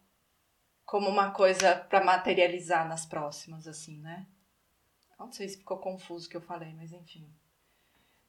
como 0.84 1.08
uma 1.08 1.32
coisa 1.32 1.74
para 1.74 2.04
materializar 2.04 2.88
nas 2.88 3.04
próximas, 3.04 3.66
assim, 3.66 3.98
né? 3.98 4.28
Não 5.18 5.32
sei 5.32 5.48
se 5.48 5.58
ficou 5.58 5.78
confuso 5.78 6.28
o 6.28 6.30
que 6.30 6.36
eu 6.36 6.40
falei, 6.40 6.72
mas 6.74 6.92
enfim. 6.92 7.28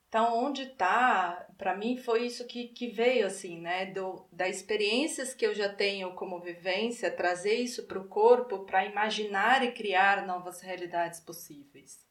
Então, 0.07 0.37
onde 0.37 0.67
tá, 0.67 1.47
para 1.57 1.75
mim 1.75 1.97
foi 1.97 2.25
isso 2.25 2.47
que, 2.47 2.69
que 2.69 2.87
veio, 2.87 3.27
assim, 3.27 3.59
né? 3.59 3.87
Do, 3.87 4.25
das 4.31 4.55
experiências 4.55 5.33
que 5.33 5.45
eu 5.45 5.53
já 5.53 5.67
tenho 5.67 6.13
como 6.13 6.39
vivência, 6.39 7.11
trazer 7.11 7.55
isso 7.55 7.85
para 7.87 7.99
o 7.99 8.07
corpo 8.07 8.59
para 8.59 8.85
imaginar 8.85 9.63
e 9.63 9.73
criar 9.73 10.25
novas 10.25 10.61
realidades 10.61 11.19
possíveis. 11.19 12.07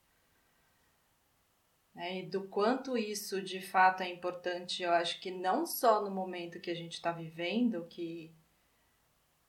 Né? 1.95 2.19
E 2.19 2.23
do 2.27 2.47
quanto 2.49 2.99
isso 2.99 3.41
de 3.41 3.63
fato 3.63 4.03
é 4.03 4.11
importante, 4.11 4.83
eu 4.83 4.93
acho 4.93 5.19
que 5.19 5.31
não 5.31 5.65
só 5.65 6.03
no 6.03 6.11
momento 6.11 6.61
que 6.61 6.71
a 6.71 6.75
gente 6.75 6.93
está 6.95 7.13
vivendo, 7.13 7.87
que 7.87 8.31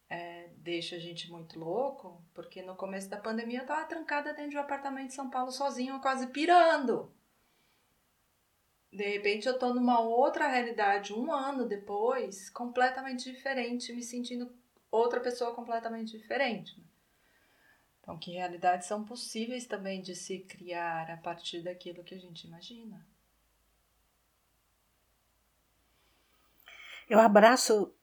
é, 0.10 0.50
deixa 0.56 0.95
a 0.95 1.00
gente 1.00 1.30
muito 1.30 1.60
louco, 1.60 2.24
porque 2.34 2.62
no 2.62 2.78
começo 2.78 3.10
da 3.10 3.18
pandemia 3.18 3.60
eu 3.60 3.64
estava 3.64 3.86
trancada 3.86 4.34
dentro 4.34 4.52
de 4.52 4.58
um 4.58 4.62
apartamento 4.62 5.08
em 5.08 5.16
São 5.16 5.30
Paulo 5.30 5.52
sozinho, 5.52 6.00
quase 6.00 6.28
pirando 6.28 7.12
de 8.98 9.08
repente 9.08 9.48
eu 9.48 9.60
tô 9.60 9.76
numa 9.76 10.00
outra 10.00 10.48
realidade 10.48 11.14
um 11.14 11.32
ano 11.32 11.68
depois, 11.68 12.50
completamente 12.50 13.32
diferente, 13.32 13.93
me 13.93 14.02
sentindo 14.02 14.52
outra 14.89 15.20
pessoa 15.20 15.54
completamente 15.54 16.18
diferente. 16.18 16.80
Né? 16.80 16.86
Então, 18.02 18.18
que 18.18 18.32
realidades 18.32 18.88
são 18.88 19.06
possíveis 19.06 19.68
também 19.68 20.02
de 20.02 20.16
se 20.16 20.39
criar 20.39 21.12
a 21.12 21.18
partir 21.18 21.62
daquilo 21.62 22.04
que 22.04 22.16
a 22.16 22.20
gente 22.20 22.48
imagina. 22.48 23.06
Eu 27.08 27.20
abraço 27.20 27.93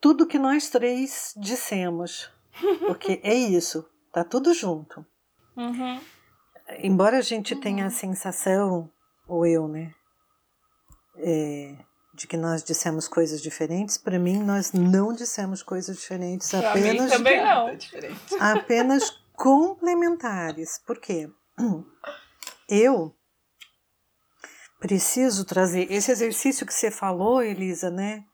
tudo 0.00 0.26
que 0.26 0.40
nós 0.40 0.68
três 0.68 1.34
dissemos, 1.36 2.32
porque 2.88 3.20
é 3.22 3.34
isso, 3.34 3.88
tá 4.12 4.24
tudo 4.24 4.52
junto. 4.52 5.06
Uhum. 5.56 6.00
Embora 6.78 7.18
a 7.18 7.22
gente 7.22 7.54
uhum. 7.54 7.60
tenha 7.60 7.86
a 7.86 7.90
sensação 7.90 8.90
ou 9.30 9.46
eu, 9.46 9.68
né? 9.68 9.94
É, 11.16 11.76
de 12.12 12.26
que 12.26 12.36
nós 12.36 12.64
dissemos 12.64 13.06
coisas 13.06 13.40
diferentes. 13.40 13.96
Para 13.96 14.18
mim, 14.18 14.42
nós 14.42 14.72
não 14.72 15.14
dissemos 15.14 15.62
coisas 15.62 15.96
diferentes, 15.96 16.50
pra 16.50 16.70
apenas. 16.72 17.04
Mim 17.04 17.08
também 17.08 17.44
não. 17.44 17.78
Apenas 18.40 19.10
complementares. 19.32 20.80
Por 20.84 20.98
quê? 20.98 21.30
Eu 22.68 23.14
preciso 24.80 25.44
trazer 25.44 25.90
esse 25.92 26.10
exercício 26.10 26.66
que 26.66 26.74
você 26.74 26.90
falou, 26.90 27.42
Elisa, 27.42 27.90
né? 27.90 28.24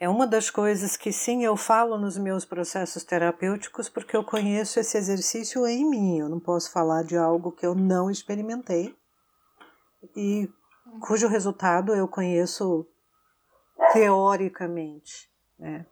É 0.00 0.08
uma 0.08 0.26
das 0.26 0.50
coisas 0.50 0.96
que 0.96 1.12
sim 1.12 1.44
eu 1.44 1.56
falo 1.56 1.96
nos 1.96 2.18
meus 2.18 2.44
processos 2.44 3.04
terapêuticos 3.04 3.88
porque 3.88 4.16
eu 4.16 4.24
conheço 4.24 4.80
esse 4.80 4.96
exercício 4.96 5.64
em 5.66 5.88
mim. 5.88 6.18
Eu 6.18 6.28
não 6.28 6.40
posso 6.40 6.72
falar 6.72 7.04
de 7.04 7.16
algo 7.16 7.52
que 7.52 7.64
eu 7.64 7.74
não 7.74 8.10
experimentei 8.10 8.96
e 10.16 10.48
cujo 11.00 11.28
resultado 11.28 11.94
eu 11.94 12.08
conheço 12.08 12.86
teoricamente, 13.92 15.30
né? 15.58 15.86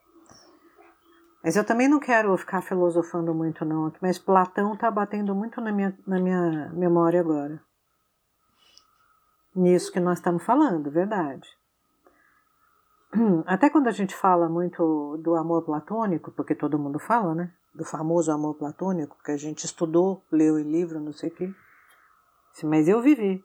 Mas 1.42 1.56
eu 1.56 1.64
também 1.64 1.88
não 1.88 1.98
quero 1.98 2.36
ficar 2.36 2.61
filosofando 2.61 3.34
muito 3.34 3.64
não 3.64 3.90
mas 4.02 4.18
Platão 4.18 4.74
está 4.74 4.90
batendo 4.90 5.34
muito 5.34 5.61
na 5.61 5.72
minha, 5.72 5.98
na 6.06 6.20
minha 6.20 6.70
memória 6.74 7.20
agora. 7.20 7.62
Nisso 9.54 9.90
que 9.90 9.98
nós 9.98 10.18
estamos 10.18 10.44
falando, 10.44 10.90
verdade. 10.90 11.48
Até 13.46 13.68
quando 13.70 13.88
a 13.88 13.92
gente 13.92 14.14
fala 14.14 14.48
muito 14.48 15.16
do 15.18 15.34
amor 15.34 15.64
platônico, 15.64 16.30
porque 16.30 16.54
todo 16.54 16.78
mundo 16.78 16.98
fala, 16.98 17.34
né? 17.34 17.52
Do 17.74 17.84
famoso 17.84 18.30
amor 18.30 18.54
platônico, 18.54 19.16
que 19.24 19.32
a 19.32 19.36
gente 19.36 19.64
estudou, 19.64 20.22
leu 20.30 20.58
em 20.58 20.70
livro, 20.70 21.00
não 21.00 21.12
sei 21.12 21.30
o 21.30 21.34
quê. 21.34 21.54
Mas 22.64 22.86
eu 22.86 23.00
vivi. 23.00 23.44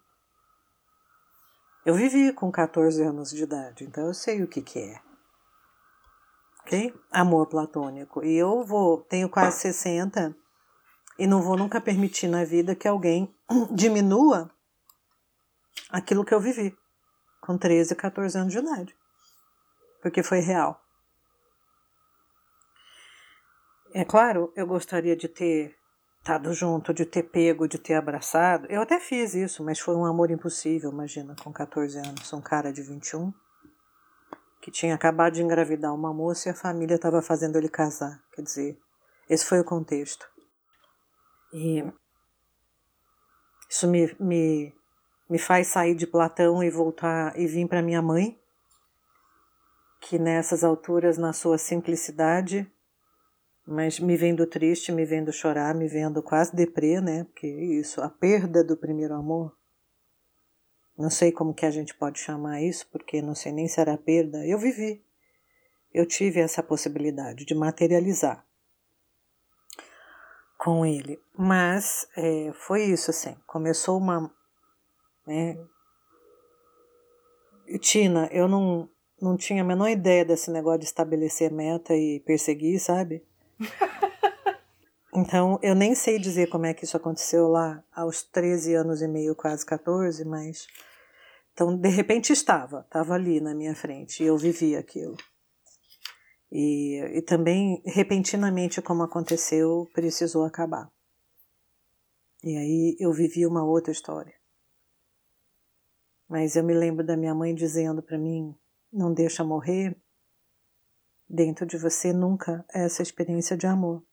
Eu 1.85 1.93
vivi 1.93 2.33
com 2.33 2.51
14 2.51 3.01
anos 3.03 3.29
de 3.29 3.43
idade, 3.43 3.83
então 3.83 4.07
eu 4.07 4.13
sei 4.13 4.41
o 4.41 4.47
que, 4.47 4.61
que 4.61 4.79
é. 4.79 5.01
Ok? 6.61 6.93
Amor 7.11 7.47
platônico. 7.47 8.23
E 8.23 8.35
eu 8.35 8.63
vou, 8.63 9.01
tenho 9.01 9.29
quase 9.29 9.59
60 9.59 10.35
e 11.19 11.27
não 11.27 11.41
vou 11.41 11.55
nunca 11.55 11.79
permitir 11.79 12.27
na 12.27 12.43
vida 12.43 12.75
que 12.75 12.87
alguém 12.87 13.33
diminua 13.71 14.49
aquilo 15.91 16.25
que 16.25 16.33
eu 16.33 16.39
vivi 16.39 16.75
com 17.39 17.57
13, 17.57 17.95
14 17.95 18.37
anos 18.37 18.51
de 18.51 18.57
idade 18.57 18.95
porque 20.05 20.21
foi 20.21 20.39
real. 20.39 20.79
É 23.91 24.05
claro, 24.05 24.53
eu 24.55 24.67
gostaria 24.67 25.15
de 25.15 25.27
ter 25.27 25.75
estado 26.25 26.51
junto, 26.53 26.91
de 26.91 27.05
ter 27.05 27.21
pego, 27.21 27.67
de 27.67 27.77
ter 27.77 27.93
abraçado. 27.93 28.65
Eu 28.67 28.81
até 28.81 28.99
fiz 28.99 29.35
isso, 29.35 29.63
mas 29.63 29.79
foi 29.79 29.95
um 29.95 30.03
amor 30.03 30.31
impossível, 30.31 30.91
imagina, 30.91 31.35
com 31.43 31.53
14 31.53 31.99
anos, 31.99 32.33
um 32.33 32.41
cara 32.41 32.73
de 32.73 32.81
21 32.81 33.31
que 34.59 34.71
tinha 34.71 34.95
acabado 34.95 35.33
de 35.33 35.43
engravidar 35.43 35.93
uma 35.93 36.11
moça 36.11 36.49
e 36.49 36.51
a 36.51 36.55
família 36.55 36.95
estava 36.95 37.21
fazendo 37.21 37.55
ele 37.59 37.69
casar. 37.69 38.19
Quer 38.33 38.41
dizer, 38.41 38.79
esse 39.29 39.45
foi 39.45 39.59
o 39.59 39.63
contexto. 39.63 40.27
E 41.53 41.85
isso 43.69 43.87
me, 43.87 44.15
me, 44.19 44.73
me 45.29 45.37
faz 45.37 45.67
sair 45.67 45.93
de 45.93 46.07
Platão 46.07 46.63
e 46.63 46.71
voltar 46.71 47.37
e 47.37 47.45
vir 47.45 47.67
para 47.67 47.83
minha 47.83 48.01
mãe, 48.01 48.35
que 50.01 50.17
nessas 50.17 50.63
alturas, 50.63 51.19
na 51.19 51.33
sua 51.33 51.59
simplicidade, 51.59 52.67
mas 53.65 53.99
me 53.99 54.15
vendo 54.15 54.45
triste, 54.45 54.91
me 54.91 55.05
vendo 55.05 55.33
chorar, 55.33 55.73
me 55.73 55.87
vendo 55.87 56.21
quase 56.21 56.55
deprê, 56.55 57.01
né? 57.01 57.23
Porque 57.23 57.47
isso, 57.47 57.99
a 58.01 58.09
perda 58.09 58.63
do 58.63 58.77
primeiro 58.77 59.15
amor. 59.15 59.55
Não 60.97 61.09
sei 61.09 61.31
como 61.31 61.53
que 61.53 61.65
a 61.65 61.71
gente 61.71 61.95
pode 61.95 62.19
chamar 62.19 62.61
isso, 62.61 62.87
porque 62.91 63.21
não 63.21 63.33
sei 63.33 63.51
nem 63.51 63.67
se 63.67 63.81
era 63.81 63.97
perda. 63.97 64.45
Eu 64.45 64.59
vivi. 64.59 65.03
Eu 65.91 66.05
tive 66.05 66.39
essa 66.39 66.61
possibilidade 66.61 67.43
de 67.43 67.55
materializar 67.55 68.45
com 70.57 70.85
ele. 70.85 71.19
Mas 71.37 72.07
é, 72.15 72.51
foi 72.53 72.83
isso, 72.83 73.09
assim. 73.11 73.35
Começou 73.47 73.97
uma. 73.97 74.31
Né? 75.25 75.57
Tina, 77.79 78.29
eu 78.31 78.47
não, 78.47 78.87
não 79.19 79.35
tinha 79.35 79.63
a 79.63 79.65
menor 79.65 79.89
ideia 79.89 80.23
desse 80.23 80.51
negócio 80.51 80.79
de 80.79 80.85
estabelecer 80.85 81.51
meta 81.51 81.95
e 81.95 82.19
perseguir, 82.19 82.79
sabe? 82.79 83.25
Então, 85.17 85.57
eu 85.63 85.73
nem 85.73 85.95
sei 85.95 86.19
dizer 86.19 86.49
como 86.49 86.65
é 86.65 86.73
que 86.73 86.83
isso 86.83 86.97
aconteceu 86.97 87.47
lá 87.47 87.81
aos 87.93 88.21
13 88.21 88.73
anos 88.73 89.01
e 89.01 89.07
meio, 89.07 89.33
quase 89.33 89.65
14, 89.65 90.25
mas. 90.25 90.67
Então, 91.53 91.77
de 91.77 91.87
repente 91.87 92.33
estava, 92.33 92.81
estava 92.81 93.13
ali 93.13 93.39
na 93.39 93.55
minha 93.55 93.73
frente 93.73 94.21
e 94.21 94.25
eu 94.25 94.37
vivia 94.37 94.77
aquilo. 94.77 95.15
E, 96.51 96.99
e 97.17 97.21
também, 97.21 97.81
repentinamente, 97.85 98.81
como 98.81 99.03
aconteceu, 99.03 99.89
precisou 99.93 100.43
acabar. 100.43 100.91
E 102.43 102.57
aí 102.57 102.97
eu 102.99 103.13
vivi 103.13 103.45
uma 103.45 103.63
outra 103.63 103.93
história. 103.93 104.35
Mas 106.27 106.57
eu 106.57 106.63
me 106.63 106.73
lembro 106.73 107.05
da 107.05 107.15
minha 107.15 107.33
mãe 107.33 107.55
dizendo 107.55 108.03
para 108.03 108.17
mim 108.17 108.53
não 108.91 109.13
deixa 109.13 109.45
morrer 109.45 109.97
dentro 111.29 111.65
de 111.65 111.77
você 111.77 112.13
nunca 112.13 112.65
essa 112.73 113.01
experiência 113.01 113.57
de 113.57 113.67
amor. 113.67 114.03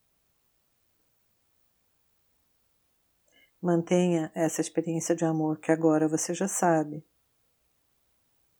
Mantenha 3.60 4.32
essa 4.34 4.60
experiência 4.60 5.14
de 5.14 5.24
amor 5.24 5.60
que 5.60 5.70
agora 5.70 6.08
você 6.08 6.34
já 6.34 6.48
sabe, 6.48 7.06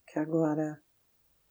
que 0.06 0.18
agora 0.18 0.80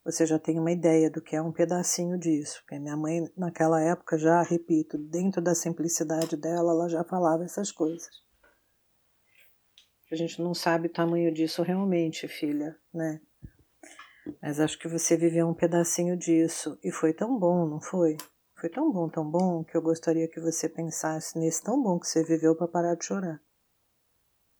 você 0.03 0.25
já 0.25 0.39
tem 0.39 0.57
uma 0.57 0.71
ideia 0.71 1.09
do 1.09 1.21
que 1.21 1.35
é 1.35 1.41
um 1.41 1.51
pedacinho 1.51 2.17
disso. 2.17 2.61
Porque 2.61 2.79
minha 2.79 2.97
mãe, 2.97 3.29
naquela 3.37 3.81
época, 3.81 4.17
já 4.17 4.41
repito, 4.41 4.97
dentro 4.97 5.41
da 5.41 5.53
simplicidade 5.53 6.35
dela, 6.35 6.71
ela 6.71 6.89
já 6.89 7.03
falava 7.03 7.43
essas 7.43 7.71
coisas. 7.71 8.09
A 10.11 10.15
gente 10.15 10.41
não 10.41 10.53
sabe 10.53 10.87
o 10.87 10.91
tamanho 10.91 11.33
disso 11.33 11.61
realmente, 11.63 12.27
filha, 12.27 12.77
né? 12.93 13.21
Mas 14.41 14.59
acho 14.59 14.77
que 14.77 14.87
você 14.87 15.17
viveu 15.17 15.47
um 15.47 15.53
pedacinho 15.53 16.17
disso 16.17 16.77
e 16.83 16.91
foi 16.91 17.13
tão 17.13 17.37
bom, 17.39 17.67
não 17.67 17.81
foi? 17.81 18.17
Foi 18.55 18.69
tão 18.69 18.91
bom, 18.91 19.09
tão 19.09 19.29
bom, 19.29 19.63
que 19.63 19.75
eu 19.75 19.81
gostaria 19.81 20.27
que 20.27 20.39
você 20.39 20.69
pensasse 20.69 21.37
nesse 21.39 21.63
tão 21.63 21.81
bom 21.81 21.99
que 21.99 22.07
você 22.07 22.23
viveu 22.23 22.55
para 22.55 22.67
parar 22.67 22.95
de 22.95 23.05
chorar. 23.05 23.41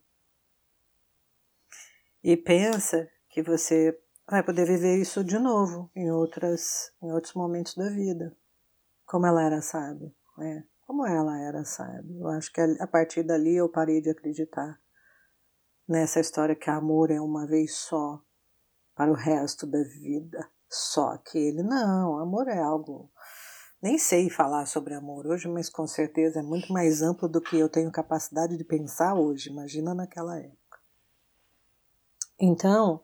e 2.24 2.38
pensa 2.38 3.10
que 3.30 3.42
você 3.42 4.00
vai 4.30 4.44
poder 4.44 4.66
viver 4.66 4.98
isso 4.98 5.24
de 5.24 5.40
novo 5.40 5.90
em 5.96 6.12
outras 6.12 6.94
em 7.02 7.12
outros 7.12 7.34
momentos 7.34 7.76
da 7.76 7.90
vida. 7.90 8.38
Como 9.06 9.26
ela 9.26 9.44
era 9.44 9.62
sábia, 9.62 10.14
né? 10.38 10.64
Como 10.86 11.06
ela 11.06 11.40
era 11.40 11.66
sábia. 11.66 12.16
Eu 12.20 12.28
acho 12.28 12.52
que 12.54 12.62
a 12.62 12.88
partir 12.88 13.24
dali 13.24 13.56
eu 13.56 13.68
parei 13.68 14.00
de 14.00 14.12
acreditar 14.12 14.80
nessa 15.88 16.20
história 16.20 16.56
que 16.56 16.70
amor 16.70 17.10
é 17.10 17.20
uma 17.20 17.48
vez 17.48 17.76
só 17.76 18.24
para 18.96 19.12
o 19.12 19.16
resto 19.16 19.66
da 19.66 19.82
vida. 19.84 20.50
Só 20.70 21.10
aquele. 21.10 21.62
Não, 21.64 22.18
amor 22.18 22.48
é 22.48 22.60
algo. 22.60 23.12
Nem 23.82 23.98
sei 23.98 24.30
falar 24.30 24.66
sobre 24.66 24.94
amor 24.94 25.28
hoje, 25.28 25.48
mas 25.48 25.70
com 25.70 25.86
certeza 25.86 26.40
é 26.40 26.44
muito 26.44 26.72
mais 26.72 27.02
amplo 27.02 27.28
do 27.28 27.42
que 27.42 27.58
eu 27.58 27.70
tenho 27.70 27.92
capacidade 27.92 28.58
de 28.58 28.64
pensar 28.64 29.14
hoje. 29.14 29.50
Imagina 29.50 29.94
naquela 29.94 30.40
época. 30.40 30.80
Então, 32.40 33.04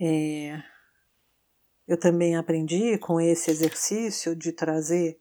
é, 0.00 0.62
eu 1.86 1.98
também 1.98 2.36
aprendi 2.36 2.98
com 2.98 3.20
esse 3.20 3.50
exercício 3.50 4.34
de 4.34 4.52
trazer 4.52 5.20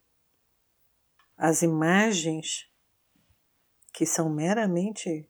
as 1.37 1.61
imagens 1.61 2.69
que 3.93 4.05
são 4.05 4.29
meramente 4.29 5.29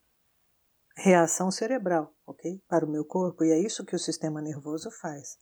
reação 0.98 1.52
cerebral, 1.52 2.12
ok? 2.26 2.60
Para 2.68 2.86
o 2.86 2.90
meu 2.90 3.06
corpo, 3.06 3.44
e 3.44 3.52
é 3.52 3.60
isso 3.60 3.86
que 3.86 3.96
o 3.96 4.00
sistema 4.00 4.42
nervoso 4.42 4.90
faz. 4.90 5.38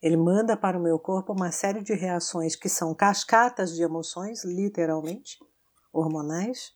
Ele 0.00 0.16
manda 0.16 0.56
para 0.56 0.78
o 0.78 0.82
meu 0.82 0.98
corpo 0.98 1.32
uma 1.32 1.50
série 1.50 1.82
de 1.82 1.92
reações 1.92 2.54
que 2.54 2.68
são 2.68 2.94
cascatas 2.94 3.74
de 3.74 3.82
emoções, 3.82 4.44
literalmente, 4.44 5.38
hormonais, 5.92 6.72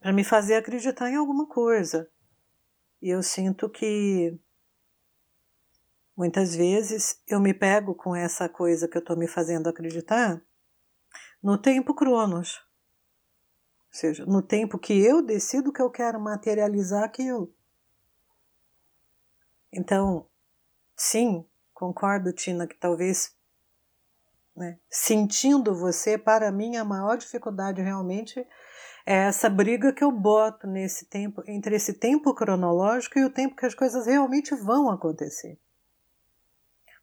para 0.00 0.12
me 0.12 0.24
fazer 0.24 0.54
acreditar 0.54 1.10
em 1.10 1.16
alguma 1.16 1.46
coisa. 1.46 2.10
E 3.00 3.10
eu 3.10 3.22
sinto 3.22 3.68
que 3.68 4.38
muitas 6.16 6.54
vezes 6.54 7.20
eu 7.28 7.40
me 7.40 7.52
pego 7.52 7.94
com 7.94 8.16
essa 8.16 8.48
coisa 8.48 8.88
que 8.88 8.96
eu 8.96 9.00
estou 9.00 9.16
me 9.16 9.28
fazendo 9.28 9.68
acreditar 9.68 10.42
no 11.42 11.58
tempo 11.58 11.94
cronos 11.94 12.63
ou 13.94 13.98
seja, 14.00 14.26
no 14.26 14.42
tempo 14.42 14.76
que 14.76 14.92
eu 14.92 15.22
decido 15.22 15.72
que 15.72 15.80
eu 15.80 15.88
quero 15.88 16.20
materializar 16.20 17.04
aquilo. 17.04 17.54
Então, 19.72 20.26
sim, 20.96 21.46
concordo, 21.72 22.32
Tina, 22.32 22.66
que 22.66 22.74
talvez 22.74 23.36
né, 24.56 24.80
sentindo 24.90 25.76
você, 25.76 26.18
para 26.18 26.50
mim, 26.50 26.76
a 26.76 26.84
maior 26.84 27.16
dificuldade 27.16 27.80
realmente 27.80 28.44
é 29.06 29.14
essa 29.26 29.48
briga 29.48 29.92
que 29.92 30.02
eu 30.02 30.10
boto 30.10 30.66
nesse 30.66 31.06
tempo, 31.06 31.44
entre 31.46 31.76
esse 31.76 31.92
tempo 31.92 32.34
cronológico 32.34 33.20
e 33.20 33.24
o 33.24 33.30
tempo 33.30 33.54
que 33.54 33.66
as 33.66 33.76
coisas 33.76 34.06
realmente 34.06 34.56
vão 34.56 34.90
acontecer. 34.90 35.56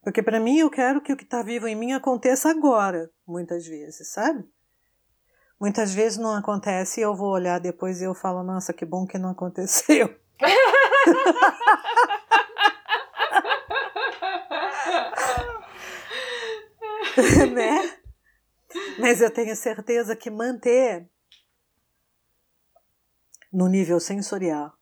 Porque 0.02 0.22
para 0.22 0.42
mim 0.42 0.58
eu 0.58 0.70
quero 0.70 1.00
que 1.00 1.14
o 1.14 1.16
que 1.16 1.24
está 1.24 1.42
vivo 1.42 1.70
em 1.70 1.76
mim 1.76 1.94
aconteça 1.94 2.50
agora, 2.50 3.10
muitas 3.26 3.66
vezes, 3.66 4.12
sabe? 4.12 4.46
Muitas 5.62 5.94
vezes 5.94 6.18
não 6.18 6.34
acontece 6.34 7.00
e 7.00 7.04
eu 7.04 7.16
vou 7.16 7.30
olhar 7.30 7.60
depois 7.60 8.02
e 8.02 8.06
eu 8.06 8.16
falo, 8.16 8.42
nossa, 8.42 8.74
que 8.74 8.84
bom 8.84 9.06
que 9.06 9.20
não 9.20 9.30
aconteceu. 9.30 10.08
né? 17.54 18.00
Mas 18.98 19.22
eu 19.22 19.32
tenho 19.32 19.56
certeza 19.56 20.16
que 20.16 20.32
manter 20.32 21.08
no 23.54 23.68
nível 23.68 24.00
sensorial 24.00 24.74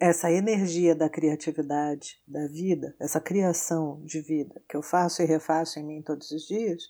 essa 0.00 0.32
energia 0.32 0.96
da 0.96 1.08
criatividade, 1.08 2.20
da 2.26 2.48
vida, 2.48 2.96
essa 2.98 3.20
criação 3.20 4.02
de 4.04 4.20
vida 4.20 4.60
que 4.68 4.76
eu 4.76 4.82
faço 4.82 5.22
e 5.22 5.26
refaço 5.26 5.78
em 5.78 5.84
mim 5.84 6.02
todos 6.02 6.32
os 6.32 6.48
dias, 6.48 6.88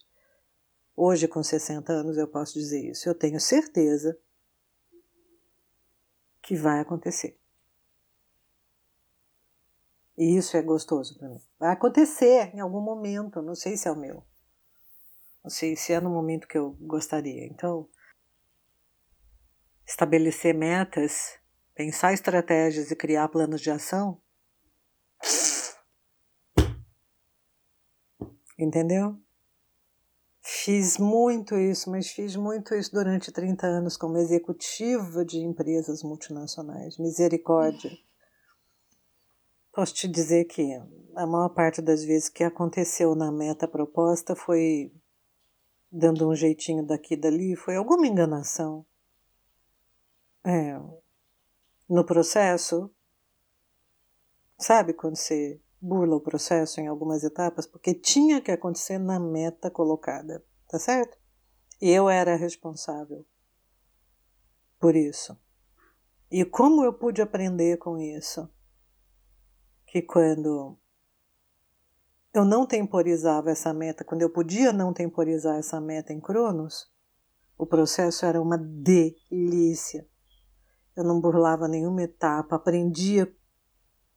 hoje 1.01 1.27
com 1.27 1.43
60 1.43 1.91
anos 1.91 2.19
eu 2.19 2.29
posso 2.29 2.53
dizer 2.53 2.91
isso. 2.91 3.09
Eu 3.09 3.15
tenho 3.15 3.41
certeza 3.41 4.19
que 6.43 6.55
vai 6.55 6.81
acontecer. 6.81 7.39
E 10.19 10.37
isso 10.37 10.59
é 10.59 10.63
gostoso 10.63 11.19
para 11.19 11.31
mim. 11.31 11.41
Vai 11.59 11.73
acontecer 11.73 12.55
em 12.55 12.61
algum 12.61 12.83
momento, 12.83 13.41
não 13.41 13.55
sei 13.55 13.79
se 13.79 13.89
é 13.89 13.91
o 13.91 13.97
meu. 13.97 14.23
Não 15.43 15.51
sei 15.51 15.75
se 15.75 15.95
é 15.95 16.01
no 16.01 16.11
momento 16.11 16.47
que 16.47 16.59
eu 16.59 16.73
gostaria. 16.73 17.47
Então, 17.47 17.89
estabelecer 19.87 20.55
metas, 20.55 21.39
pensar 21.75 22.13
estratégias 22.13 22.91
e 22.91 22.97
criar 22.97 23.27
planos 23.29 23.63
de 23.63 23.71
ação. 23.71 24.21
Entendeu? 28.59 29.19
Fiz 30.53 30.99
muito 30.99 31.57
isso, 31.57 31.89
mas 31.89 32.09
fiz 32.09 32.35
muito 32.35 32.75
isso 32.75 32.91
durante 32.93 33.31
30 33.31 33.69
anos 33.69 33.97
como 33.97 34.19
executiva 34.19 35.25
de 35.25 35.39
empresas 35.39 36.03
multinacionais. 36.03 36.99
Misericórdia. 36.99 37.97
Posso 39.73 39.95
te 39.95 40.09
dizer 40.09 40.47
que 40.47 40.75
a 41.15 41.25
maior 41.25 41.51
parte 41.51 41.81
das 41.81 42.05
vezes 42.05 42.29
que 42.29 42.43
aconteceu 42.43 43.15
na 43.15 43.31
meta 43.31 43.69
proposta 43.69 44.35
foi 44.35 44.93
dando 45.91 46.29
um 46.29 46.35
jeitinho 46.35 46.85
daqui 46.85 47.15
e 47.15 47.17
dali, 47.17 47.55
foi 47.55 47.77
alguma 47.77 48.09
enganação. 48.09 48.85
É, 50.45 50.77
no 51.89 52.05
processo, 52.05 52.91
sabe 54.59 54.95
quando 54.95 55.15
você 55.15 55.61
burla 55.81 56.17
o 56.17 56.21
processo 56.21 56.81
em 56.81 56.87
algumas 56.87 57.25
etapas? 57.25 57.67
Porque 57.67 57.95
tinha 57.95 58.41
que 58.41 58.51
acontecer 58.51 58.99
na 58.99 59.19
meta 59.19 59.71
colocada, 59.71 60.45
tá 60.69 60.79
certo? 60.79 61.19
E 61.81 61.89
eu 61.91 62.09
era 62.09 62.37
responsável 62.37 63.25
por 64.79 64.95
isso. 64.95 65.39
E 66.31 66.45
como 66.45 66.85
eu 66.85 66.93
pude 66.93 67.21
aprender 67.21 67.79
com 67.79 67.99
isso? 67.99 68.49
Que 69.87 70.01
quando 70.01 70.79
eu 72.33 72.45
não 72.45 72.65
temporizava 72.65 73.51
essa 73.51 73.75
meta, 73.75 74.05
quando 74.05 74.23
eu 74.23 74.31
podia 74.31 74.73
não 74.73 74.93
temporizar 74.93 75.59
essa 75.59 75.81
meta 75.81 76.13
em 76.13 76.21
Cronos, 76.21 76.89
o 77.59 77.67
processo 77.67 78.25
era 78.25 78.41
uma 78.41 78.57
delícia. 78.57 80.09
Eu 80.97 81.05
não 81.05 81.21
burlava 81.21 81.67
nenhuma 81.67 82.03
etapa, 82.03 82.57
aprendia 82.57 83.33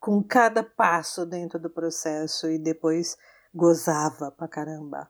com 0.03 0.21
cada 0.21 0.61
passo 0.61 1.25
dentro 1.25 1.57
do 1.57 1.69
processo 1.69 2.49
e 2.49 2.59
depois 2.59 3.17
gozava 3.55 4.29
pra 4.29 4.49
caramba. 4.49 5.09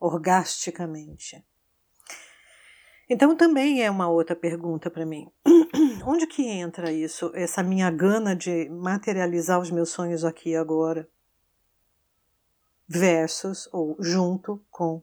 Orgasticamente. 0.00 1.46
Então 3.08 3.36
também 3.36 3.80
é 3.80 3.88
uma 3.88 4.08
outra 4.08 4.34
pergunta 4.34 4.90
para 4.90 5.06
mim. 5.06 5.30
Onde 6.04 6.26
que 6.26 6.48
entra 6.48 6.90
isso, 6.90 7.30
essa 7.32 7.62
minha 7.62 7.88
gana 7.92 8.34
de 8.34 8.68
materializar 8.70 9.60
os 9.60 9.70
meus 9.70 9.90
sonhos 9.90 10.24
aqui 10.24 10.50
e 10.50 10.56
agora? 10.56 11.08
Versus 12.88 13.68
ou 13.72 13.96
junto 14.00 14.60
com 14.68 15.00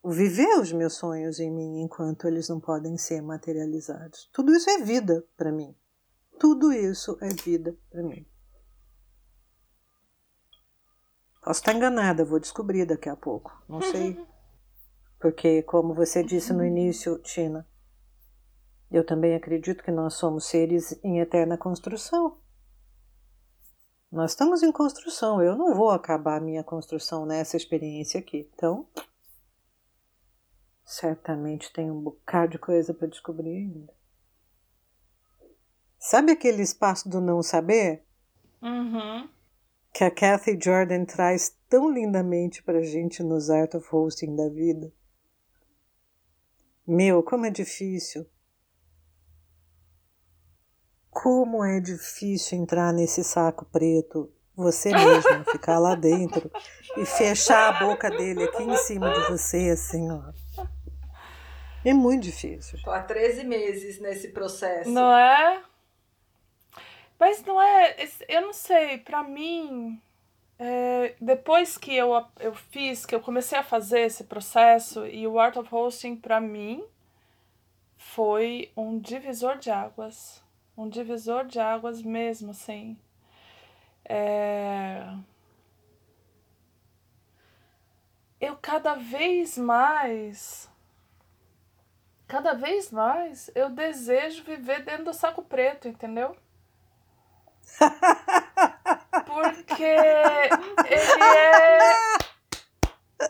o 0.00 0.12
viver 0.12 0.56
os 0.60 0.70
meus 0.70 0.94
sonhos 0.94 1.40
em 1.40 1.50
mim 1.50 1.80
enquanto 1.80 2.28
eles 2.28 2.48
não 2.48 2.60
podem 2.60 2.96
ser 2.96 3.20
materializados. 3.22 4.30
Tudo 4.32 4.54
isso 4.54 4.70
é 4.70 4.78
vida 4.84 5.26
para 5.36 5.50
mim. 5.50 5.74
Tudo 6.44 6.74
isso 6.74 7.16
é 7.22 7.28
vida 7.30 7.74
para 7.88 8.02
mim. 8.02 8.26
Posso 11.42 11.60
estar 11.60 11.72
enganada, 11.72 12.22
vou 12.22 12.38
descobrir 12.38 12.84
daqui 12.84 13.08
a 13.08 13.16
pouco. 13.16 13.50
Não 13.66 13.80
sei. 13.80 14.22
Porque, 15.18 15.62
como 15.62 15.94
você 15.94 16.22
disse 16.22 16.52
no 16.52 16.62
início, 16.62 17.16
Tina, 17.22 17.66
eu 18.90 19.06
também 19.06 19.34
acredito 19.34 19.82
que 19.82 19.90
nós 19.90 20.16
somos 20.16 20.44
seres 20.44 21.02
em 21.02 21.18
eterna 21.18 21.56
construção. 21.56 22.38
Nós 24.12 24.32
estamos 24.32 24.62
em 24.62 24.70
construção. 24.70 25.40
Eu 25.40 25.56
não 25.56 25.74
vou 25.74 25.92
acabar 25.92 26.36
a 26.36 26.44
minha 26.44 26.62
construção 26.62 27.24
nessa 27.24 27.56
experiência 27.56 28.20
aqui. 28.20 28.50
Então, 28.52 28.86
Certamente 30.84 31.72
tem 31.72 31.90
um 31.90 32.02
bocado 32.02 32.52
de 32.52 32.58
coisa 32.58 32.92
para 32.92 33.08
descobrir 33.08 33.48
ainda. 33.48 34.03
Sabe 36.04 36.32
aquele 36.32 36.60
espaço 36.60 37.08
do 37.08 37.18
não 37.18 37.42
saber? 37.42 38.04
Uhum. 38.60 39.26
Que 39.90 40.04
a 40.04 40.10
Kathy 40.10 40.58
Jordan 40.62 41.06
traz 41.06 41.56
tão 41.66 41.90
lindamente 41.90 42.62
para 42.62 42.82
gente 42.82 43.22
nos 43.22 43.48
Art 43.48 43.74
of 43.74 43.88
Hosting 43.90 44.36
da 44.36 44.50
vida. 44.50 44.92
Meu, 46.86 47.22
como 47.22 47.46
é 47.46 47.50
difícil. 47.50 48.28
Como 51.08 51.64
é 51.64 51.80
difícil 51.80 52.58
entrar 52.58 52.92
nesse 52.92 53.24
saco 53.24 53.64
preto, 53.64 54.30
você 54.54 54.90
mesmo, 54.90 55.44
ficar 55.50 55.78
lá 55.78 55.94
dentro 55.94 56.50
e 56.98 57.06
fechar 57.06 57.76
a 57.76 57.86
boca 57.86 58.10
dele 58.10 58.44
aqui 58.44 58.62
em 58.62 58.76
cima 58.76 59.10
de 59.10 59.30
você, 59.30 59.70
assim, 59.70 60.10
ó. 60.10 60.22
É 61.82 61.94
muito 61.94 62.24
difícil. 62.24 62.78
Tô 62.82 62.90
há 62.90 63.02
13 63.02 63.44
meses 63.44 63.98
nesse 64.02 64.28
processo. 64.28 64.90
Não 64.90 65.10
é? 65.10 65.64
Mas 67.18 67.44
não 67.44 67.60
é. 67.60 67.96
Eu 68.28 68.42
não 68.42 68.52
sei, 68.52 68.98
pra 68.98 69.22
mim. 69.22 70.00
É, 70.58 71.14
depois 71.20 71.76
que 71.76 71.94
eu, 71.94 72.10
eu 72.38 72.54
fiz, 72.54 73.04
que 73.04 73.14
eu 73.14 73.20
comecei 73.20 73.58
a 73.58 73.62
fazer 73.62 74.00
esse 74.00 74.24
processo, 74.24 75.06
e 75.06 75.26
o 75.26 75.38
Art 75.38 75.56
of 75.56 75.74
Hosting, 75.74 76.16
pra 76.16 76.40
mim, 76.40 76.84
foi 77.96 78.70
um 78.76 78.98
divisor 78.98 79.58
de 79.58 79.70
águas. 79.70 80.42
Um 80.76 80.88
divisor 80.88 81.44
de 81.46 81.58
águas 81.60 82.02
mesmo, 82.02 82.50
assim. 82.50 82.96
É... 84.04 85.06
Eu 88.40 88.56
cada 88.60 88.94
vez 88.94 89.56
mais 89.56 90.70
cada 92.26 92.52
vez 92.54 92.90
mais 92.90 93.50
eu 93.54 93.70
desejo 93.70 94.44
viver 94.44 94.82
dentro 94.84 95.04
do 95.04 95.14
saco 95.14 95.42
preto, 95.42 95.88
entendeu? 95.88 96.36
Porque 99.26 99.82
ele 99.82 101.22
é. 101.22 102.14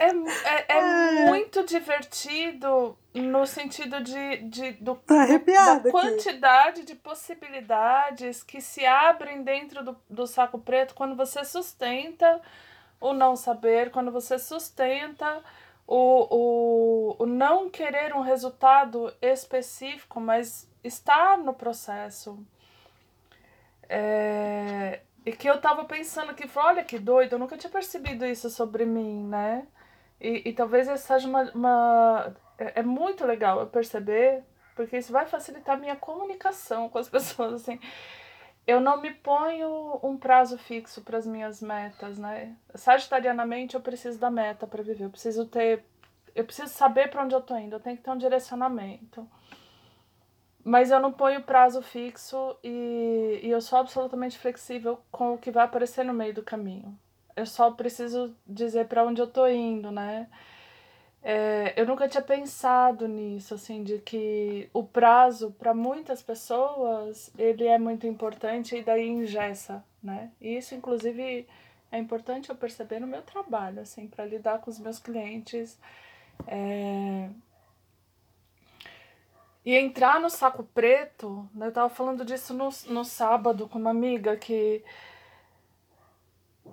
É, 0.01 0.09
é, 0.09 0.79
é 0.79 1.27
muito 1.27 1.65
divertido 1.65 2.99
no 3.15 3.47
sentido 3.47 4.03
de, 4.03 4.39
de 4.39 4.73
do, 4.73 4.97
tá 4.97 5.27
da 5.27 5.91
quantidade 5.91 6.85
de 6.85 6.97
possibilidades 6.97 8.43
que 8.43 8.61
se 8.61 8.85
abrem 8.85 9.45
dentro 9.45 9.85
do, 9.85 9.97
do 10.11 10.27
saco 10.27 10.59
preto 10.59 10.95
quando 10.95 11.15
você 11.15 11.45
sustenta 11.45 12.41
o 13.01 13.13
não 13.13 13.37
saber, 13.37 13.91
quando 13.91 14.11
você 14.11 14.39
sustenta 14.39 15.45
o, 15.87 17.17
o, 17.19 17.23
o 17.23 17.27
não 17.27 17.69
querer 17.69 18.15
um 18.15 18.21
resultado 18.21 19.15
específico, 19.21 20.21
mas 20.21 20.69
estar 20.83 21.39
no 21.39 21.53
processo. 21.53 22.39
É, 23.89 25.01
e 25.25 25.33
que 25.33 25.49
eu 25.49 25.61
tava 25.61 25.85
pensando 25.85 26.35
que, 26.35 26.49
olha 26.57 26.85
que 26.85 26.99
doido, 26.99 27.35
eu 27.35 27.39
nunca 27.39 27.57
tinha 27.57 27.71
percebido 27.71 28.25
isso 28.25 28.51
sobre 28.51 28.85
mim, 28.85 29.25
né? 29.27 29.67
E, 30.21 30.49
e 30.49 30.53
talvez 30.53 30.89
essa 30.89 31.15
seja 31.15 31.29
uma, 31.29 31.43
uma. 31.53 32.37
É, 32.59 32.81
é 32.81 32.83
muito 32.83 33.27
legal 33.27 33.61
eu 33.61 33.67
perceber, 33.67 34.43
porque 34.77 34.99
isso 34.99 35.13
vai 35.13 35.27
facilitar 35.27 35.77
a 35.77 35.81
minha 35.81 35.97
comunicação 35.97 36.89
com 36.89 36.99
as 36.99 37.09
pessoas, 37.11 37.55
assim 37.55 37.79
eu 38.67 38.81
não 38.81 39.01
me 39.01 39.13
ponho 39.13 40.01
um 40.03 40.17
prazo 40.17 40.57
fixo 40.57 41.03
para 41.03 41.19
as 41.19 41.27
minhas 41.27 41.61
metas, 41.61 42.19
né? 42.19 42.57
Sagitarianamente 42.75 43.75
eu 43.75 43.81
preciso 43.81 44.19
da 44.19 44.31
meta 44.31 44.67
para 44.67 44.83
viver, 44.83 45.05
eu 45.05 45.11
preciso 45.11 45.47
ter 45.47 45.85
eu 46.35 46.45
preciso 46.45 46.69
saber 46.69 47.11
para 47.11 47.23
onde 47.23 47.35
eu 47.35 47.41
tô 47.41 47.57
indo, 47.57 47.77
eu 47.77 47.81
tenho 47.81 47.97
que 47.97 48.03
ter 48.03 48.11
um 48.11 48.19
direcionamento. 48.19 49.29
Mas 50.65 50.91
eu 50.91 50.99
não 50.99 51.13
ponho 51.13 51.43
prazo 51.43 51.83
fixo 51.83 52.57
e, 52.65 53.41
e 53.43 53.51
eu 53.51 53.61
sou 53.61 53.79
absolutamente 53.79 54.39
flexível 54.39 54.99
com 55.13 55.35
o 55.35 55.39
que 55.39 55.51
vai 55.51 55.65
aparecer 55.65 56.05
no 56.05 56.15
meio 56.15 56.33
do 56.33 56.43
caminho. 56.43 56.99
Eu 57.37 57.45
só 57.45 57.71
preciso 57.71 58.35
dizer 58.47 58.87
para 58.87 59.05
onde 59.05 59.21
eu 59.21 59.27
tô 59.27 59.47
indo, 59.47 59.91
né? 59.91 60.27
É, 61.23 61.73
eu 61.77 61.87
nunca 61.87 62.07
tinha 62.07 62.23
pensado 62.23 63.09
nisso, 63.09 63.55
assim, 63.55 63.83
de 63.83 63.99
que 63.99 64.69
o 64.75 64.85
prazo 64.85 65.51
para 65.59 65.73
muitas 65.73 66.23
pessoas 66.23 67.33
ele 67.39 67.67
é 67.67 67.79
muito 67.79 68.07
importante 68.07 68.77
e 68.77 68.83
daí 68.83 69.09
engessa, 69.09 69.83
né? 70.03 70.31
E 70.41 70.57
isso, 70.57 70.75
inclusive, 70.75 71.47
é 71.91 71.99
importante 71.99 72.51
eu 72.51 72.57
perceber 72.57 73.01
no 73.01 73.07
meu 73.07 73.23
trabalho, 73.23 73.81
assim, 73.81 74.07
para 74.07 74.27
lidar 74.27 74.61
com 74.61 74.71
os 74.71 74.79
meus 74.79 74.99
clientes. 74.99 75.79
É... 76.47 77.31
E 79.65 79.75
entrar 79.77 80.21
no 80.21 80.29
saco 80.29 80.63
preto, 80.63 81.49
né? 81.55 81.69
eu 81.69 81.73
tava 81.73 81.89
falando 81.89 82.25
disso 82.25 82.53
no, 82.53 82.69
no 82.89 83.05
sábado 83.05 83.69
com 83.69 83.79
uma 83.79 83.91
amiga 83.91 84.37
que. 84.37 84.85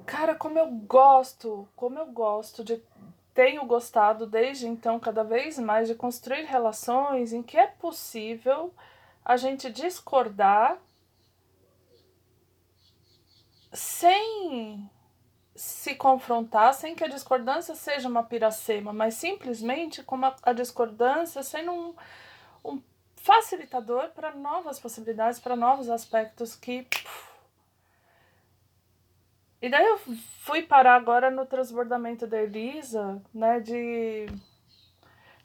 Cara, 0.05 0.35
como 0.35 0.59
eu 0.59 0.67
gosto, 0.67 1.67
como 1.75 1.97
eu 1.99 2.07
gosto 2.07 2.63
de 2.63 2.81
tenho 3.33 3.65
gostado 3.65 4.25
desde 4.25 4.67
então 4.67 4.99
cada 4.99 5.23
vez 5.23 5.57
mais 5.57 5.87
de 5.87 5.95
construir 5.95 6.43
relações 6.43 7.31
em 7.31 7.41
que 7.41 7.57
é 7.57 7.67
possível 7.67 8.73
a 9.23 9.37
gente 9.37 9.71
discordar 9.71 10.77
sem 13.71 14.89
se 15.55 15.95
confrontar, 15.95 16.73
sem 16.73 16.95
que 16.95 17.03
a 17.03 17.07
discordância 17.07 17.75
seja 17.75 18.09
uma 18.09 18.23
piracema, 18.23 18.91
mas 18.91 19.13
simplesmente 19.13 20.03
como 20.03 20.25
a, 20.25 20.35
a 20.43 20.53
discordância 20.53 21.43
sendo 21.43 21.71
um, 21.71 21.95
um 22.63 22.81
facilitador 23.15 24.09
para 24.09 24.33
novas 24.33 24.79
possibilidades, 24.79 25.39
para 25.39 25.55
novos 25.55 25.89
aspectos 25.89 26.55
que. 26.55 26.83
Puf, 26.83 27.31
e 29.61 29.69
daí 29.69 29.85
eu 29.85 29.99
fui 30.39 30.63
parar 30.63 30.95
agora 30.95 31.29
no 31.29 31.45
transbordamento 31.45 32.25
da 32.25 32.41
Elisa, 32.41 33.21
né? 33.33 33.59
De. 33.59 34.25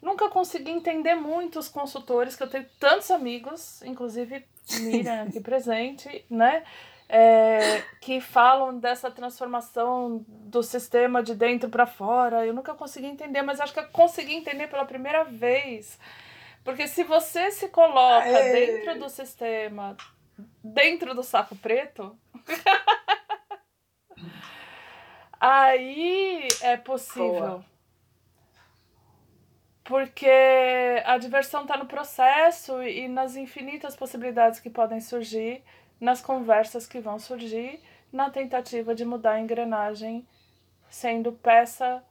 Nunca 0.01 0.27
consegui 0.29 0.71
entender 0.71 1.13
muito 1.13 1.59
os 1.59 1.69
consultores, 1.69 2.35
que 2.35 2.41
eu 2.41 2.49
tenho 2.49 2.65
tantos 2.79 3.11
amigos, 3.11 3.81
inclusive 3.83 4.43
Miriam 4.81 5.23
aqui 5.29 5.39
presente, 5.39 6.25
né? 6.29 6.63
É, 7.09 7.81
que 8.01 8.19
falam 8.19 8.79
dessa 8.79 9.09
transformação 9.09 10.25
do 10.27 10.61
sistema 10.61 11.21
de 11.21 11.35
dentro 11.35 11.69
para 11.69 11.85
fora. 11.85 12.45
Eu 12.45 12.53
nunca 12.53 12.73
consegui 12.73 13.07
entender, 13.07 13.43
mas 13.43 13.61
acho 13.61 13.73
que 13.73 13.79
eu 13.79 13.87
consegui 13.89 14.33
entender 14.33 14.67
pela 14.67 14.83
primeira 14.83 15.23
vez. 15.23 15.99
Porque 16.67 16.85
se 16.85 17.01
você 17.05 17.49
se 17.49 17.69
coloca 17.69 18.27
é... 18.27 18.51
dentro 18.51 18.99
do 18.99 19.07
sistema, 19.07 19.95
dentro 20.61 21.15
do 21.15 21.23
saco 21.23 21.55
preto. 21.55 22.19
Aí 25.39 26.45
é 26.59 26.75
possível. 26.75 27.31
Boa. 27.31 27.65
Porque 29.81 30.29
a 31.05 31.17
diversão 31.17 31.61
está 31.61 31.77
no 31.77 31.85
processo 31.85 32.83
e 32.83 33.07
nas 33.07 33.37
infinitas 33.37 33.95
possibilidades 33.95 34.59
que 34.59 34.69
podem 34.69 34.99
surgir, 34.99 35.63
nas 36.01 36.21
conversas 36.21 36.85
que 36.85 36.99
vão 36.99 37.17
surgir, 37.17 37.81
na 38.11 38.29
tentativa 38.29 38.93
de 38.93 39.05
mudar 39.05 39.35
a 39.35 39.39
engrenagem, 39.39 40.27
sendo 40.89 41.31
peça, 41.31 42.03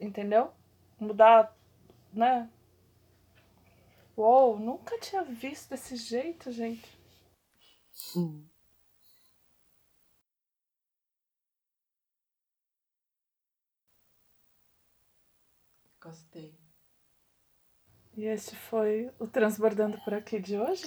entendeu? 0.00 0.50
Mudar, 0.98 1.56
né? 2.12 2.48
Uou, 4.16 4.58
nunca 4.58 4.98
tinha 5.00 5.24
visto 5.24 5.70
desse 5.70 5.96
jeito, 5.96 6.52
gente. 6.52 6.88
Hum. 8.16 8.46
Gostei. 16.00 16.54
E 18.16 18.26
esse 18.26 18.54
foi 18.54 19.10
o 19.18 19.26
Transbordando 19.26 19.98
por 20.04 20.14
aqui 20.14 20.38
de 20.38 20.56
hoje? 20.56 20.86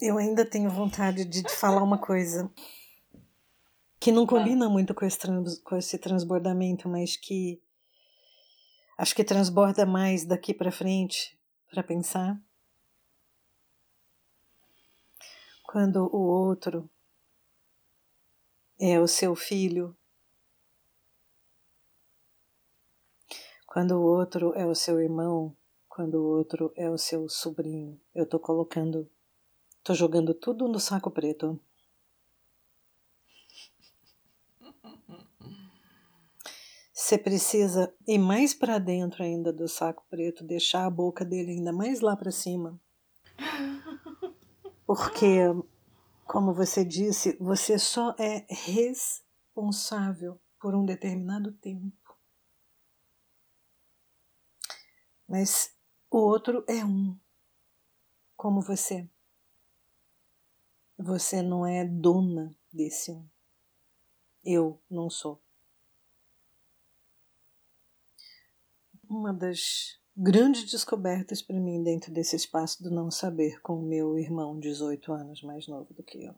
Eu 0.00 0.18
ainda 0.18 0.44
tenho 0.44 0.70
vontade 0.70 1.24
de 1.24 1.42
te 1.42 1.52
falar 1.52 1.82
uma 1.82 1.98
coisa 1.98 2.52
que 3.98 4.12
não 4.12 4.26
combina 4.26 4.68
muito 4.68 4.94
com 4.94 5.04
esse, 5.06 5.18
trans, 5.18 5.58
com 5.60 5.76
esse 5.76 5.98
transbordamento, 5.98 6.88
mas 6.88 7.16
que 7.16 7.63
acho 8.96 9.14
que 9.14 9.24
transborda 9.24 9.84
mais 9.84 10.24
daqui 10.24 10.54
para 10.54 10.72
frente 10.72 11.38
para 11.70 11.82
pensar. 11.82 12.40
Quando 15.62 16.08
o 16.14 16.20
outro 16.20 16.88
é 18.78 19.00
o 19.00 19.06
seu 19.06 19.34
filho 19.34 19.96
Quando 23.74 23.96
o 23.96 24.04
outro 24.04 24.52
é 24.54 24.64
o 24.64 24.72
seu 24.72 25.00
irmão, 25.00 25.52
quando 25.88 26.14
o 26.14 26.26
outro 26.28 26.72
é 26.76 26.88
o 26.88 26.96
seu 26.96 27.28
sobrinho, 27.28 28.00
eu 28.14 28.24
tô 28.24 28.38
colocando, 28.38 29.10
tô 29.82 29.92
jogando 29.92 30.32
tudo 30.32 30.68
no 30.68 30.78
saco 30.78 31.10
preto. 31.10 31.58
Você 37.04 37.18
precisa 37.18 37.94
ir 38.08 38.16
mais 38.16 38.54
para 38.54 38.78
dentro 38.78 39.22
ainda 39.22 39.52
do 39.52 39.68
saco 39.68 40.06
preto, 40.08 40.42
deixar 40.42 40.86
a 40.86 40.90
boca 40.90 41.22
dele 41.22 41.50
ainda 41.50 41.70
mais 41.70 42.00
lá 42.00 42.16
para 42.16 42.30
cima. 42.30 42.80
Porque, 44.86 45.40
como 46.24 46.54
você 46.54 46.82
disse, 46.82 47.36
você 47.38 47.78
só 47.78 48.16
é 48.18 48.46
responsável 48.48 50.40
por 50.58 50.74
um 50.74 50.86
determinado 50.86 51.52
tempo. 51.52 52.16
mas 55.28 55.76
o 56.10 56.16
outro 56.16 56.64
é 56.66 56.82
um, 56.82 57.18
como 58.34 58.62
você. 58.62 59.06
Você 60.96 61.42
não 61.42 61.66
é 61.66 61.84
dona 61.84 62.56
desse 62.72 63.10
um. 63.10 63.28
Eu 64.42 64.80
não 64.88 65.10
sou. 65.10 65.43
Uma 69.16 69.32
das 69.32 69.96
grandes 70.16 70.68
descobertas 70.68 71.40
para 71.40 71.60
mim 71.60 71.84
dentro 71.84 72.12
desse 72.12 72.34
espaço 72.34 72.82
do 72.82 72.90
não 72.90 73.12
saber 73.12 73.60
com 73.60 73.74
o 73.74 73.86
meu 73.86 74.18
irmão, 74.18 74.58
18 74.58 75.12
anos 75.12 75.40
mais 75.40 75.68
novo 75.68 75.94
do 75.94 76.02
que 76.02 76.24
eu. 76.24 76.34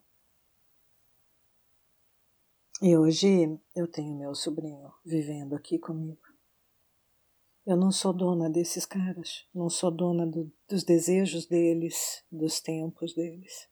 E 2.82 2.94
hoje 2.94 3.58
eu 3.74 3.90
tenho 3.90 4.14
meu 4.14 4.34
sobrinho 4.34 4.92
vivendo 5.02 5.56
aqui 5.56 5.78
comigo. 5.78 6.20
Eu 7.64 7.78
não 7.78 7.90
sou 7.90 8.12
dona 8.12 8.50
desses 8.50 8.84
caras, 8.84 9.48
não 9.54 9.70
sou 9.70 9.90
dona 9.90 10.26
do, 10.26 10.52
dos 10.68 10.84
desejos 10.84 11.46
deles, 11.46 12.22
dos 12.30 12.60
tempos 12.60 13.14
deles. 13.14 13.70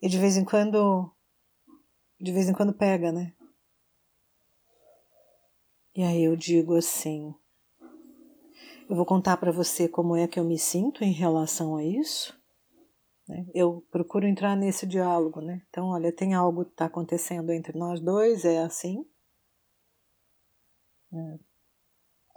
E 0.00 0.08
de 0.08 0.16
vez 0.16 0.36
em 0.36 0.44
quando, 0.44 1.12
de 2.20 2.30
vez 2.30 2.48
em 2.48 2.54
quando 2.54 2.72
pega, 2.72 3.10
né? 3.10 3.35
E 5.96 6.02
aí 6.02 6.24
eu 6.24 6.36
digo 6.36 6.76
assim: 6.76 7.34
eu 8.88 8.94
vou 8.94 9.06
contar 9.06 9.38
para 9.38 9.50
você 9.50 9.88
como 9.88 10.14
é 10.14 10.28
que 10.28 10.38
eu 10.38 10.44
me 10.44 10.58
sinto 10.58 11.02
em 11.02 11.10
relação 11.10 11.74
a 11.74 11.82
isso. 11.82 12.38
Né? 13.26 13.46
Eu 13.54 13.82
procuro 13.90 14.26
entrar 14.26 14.54
nesse 14.54 14.86
diálogo, 14.86 15.40
né? 15.40 15.62
Então, 15.70 15.88
olha, 15.88 16.12
tem 16.12 16.34
algo 16.34 16.66
que 16.66 16.72
está 16.72 16.84
acontecendo 16.84 17.50
entre 17.50 17.76
nós 17.76 17.98
dois, 17.98 18.44
é 18.44 18.58
assim. 18.58 19.04
É. 21.12 21.38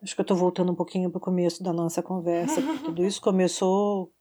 Acho 0.02 0.16
que 0.16 0.22
eu 0.22 0.24
estou 0.24 0.38
voltando 0.38 0.72
um 0.72 0.76
pouquinho 0.76 1.12
para 1.12 1.18
o 1.18 1.22
começo 1.22 1.62
da 1.62 1.74
nossa 1.74 2.02
conversa. 2.02 2.62
Tudo 2.86 3.04
isso 3.04 3.22
começou, 3.22 4.14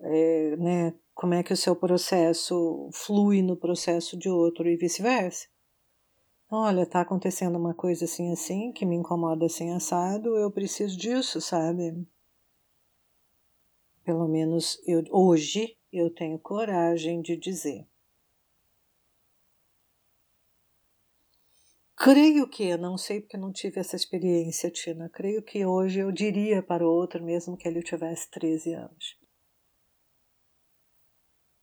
é, 0.00 0.56
né? 0.56 0.94
Como 1.12 1.34
é 1.34 1.42
que 1.42 1.52
o 1.52 1.56
seu 1.56 1.74
processo 1.74 2.88
flui 2.92 3.42
no 3.42 3.56
processo 3.56 4.16
de 4.16 4.30
outro 4.30 4.68
e 4.68 4.76
vice-versa. 4.76 5.48
Olha, 6.50 6.80
está 6.84 7.02
acontecendo 7.02 7.58
uma 7.58 7.74
coisa 7.74 8.06
assim 8.06 8.32
assim 8.32 8.72
que 8.72 8.86
me 8.86 8.96
incomoda 8.96 9.44
assim 9.44 9.70
assado. 9.70 10.34
Eu 10.34 10.50
preciso 10.50 10.96
disso, 10.96 11.42
sabe? 11.42 12.06
Pelo 14.02 14.26
menos 14.26 14.80
eu, 14.86 15.04
hoje 15.10 15.76
eu 15.92 16.08
tenho 16.08 16.38
coragem 16.38 17.20
de 17.20 17.36
dizer. 17.36 17.86
Creio 21.94 22.48
que, 22.48 22.74
não 22.78 22.96
sei 22.96 23.20
porque 23.20 23.36
não 23.36 23.52
tive 23.52 23.80
essa 23.80 23.96
experiência, 23.96 24.70
Tina, 24.70 25.10
creio 25.10 25.42
que 25.42 25.66
hoje 25.66 25.98
eu 25.98 26.10
diria 26.10 26.62
para 26.62 26.86
o 26.86 26.90
outro, 26.90 27.22
mesmo 27.22 27.58
que 27.58 27.68
ele 27.68 27.82
tivesse 27.82 28.30
13 28.30 28.72
anos. 28.72 29.17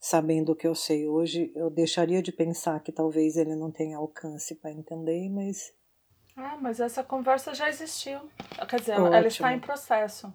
Sabendo 0.07 0.51
o 0.51 0.55
que 0.55 0.67
eu 0.67 0.75
sei 0.75 1.07
hoje, 1.07 1.51
eu 1.55 1.69
deixaria 1.69 2.21
de 2.21 2.31
pensar 2.31 2.79
que 2.81 2.91
talvez 2.91 3.37
ele 3.37 3.55
não 3.55 3.71
tenha 3.71 3.97
alcance 3.97 4.53
para 4.53 4.71
entender, 4.71 5.29
mas. 5.29 5.73
Ah, 6.35 6.57
mas 6.61 6.79
essa 6.79 7.03
conversa 7.03 7.55
já 7.55 7.69
existiu. 7.69 8.19
Quer 8.69 8.79
dizer, 8.81 8.93
Ótimo. 8.93 9.15
ela 9.15 9.27
está 9.27 9.53
em 9.53 9.59
processo. 9.59 10.33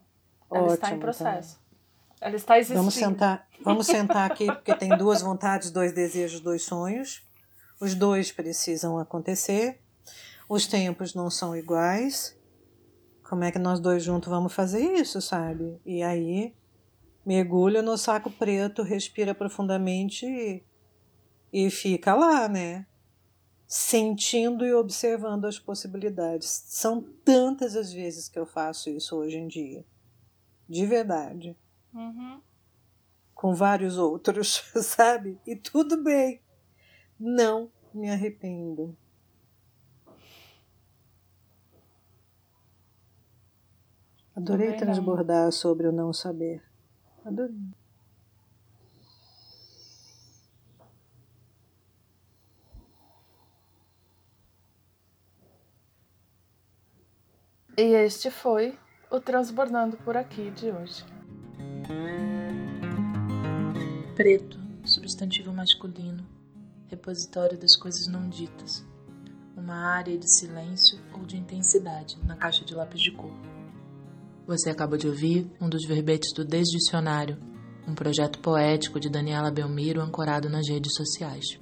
Ela 0.50 0.62
Ótimo, 0.62 0.74
está 0.74 0.90
em 0.90 0.98
processo. 0.98 1.60
Então. 2.16 2.28
Ela 2.28 2.36
está 2.36 2.58
existindo. 2.58 2.80
Vamos 2.80 2.94
sentar, 2.94 3.48
vamos 3.62 3.86
sentar 3.86 4.30
aqui, 4.30 4.46
porque 4.46 4.74
tem 4.74 4.96
duas 4.96 5.22
vontades, 5.22 5.70
dois 5.70 5.92
desejos, 5.92 6.40
dois 6.40 6.62
sonhos. 6.64 7.24
Os 7.80 7.94
dois 7.94 8.32
precisam 8.32 8.98
acontecer 8.98 9.80
os 10.50 10.66
tempos 10.66 11.14
não 11.14 11.30
são 11.30 11.56
iguais. 11.56 12.36
Como 13.22 13.44
é 13.44 13.52
que 13.52 13.58
nós 13.60 13.78
dois 13.78 14.02
juntos 14.02 14.28
vamos 14.28 14.52
fazer 14.52 14.80
isso, 14.80 15.20
sabe? 15.20 15.80
E 15.86 16.02
aí 16.02 16.56
mergulha 17.24 17.82
no 17.82 17.96
saco 17.96 18.30
preto, 18.30 18.82
respira 18.82 19.34
profundamente 19.34 20.26
e, 20.26 20.62
e 21.52 21.70
fica 21.70 22.14
lá, 22.14 22.48
né? 22.48 22.86
Sentindo 23.66 24.64
e 24.64 24.74
observando 24.74 25.44
as 25.44 25.58
possibilidades. 25.58 26.48
São 26.66 27.02
tantas 27.24 27.76
as 27.76 27.92
vezes 27.92 28.28
que 28.28 28.38
eu 28.38 28.46
faço 28.46 28.90
isso 28.90 29.16
hoje 29.16 29.38
em 29.38 29.46
dia. 29.46 29.84
De 30.68 30.86
verdade. 30.86 31.56
Uhum. 31.94 32.40
Com 33.34 33.54
vários 33.54 33.96
outros, 33.96 34.64
sabe? 34.82 35.38
E 35.46 35.54
tudo 35.54 36.02
bem. 36.02 36.40
Não 37.18 37.70
me 37.92 38.10
arrependo. 38.10 38.96
Adorei 44.34 44.74
transbordar 44.76 45.52
sobre 45.52 45.86
o 45.86 45.92
não 45.92 46.12
saber. 46.12 46.69
Adorei. 47.24 47.56
E 57.76 57.82
este 57.82 58.30
foi 58.30 58.78
o 59.10 59.20
Transbordando 59.20 59.96
por 59.98 60.16
Aqui 60.16 60.50
de 60.50 60.70
hoje. 60.70 61.04
Preto, 64.14 64.58
substantivo 64.84 65.52
masculino, 65.52 66.26
repositório 66.88 67.56
das 67.56 67.74
coisas 67.74 68.06
não 68.06 68.28
ditas, 68.28 68.84
uma 69.56 69.74
área 69.74 70.18
de 70.18 70.28
silêncio 70.28 70.98
ou 71.14 71.24
de 71.24 71.38
intensidade 71.38 72.18
na 72.24 72.36
caixa 72.36 72.64
de 72.64 72.74
lápis 72.74 73.00
de 73.00 73.12
cor. 73.12 73.49
Você 74.46 74.70
acabou 74.70 74.98
de 74.98 75.06
ouvir 75.06 75.46
um 75.60 75.68
dos 75.68 75.86
verbetes 75.86 76.32
do 76.32 76.44
Desdicionário, 76.44 77.38
um 77.86 77.94
projeto 77.94 78.38
poético 78.40 78.98
de 78.98 79.10
Daniela 79.10 79.50
Belmiro 79.50 80.00
ancorado 80.00 80.48
nas 80.48 80.68
redes 80.68 80.94
sociais. 80.94 81.58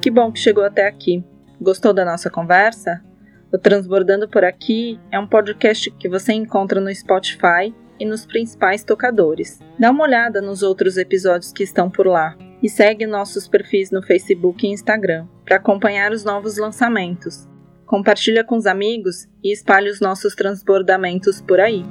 Que 0.00 0.10
bom 0.10 0.32
que 0.32 0.38
chegou 0.38 0.64
até 0.64 0.86
aqui. 0.86 1.24
Gostou 1.60 1.92
da 1.92 2.04
nossa 2.04 2.28
conversa? 2.30 3.02
O 3.52 3.58
Transbordando 3.58 4.28
por 4.28 4.44
Aqui 4.44 4.98
é 5.10 5.18
um 5.18 5.26
podcast 5.26 5.90
que 5.92 6.08
você 6.08 6.32
encontra 6.32 6.80
no 6.80 6.92
Spotify 6.94 7.74
e 8.00 8.04
nos 8.04 8.26
principais 8.26 8.82
tocadores. 8.82 9.60
Dá 9.78 9.90
uma 9.90 10.04
olhada 10.04 10.40
nos 10.40 10.62
outros 10.62 10.96
episódios 10.96 11.52
que 11.52 11.62
estão 11.62 11.90
por 11.90 12.06
lá 12.06 12.36
e 12.62 12.68
segue 12.68 13.06
nossos 13.06 13.46
perfis 13.46 13.90
no 13.90 14.02
Facebook 14.02 14.66
e 14.66 14.70
Instagram 14.70 15.26
para 15.44 15.56
acompanhar 15.56 16.12
os 16.12 16.24
novos 16.24 16.56
lançamentos 16.56 17.51
compartilha 17.92 18.42
com 18.42 18.56
os 18.56 18.64
amigos 18.64 19.28
e 19.44 19.52
espalhe 19.52 19.90
os 19.90 20.00
nossos 20.00 20.34
transbordamentos 20.34 21.42
por 21.42 21.60
aí. 21.60 21.84